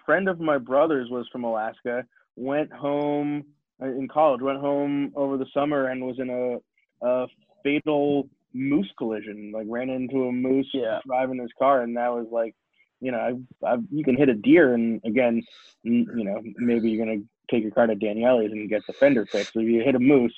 [0.05, 2.05] friend of my brother's was from Alaska.
[2.36, 3.44] Went home
[3.82, 4.40] uh, in college.
[4.40, 7.27] Went home over the summer and was in a, a
[7.62, 9.52] fatal moose collision.
[9.55, 11.01] Like ran into a moose Yeah.
[11.07, 12.55] driving his car, and that was like,
[13.01, 13.19] you know,
[13.65, 15.43] I, I, you can hit a deer, and again,
[15.82, 19.52] you know, maybe you're gonna take your car to Daniele's and get the fender fixed.
[19.55, 20.35] If you hit a moose,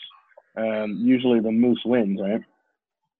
[0.57, 2.41] um, usually the moose wins, right?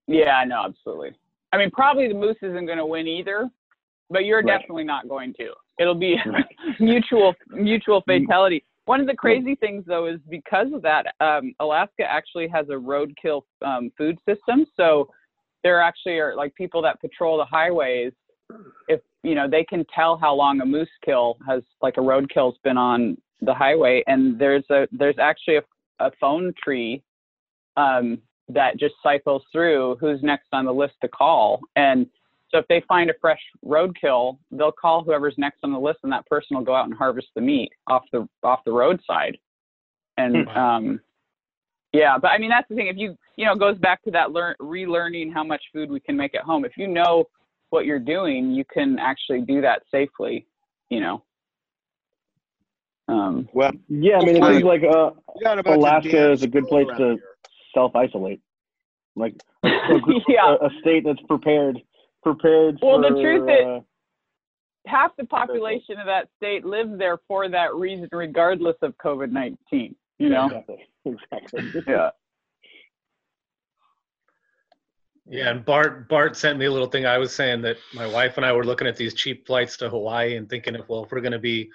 [0.07, 1.11] Yeah, I know, absolutely.
[1.51, 3.49] I mean, probably the moose isn't going to win either,
[4.13, 4.59] but you're Right.
[4.59, 5.51] definitely not going to.
[5.79, 6.17] It'll be
[6.79, 8.63] mutual mutual fatality.
[8.85, 12.73] One of the crazy things though is because of that, um, Alaska actually has a
[12.73, 14.65] roadkill um, food system.
[14.77, 15.09] So
[15.63, 18.13] there actually are like people that patrol the highways.
[18.87, 22.57] If you know, they can tell how long a moose kill has like a roadkill's
[22.63, 25.63] been on the highway, and there's a there's actually a,
[25.99, 27.01] a phone tree
[27.77, 28.19] um,
[28.49, 31.61] that just cycles through who's next on the list to call.
[31.75, 32.05] And
[32.53, 36.11] so if they find a fresh roadkill, they'll call whoever's next on the list, and
[36.11, 39.37] that person will go out and harvest the meat off the off the roadside.
[40.17, 40.57] And Hmm.
[40.57, 41.01] um,
[41.93, 42.87] yeah, but I mean that's the thing.
[42.87, 45.99] If you you know it goes back to that learn relearning how much food we
[45.99, 46.63] can make at home.
[46.65, 47.25] If you know
[47.71, 50.45] what you're doing, you can actually do that safely.
[50.89, 51.23] You know.
[53.07, 55.79] Um, Well, Yeah, I mean, it Hopefully- seems like uh, we got a bunch of
[55.81, 57.17] Alaska is a good place to
[57.73, 58.41] self isolate.
[59.15, 60.55] Like a, a, Yeah.
[60.61, 61.81] a, a state that's prepared
[62.23, 63.79] prepared Well, the for, truth is- uh,
[64.85, 69.95] half the population of that state lives there for that reason, regardless of COVID nineteen.
[70.19, 70.45] You know.
[70.47, 70.87] exactly.
[71.05, 71.83] Exactly.
[71.87, 72.09] Yeah.
[75.25, 77.05] Yeah, and Bart Bart sent me a little thing.
[77.05, 79.89] I was saying that my wife and I were looking at these cheap flights to
[79.89, 81.69] Hawaii and thinking if well if we're gonna be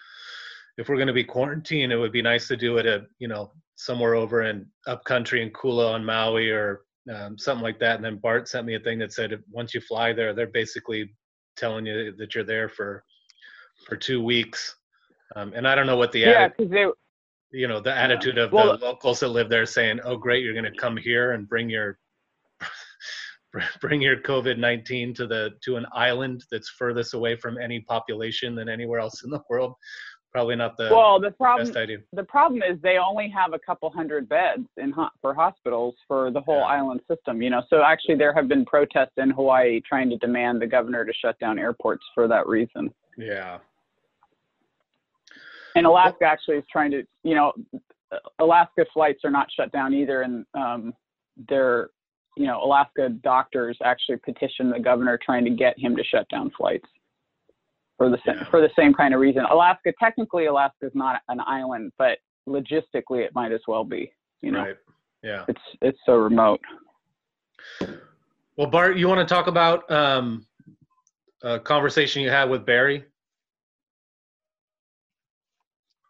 [0.77, 3.51] if we're gonna be quarantined, it would be nice to do it at you know
[3.75, 7.97] somewhere over in upcountry in Kula on Maui or um, something like that.
[7.97, 11.15] And then Bart sent me a thing that said once you fly there, they're basically
[11.57, 13.05] telling you that you're there for
[13.87, 14.75] for two weeks.
[15.37, 16.87] Um, and I don't know what the Yeah, atti- they
[17.51, 20.55] you know the attitude of Well- the locals that live there saying, "Oh, great, you're
[20.55, 21.99] going to come here and bring your
[23.81, 28.69] bring your COVID-19 to the to an island that's furthest away from any population than
[28.69, 29.75] anywhere else in the world."
[30.33, 31.99] Probably not the well the problem best idea.
[32.13, 36.31] the problem is they only have a couple hundred beds in ho- for hospitals for
[36.31, 36.65] the whole Yeah.
[36.67, 37.41] island system.
[37.41, 41.05] You know, so actually there have been protests in Hawaii trying to demand the governor
[41.07, 42.93] to shut down airports for that reason.
[43.17, 43.59] Yeah.
[45.75, 47.53] And Alaska actually is trying to, you know,
[48.39, 50.93] Alaska flights are not shut down either, and um,
[51.49, 51.91] they're,
[52.37, 56.51] you know, Alaska doctors actually petitioned the governor trying to get him to shut down
[56.57, 56.89] flights
[57.99, 58.45] for the same Yeah.
[58.45, 59.45] for the same kind of reason.
[59.51, 62.19] Alaska, technically, Alaska is not an island, but
[62.49, 64.11] logistically, it might as well be.
[64.41, 64.77] You know, Right.
[65.23, 65.45] Yeah.
[65.49, 66.61] it's it's so remote.
[68.57, 70.47] Well, Bart, you want to talk about um,
[71.43, 73.05] a conversation you had with Barry?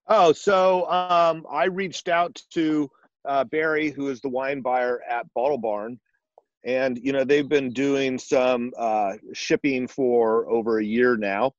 [0.07, 2.91] Oh, so um, I reached out to
[3.27, 6.01] uh, Barry, who is the wine buyer at Bottle Barn,
[6.65, 11.53] and you know they've been doing some uh, shipping for over a year now,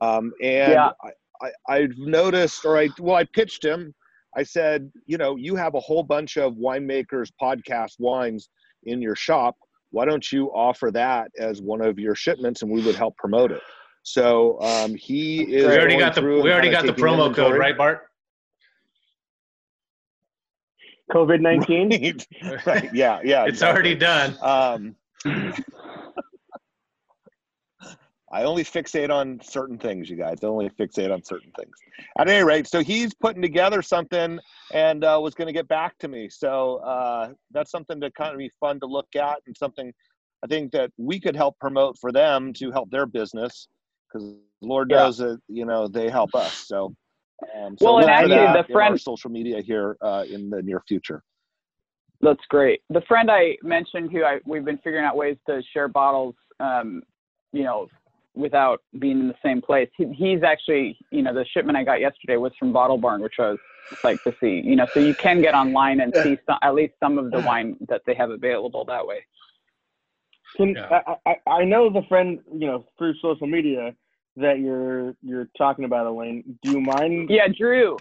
[0.00, 0.90] um, and Yeah.
[1.02, 1.10] I,
[1.42, 3.94] I, I've noticed, or I well, I pitched him.
[4.36, 8.48] I said, you know, you have a whole bunch of winemakers podcast wines
[8.84, 9.56] in your shop.
[9.90, 13.50] Why don't you offer that as one of your shipments, and we would help promote
[13.52, 13.62] it.
[14.02, 15.64] So um, he is.
[15.64, 18.02] We already going got the we already got the taking promo code, right, Bart?
[21.12, 21.90] COVID nineteen.
[22.42, 22.94] right, right.
[22.94, 23.20] Yeah.
[23.24, 23.46] Yeah.
[23.46, 24.36] It's already done.
[24.42, 24.96] Um,
[28.32, 30.38] I only fixate on certain things, you guys.
[30.42, 31.76] I only fixate on certain things.
[32.18, 34.40] At any rate, so he's putting together something
[34.72, 36.28] and uh, was going to get back to me.
[36.28, 39.92] So uh, that's something to kind of be fun to look at and something
[40.44, 43.68] I think that we could help promote for them to help their business
[44.12, 45.04] because Lord Yeah.
[45.04, 46.66] knows that you know they help us.
[46.66, 46.94] So.
[47.54, 51.22] Um, so Well, and actually, the friend- social media here uh, in the near future.
[52.22, 52.80] That's great.
[52.88, 57.02] The friend I mentioned, who I we've been figuring out ways to share bottles, um,
[57.52, 57.88] you know,
[58.36, 59.88] without being in the same place.
[59.96, 63.34] He, he's actually, you know, the shipment I got yesterday was from Bottle Barn, which
[63.38, 63.58] I was
[64.04, 64.60] like to see.
[64.64, 67.40] You know, so you can get online and see some, at least some of the
[67.40, 69.24] wine that they have available that way.
[70.56, 71.00] Can, Yeah.
[71.06, 73.94] I, I I know the friend you know through social media
[74.36, 76.58] that you're you're talking about Elaine.
[76.62, 77.28] Do you mind?
[77.30, 77.96] Yeah, Drew.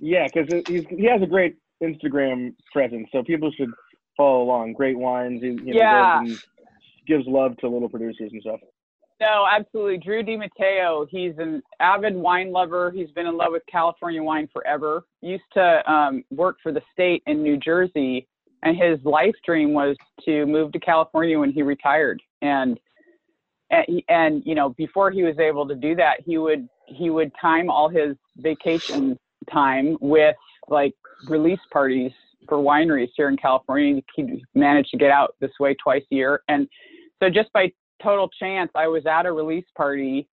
[0.00, 3.70] Yeah, because he's he has a great Instagram presence, so people should
[4.16, 4.72] follow along.
[4.74, 5.42] Great wines.
[5.42, 6.24] He, you know, Yeah.
[6.24, 6.46] goes
[7.06, 8.60] gives love to little producers and stuff.
[9.24, 9.96] No, absolutely.
[9.96, 12.90] Drew DiMatteo, he's an avid wine lover.
[12.90, 15.04] He's been in love with California wine forever.
[15.22, 18.28] Used to um, work for the state in New Jersey,
[18.64, 19.96] and his life dream was
[20.26, 22.22] to move to California when he retired.
[22.42, 22.78] And
[23.70, 27.32] and, and you know, before he was able to do that, he would he would
[27.40, 29.18] time all his vacation
[29.50, 30.36] time with
[30.68, 30.92] like
[31.30, 32.12] release parties
[32.46, 34.02] for wineries here in California.
[34.14, 36.68] He managed to get out this way twice a year, and
[37.22, 37.72] so just by
[38.04, 40.28] total chance, I was at a release party,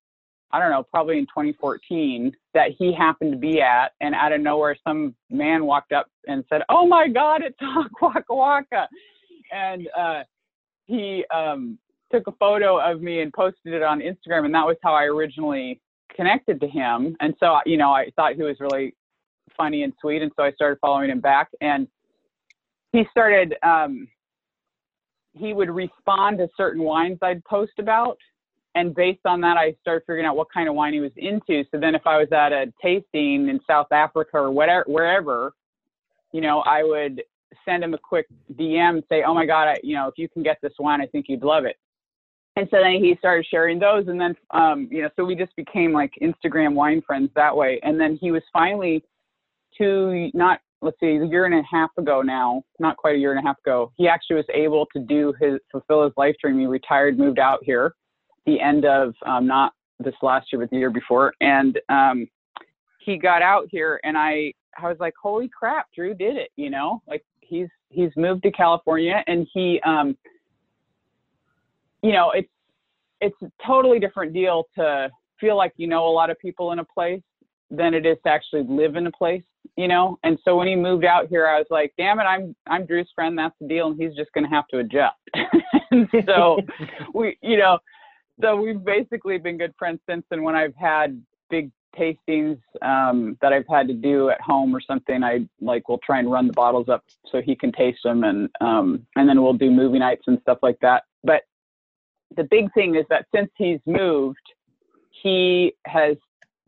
[0.51, 4.41] I don't know, probably in 2014, that he happened to be at, and out of
[4.41, 7.57] nowhere, some man walked up and said, "Oh my God, it's
[8.01, 8.87] Wakawaka,"
[9.51, 10.23] and uh,
[10.85, 11.79] he um,
[12.11, 15.05] took a photo of me and posted it on Instagram, and that was how I
[15.05, 15.79] originally
[16.15, 17.15] connected to him.
[17.19, 18.93] And so, you know, I thought he was really
[19.57, 21.49] funny and sweet, and so I started following him back.
[21.61, 21.87] And
[22.91, 24.07] he started, um,
[25.33, 28.17] he would respond to certain wines I'd post about,
[28.75, 31.63] and based on that, I started figuring out what kind of wine he was into.
[31.71, 35.53] So then, if I was at a tasting in South Africa or whatever, wherever,
[36.31, 37.21] you know, I would
[37.65, 40.41] send him a quick DM, say, "Oh my God, I, you know, if you can
[40.41, 41.75] get this wine, I think you'd love it."
[42.55, 45.55] And so then he started sharing those, and then, um, you know, so we just
[45.55, 47.79] became like Instagram wine friends that way.
[47.83, 49.03] And then he was finally
[49.77, 53.31] two, not let's see, a year and a half ago now, not quite a year
[53.31, 56.59] and a half ago, he actually was able to do his fulfill his life dream.
[56.59, 57.93] He retired, moved out here,
[58.45, 62.27] the end of um, not this last year, but the year before, and um,
[62.99, 66.69] he got out here, and I I was like, holy crap, Drew did it, you
[66.69, 70.17] know, like he's he's moved to California, and he um,
[72.01, 72.49] you know, it's
[73.19, 75.09] it's a totally different deal to
[75.39, 77.21] feel like you know a lot of people in a place
[77.71, 79.43] than it is to actually live in a place,
[79.77, 80.19] you know.
[80.23, 83.09] And so when he moved out here, I was like, damn it, I'm I'm Drew's
[83.15, 83.37] friend.
[83.37, 85.17] That's the deal, and he's just going to have to adjust.
[85.91, 86.59] and so
[87.13, 87.79] we, you know,
[88.41, 90.25] so we've basically been good friends since.
[90.31, 94.81] And when I've had big tastings um, that I've had to do at home or
[94.81, 98.25] something, I like will try and run the bottles up so he can taste them,
[98.25, 101.03] and um, and then we'll do movie nights and stuff like that.
[101.23, 101.43] But
[102.35, 104.37] the big thing is that since he's moved,
[105.21, 106.17] he has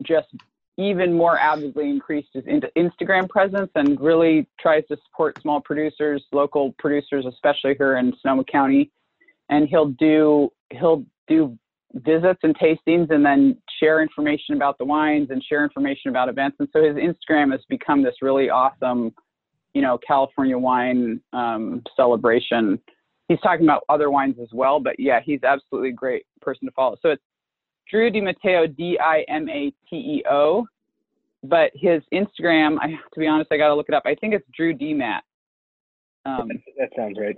[0.02, 0.28] just
[0.76, 6.72] even more avidly increased his Instagram presence and really tries to support small producers, local
[6.78, 8.90] producers, especially here in Sonoma County.
[9.50, 11.56] And he'll do he'll do
[11.94, 16.56] visits and tastings and then share information about the wines and share information about events.
[16.58, 19.14] And so his Instagram has become this really awesome,
[19.74, 22.80] you know, California wine um, celebration
[23.28, 24.80] he's talking about other wines as well.
[24.80, 26.96] But yeah, he's absolutely a great person to follow.
[27.02, 27.22] So it's
[27.90, 30.66] Drew DiMatteo, D I M A T E O.
[31.42, 34.04] But his Instagram, I to be honest, I got to look it up.
[34.06, 35.20] I think it's Drew DMat.
[36.24, 36.48] Um,
[36.78, 37.36] that sounds right.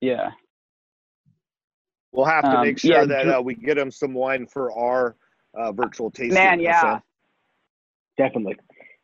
[0.00, 0.30] Yeah.
[2.12, 4.70] We'll have to um, make sure yeah, that uh, we get him some wine for
[4.72, 5.16] our
[5.54, 6.34] uh, virtual tasting.
[6.34, 7.00] Man, yeah.
[8.16, 8.56] Definitely,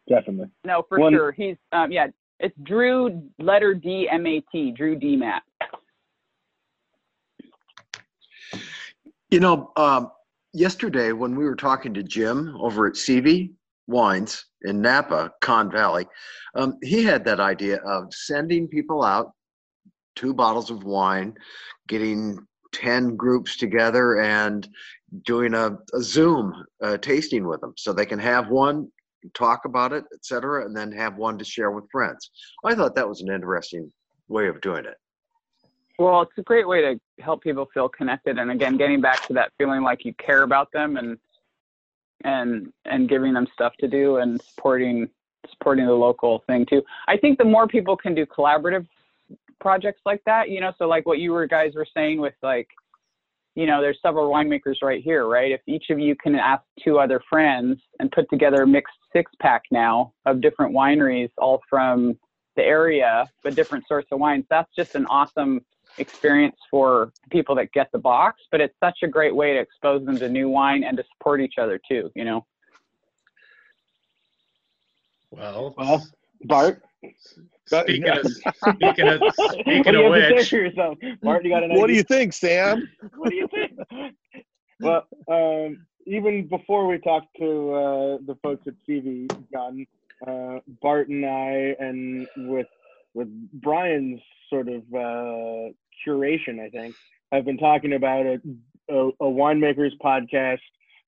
[0.08, 0.46] definitely.
[0.64, 1.32] No, for One, sure.
[1.32, 2.06] He's um, yeah.
[2.38, 4.72] It's Drew letter D M A T.
[4.72, 5.40] Drew DMat.
[9.30, 10.10] You know, um,
[10.52, 13.52] yesterday when we were talking to Jim over at CV
[13.86, 16.06] Wines in Napa, Conn Valley,
[16.56, 19.30] um, he had that idea of sending people out
[20.16, 21.34] two bottles of wine,
[21.86, 22.38] getting
[22.72, 24.68] 10 groups together and
[25.24, 26.52] doing a, a Zoom
[26.82, 28.90] uh, tasting with them so they can have one,
[29.34, 32.30] talk about it, etc., and then have one to share with friends.
[32.64, 33.92] I thought that was an interesting
[34.26, 34.96] way of doing it.
[36.00, 39.34] Well, it's a great way to help people feel connected, and again, getting back to
[39.34, 41.18] that feeling like you care about them and
[42.24, 45.10] and and giving them stuff to do and supporting
[45.50, 46.82] supporting the local thing too.
[47.06, 48.86] I think the more people can do collaborative
[49.60, 52.68] projects like that, you know, so like what you were guys were saying with like,
[53.54, 55.52] you know, there's several winemakers right here, right?
[55.52, 59.30] If each of you can ask two other friends and put together a mixed six
[59.38, 62.16] pack now of different wineries, all from
[62.56, 65.60] the area, but different sorts of wines, that's just an awesome
[65.98, 70.04] experience for people that get the box, but it's such a great way to expose
[70.04, 72.44] them to new wine and to support each other too, you know.
[75.30, 76.06] Well, well,
[76.44, 76.82] Bart.
[77.66, 78.26] Speaking of
[78.74, 79.22] speaking of
[79.60, 80.98] speaking of which, yourself?
[81.22, 82.88] Bart, you got an What do you think, Sam?
[83.16, 83.78] what do you think?
[84.80, 89.86] well, um, even before we talked to uh, the folks at CV, John,
[90.26, 92.66] uh, Bart and I, and with
[93.14, 95.72] with Brian's sort of uh,
[96.06, 96.94] curation, I think,
[97.32, 98.40] I've been talking about a,
[98.88, 100.60] a, a winemaker's podcast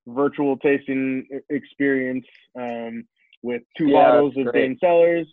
[0.07, 2.27] virtual tasting experience
[2.59, 3.05] um,
[3.43, 5.27] with two yeah, bottles of Dane Cellars,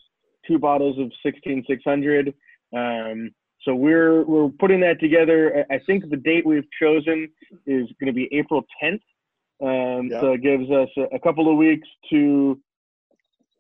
[0.48, 2.34] two bottles of 16600.
[2.76, 3.32] Um,
[3.64, 5.66] so we're we're putting that together.
[5.70, 7.30] I think the date we've chosen
[7.66, 9.02] is going to be April 10th.
[9.62, 10.22] Um, yeah.
[10.22, 12.58] So it gives us a, a, couple of weeks to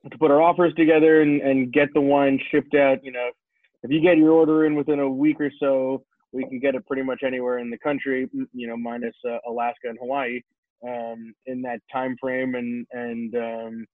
[0.09, 3.03] to put our offers together and, and get the wine shipped out.
[3.03, 3.30] You know,
[3.84, 6.85] if you get your order in within a week or so, we can get it
[6.85, 10.41] pretty much anywhere in the country, you know, minus uh, Alaska and Hawaii
[10.88, 13.85] um, in that time frame, and and um,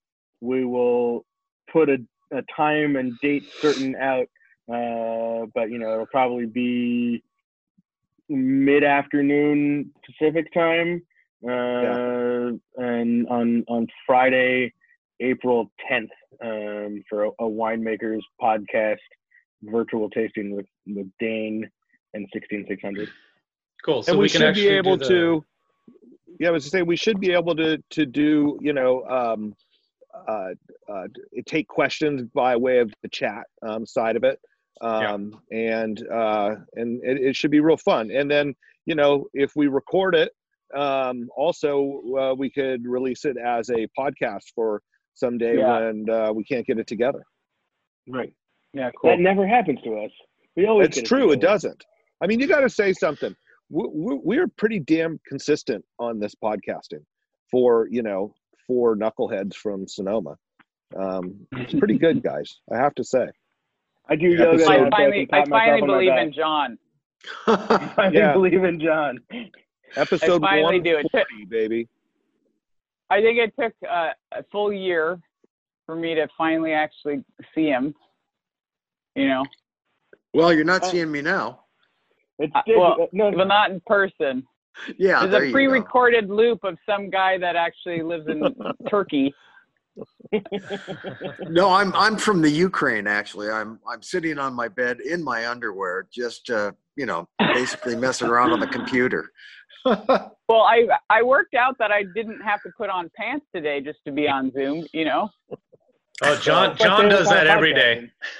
[0.41, 1.25] we will
[1.71, 1.97] put a,
[2.31, 4.27] a time and date certain out.
[4.67, 7.23] Uh, but you know, it'll probably be
[8.29, 11.01] mid afternoon Pacific time,
[11.43, 12.51] uh, yeah.
[12.77, 14.73] and on on Friday,
[15.19, 16.09] April 10th,
[16.43, 18.97] um, for a, a winemakers podcast
[19.63, 21.69] virtual tasting with with Dane
[22.13, 23.09] and 16600.
[23.83, 24.03] Cool.
[24.03, 25.45] So and we, we, can should actually be able the, to.
[26.39, 29.55] Yeah, I was to say we should be able to to do you know um,
[30.27, 30.49] uh,
[30.91, 31.07] uh,
[31.45, 34.39] take questions by way of the chat um, side of it,
[34.81, 35.13] Yeah.
[35.13, 38.11] um, and uh, and it, it should be real fun.
[38.11, 38.53] And then
[38.85, 40.31] you know if we record it,
[40.75, 44.81] um, also uh, we could release it as a podcast for
[45.15, 45.79] someday Yeah.
[45.79, 47.23] when uh, we can't get it together.
[48.07, 48.33] Right.
[48.73, 49.09] Yeah, cool.
[49.11, 50.11] That never happens to us.
[50.55, 50.89] We always.
[50.89, 51.31] It's true.
[51.31, 51.53] It together.
[51.53, 51.85] doesn't.
[52.21, 53.35] I mean, you got to say something.
[53.69, 57.03] We- we- We're pretty damn consistent on this podcasting
[57.49, 58.33] for you know
[58.67, 60.35] for knuckleheads from Sonoma.
[60.95, 62.59] Um, it's pretty good, guys.
[62.71, 63.27] I have to say.
[64.07, 64.63] I do yoga.
[64.69, 66.77] I finally, can I finally believe in John.
[67.47, 68.33] I Yeah.
[68.33, 69.17] believe in John.
[69.95, 71.07] Episode finally one do it.
[71.11, 71.87] forty, baby.
[73.09, 75.19] I think it took uh, a full year
[75.85, 77.23] for me to finally actually
[77.53, 77.93] see him.
[79.15, 79.43] You know,
[80.33, 81.61] well, you're not seeing me now.
[82.39, 84.45] It's Uh, well, no, but not in person.
[84.97, 85.55] Yeah, There's there a you go.
[85.55, 88.43] pre-recorded loop of some guy that actually lives in
[88.89, 89.33] Turkey.
[91.49, 93.49] No, I'm I'm from the Ukraine actually.
[93.49, 98.27] I'm I'm sitting on my bed in my underwear, just uh, you know, basically messing
[98.27, 99.31] around on the computer.
[100.47, 103.97] Well, I I worked out that I didn't have to put on pants today just
[104.05, 104.85] to be on Zoom.
[104.93, 105.29] You know.
[106.21, 106.71] Oh, John.
[106.71, 108.11] It's John does that every day.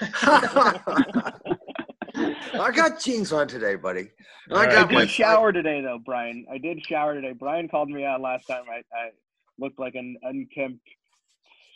[2.60, 4.08] I got jeans on today, buddy.
[4.50, 4.70] All I right.
[4.70, 6.46] I got did my shower today, though, Brian.
[6.50, 7.32] I did shower today.
[7.32, 8.62] Brian called me out last time.
[8.70, 9.10] I, I
[9.58, 10.86] looked like an unkempt,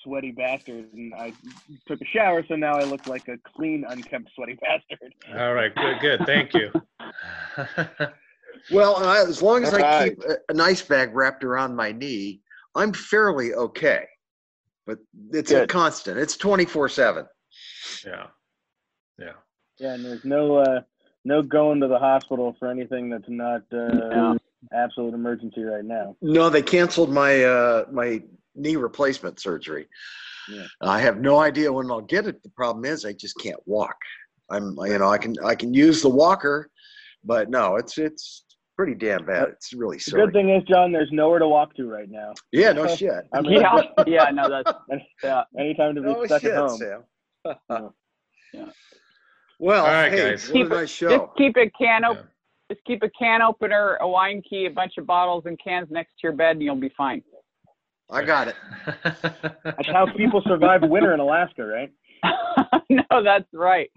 [0.04, 1.34] sweaty bastard, and I
[1.86, 5.12] took a shower, so now I look like a clean, unkempt, sweaty bastard.
[5.36, 5.74] All right.
[5.74, 6.00] Good.
[6.00, 6.20] Good.
[6.24, 6.70] Thank you.
[8.70, 10.16] Well, I, as long as I Alright.
[10.18, 12.40] keep a, an ice bag wrapped around my knee,
[12.74, 14.04] I'm fairly okay.
[14.86, 14.98] But
[15.32, 16.18] it's a constant.
[16.18, 17.26] It's 24 seven.
[18.06, 18.26] yeah.
[19.18, 19.32] Yeah.
[19.78, 20.80] Yeah, and there's no uh,
[21.24, 24.34] no going to the hospital for anything that's not uh, Yeah.
[24.72, 26.16] absolute emergency right now.
[26.22, 28.22] No, they canceled my uh, my
[28.54, 29.86] knee replacement surgery.
[30.50, 30.66] Yeah.
[30.80, 32.42] I have no idea when I'll get it.
[32.42, 33.96] The problem is I just can't walk.
[34.50, 36.68] I'm you know I can I can use the walker,
[37.24, 38.44] but no, it's it's
[38.80, 39.48] pretty damn bad.
[39.48, 40.22] It's really The silly.
[40.24, 42.32] good thing is, John, there's nowhere to walk to right now.
[42.50, 43.12] yeah, no shit.
[43.34, 43.82] I mean, Yeah.
[44.06, 44.30] Yeah.
[44.32, 44.72] No, that's
[45.22, 45.42] yeah.
[45.58, 46.78] anytime to be No stuck shit, at home.
[46.78, 47.90] Sam.
[48.54, 48.64] Yeah.
[49.58, 50.48] Well, All right, hey, guys.
[50.48, 52.14] what a Keep it- nice Just keep a can Yeah.
[52.72, 56.12] Just keep a can opener, a wine key, a bunch of bottles and cans next
[56.12, 57.22] to your bed, and you'll be fine.
[58.08, 58.54] I got it.
[59.62, 61.90] That's how people survive winter in Alaska, right?
[62.88, 63.90] no, that's right.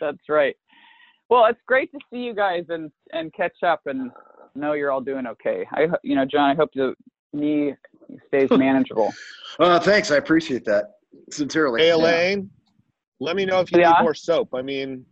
[0.00, 0.56] That's right.
[1.32, 4.10] Well, it's great to see you guys and and catch up and
[4.54, 5.66] know you're all doing okay.
[5.72, 6.94] I, you know, John, I hope the
[7.32, 7.72] knee
[8.28, 9.14] stays manageable.
[9.58, 10.10] Uh, thanks.
[10.10, 10.90] I appreciate that
[11.30, 11.80] sincerely.
[11.80, 12.50] Hey Elaine,
[13.18, 13.92] let me know if you Yeah?
[13.92, 14.50] need more soap.
[14.52, 15.06] I mean,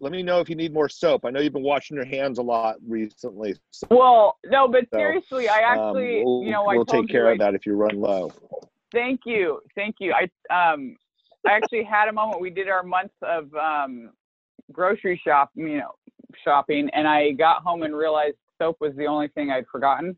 [0.00, 1.26] let me know if you need more soap.
[1.26, 3.54] I know you've been washing your hands a lot recently.
[3.70, 7.06] So, Well, no, but So, seriously, I um, actually, we'll, you know, I we'll told
[7.06, 8.32] take care you, of that if you run low.
[8.94, 10.14] Thank you, thank you.
[10.14, 10.22] I
[10.72, 10.96] um,
[11.46, 12.40] I actually had a moment.
[12.40, 14.12] We did our month of um,
[14.72, 15.92] grocery shop, you know,
[16.42, 20.16] shopping, and I got home and realized soap was the only thing I'd forgotten.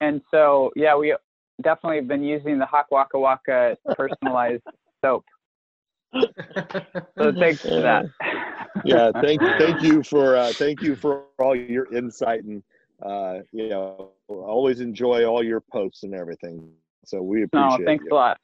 [0.00, 1.14] And so, yeah, we
[1.62, 4.62] definitely have been using the Hawk Wakawaka personalized
[5.04, 5.24] soap.
[6.14, 8.04] So thanks for that.
[8.84, 12.62] yeah thank thank you for uh, thank you for all your insight and
[13.02, 16.70] uh, you know always enjoy all your posts and everything
[17.04, 17.80] so we appreciate.
[17.80, 18.12] No, thanks you.
[18.12, 18.38] a lot.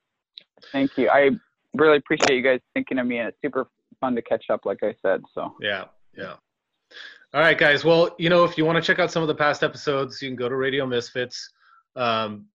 [0.73, 1.09] Thank you.
[1.09, 1.31] I
[1.75, 3.69] really appreciate you guys thinking of me, and it's super
[4.01, 5.23] fun to catch up, like I said.
[5.35, 5.85] So Yeah,
[6.17, 6.35] yeah.
[7.33, 7.85] All right, guys.
[7.85, 10.29] Well, you know, if you want to check out some of the past episodes, you
[10.29, 11.51] can go to Radio Misfits.
[11.95, 12.47] Um,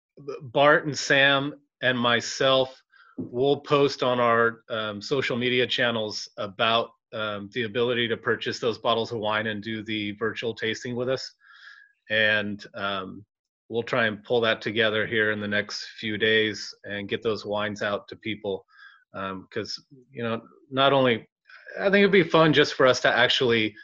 [0.42, 2.82] Bart and Sam and myself
[3.16, 8.78] will post on our um, social media channels about um, the ability to purchase those
[8.78, 11.32] bottles of wine and do the virtual tasting with us.
[12.10, 13.24] And um,
[13.68, 17.46] we'll try and pull that together here in the next few days and get those
[17.46, 18.66] wines out to people.
[19.12, 19.80] Because,
[20.10, 21.28] you know, not only
[21.80, 23.74] I think it'd be fun just for us to actually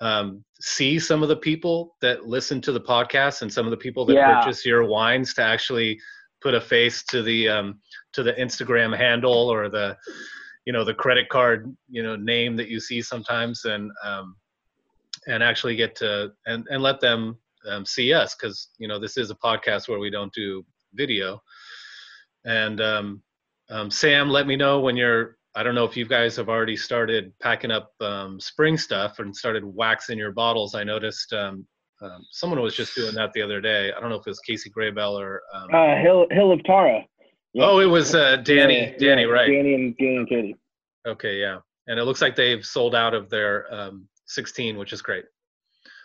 [0.00, 3.76] um, see some of the people that listen to the podcast and some of the
[3.76, 4.36] people that Yeah.
[4.36, 5.98] purchase your wines to actually
[6.42, 7.80] put a face to the um,
[8.14, 9.96] to the Instagram handle or the
[10.64, 14.36] you know the credit card you know name that you see sometimes and um,
[15.26, 19.16] and actually get to and and let them um, see us because you know this
[19.18, 20.64] is a podcast where we don't do
[20.94, 21.42] video
[22.44, 23.22] and um,
[23.70, 25.36] um, Sam, let me know when you're.
[25.56, 29.34] I don't know if you guys have already started packing up um, spring stuff and
[29.34, 30.74] started waxing your bottles.
[30.74, 31.66] I noticed um,
[32.02, 33.92] um, someone was just doing that the other day.
[33.92, 35.42] I don't know if it was Casey Graybell or.
[35.54, 37.04] Um, Uh, Hill Hill of Tara.
[37.52, 37.64] yeah.
[37.64, 38.78] oh, it was uh, Danny.
[38.80, 39.46] Yeah, Danny, yeah, right?
[39.48, 40.56] Danny and Danny and Katie.
[41.06, 41.58] Okay, yeah.
[41.88, 45.24] And it looks like they've sold out of their um, 16, which is great.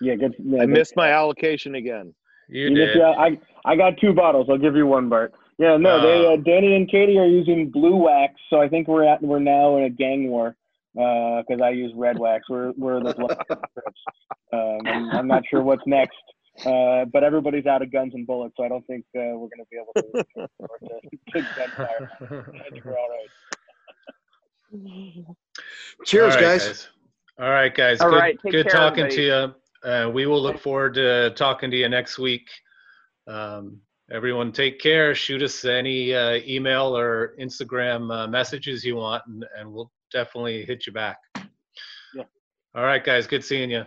[0.01, 0.34] Yeah, good.
[0.39, 0.73] Yeah, I good.
[0.73, 2.15] missed my allocation again.
[2.49, 2.85] You You did.
[2.88, 4.47] missed- yeah, I I got two bottles.
[4.49, 5.34] I'll give you one, Bart.
[5.57, 6.34] Yeah, no, they Oh.
[6.34, 9.77] uh, Danny and Katie are using blue wax, so I think we're at we're now
[9.77, 10.56] in a gang war
[10.94, 12.45] because I use red wax.
[12.49, 14.02] We're we're the blood strips.
[14.53, 16.18] Um, I'm, I'm not sure what's next,
[16.65, 19.60] uh, but everybody's out of guns and bullets, so I don't think uh, we're going
[19.60, 20.48] to be able to,
[21.36, 22.11] to, to gunfire.
[22.22, 23.30] I think we're all right.
[26.06, 26.88] Cheers, All right, guys.
[27.40, 28.02] All right, guys.
[28.02, 29.90] All good right, take good care, talking to you.
[29.90, 32.48] Uh, we will look forward to talking to you next week.
[33.27, 33.80] Um,
[34.11, 35.15] everyone, take care.
[35.15, 40.64] Shoot us any uh, email or Instagram uh, messages you want, and, and we'll definitely
[40.65, 41.18] hit you back.
[42.15, 42.23] Yeah.
[42.76, 43.27] All right, guys.
[43.27, 43.84] Good seeing you.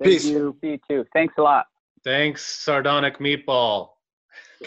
[0.00, 0.24] Thank Peace.
[0.24, 0.56] you.
[0.60, 1.04] See you too.
[1.12, 1.66] Thanks a lot.
[2.04, 3.90] Thanks, sardonic meatball.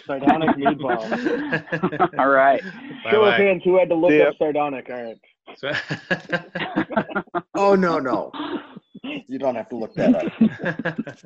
[0.05, 2.09] Sardonic meatball.
[2.19, 2.61] All right.
[3.09, 3.37] Show of Bye-bye.
[3.43, 4.25] hands who had to look See ya.
[4.29, 4.89] up sardonic.
[4.89, 5.17] All right.
[5.57, 5.71] So-
[7.55, 8.31] Oh no, no.
[9.27, 11.17] You don't have to look that up.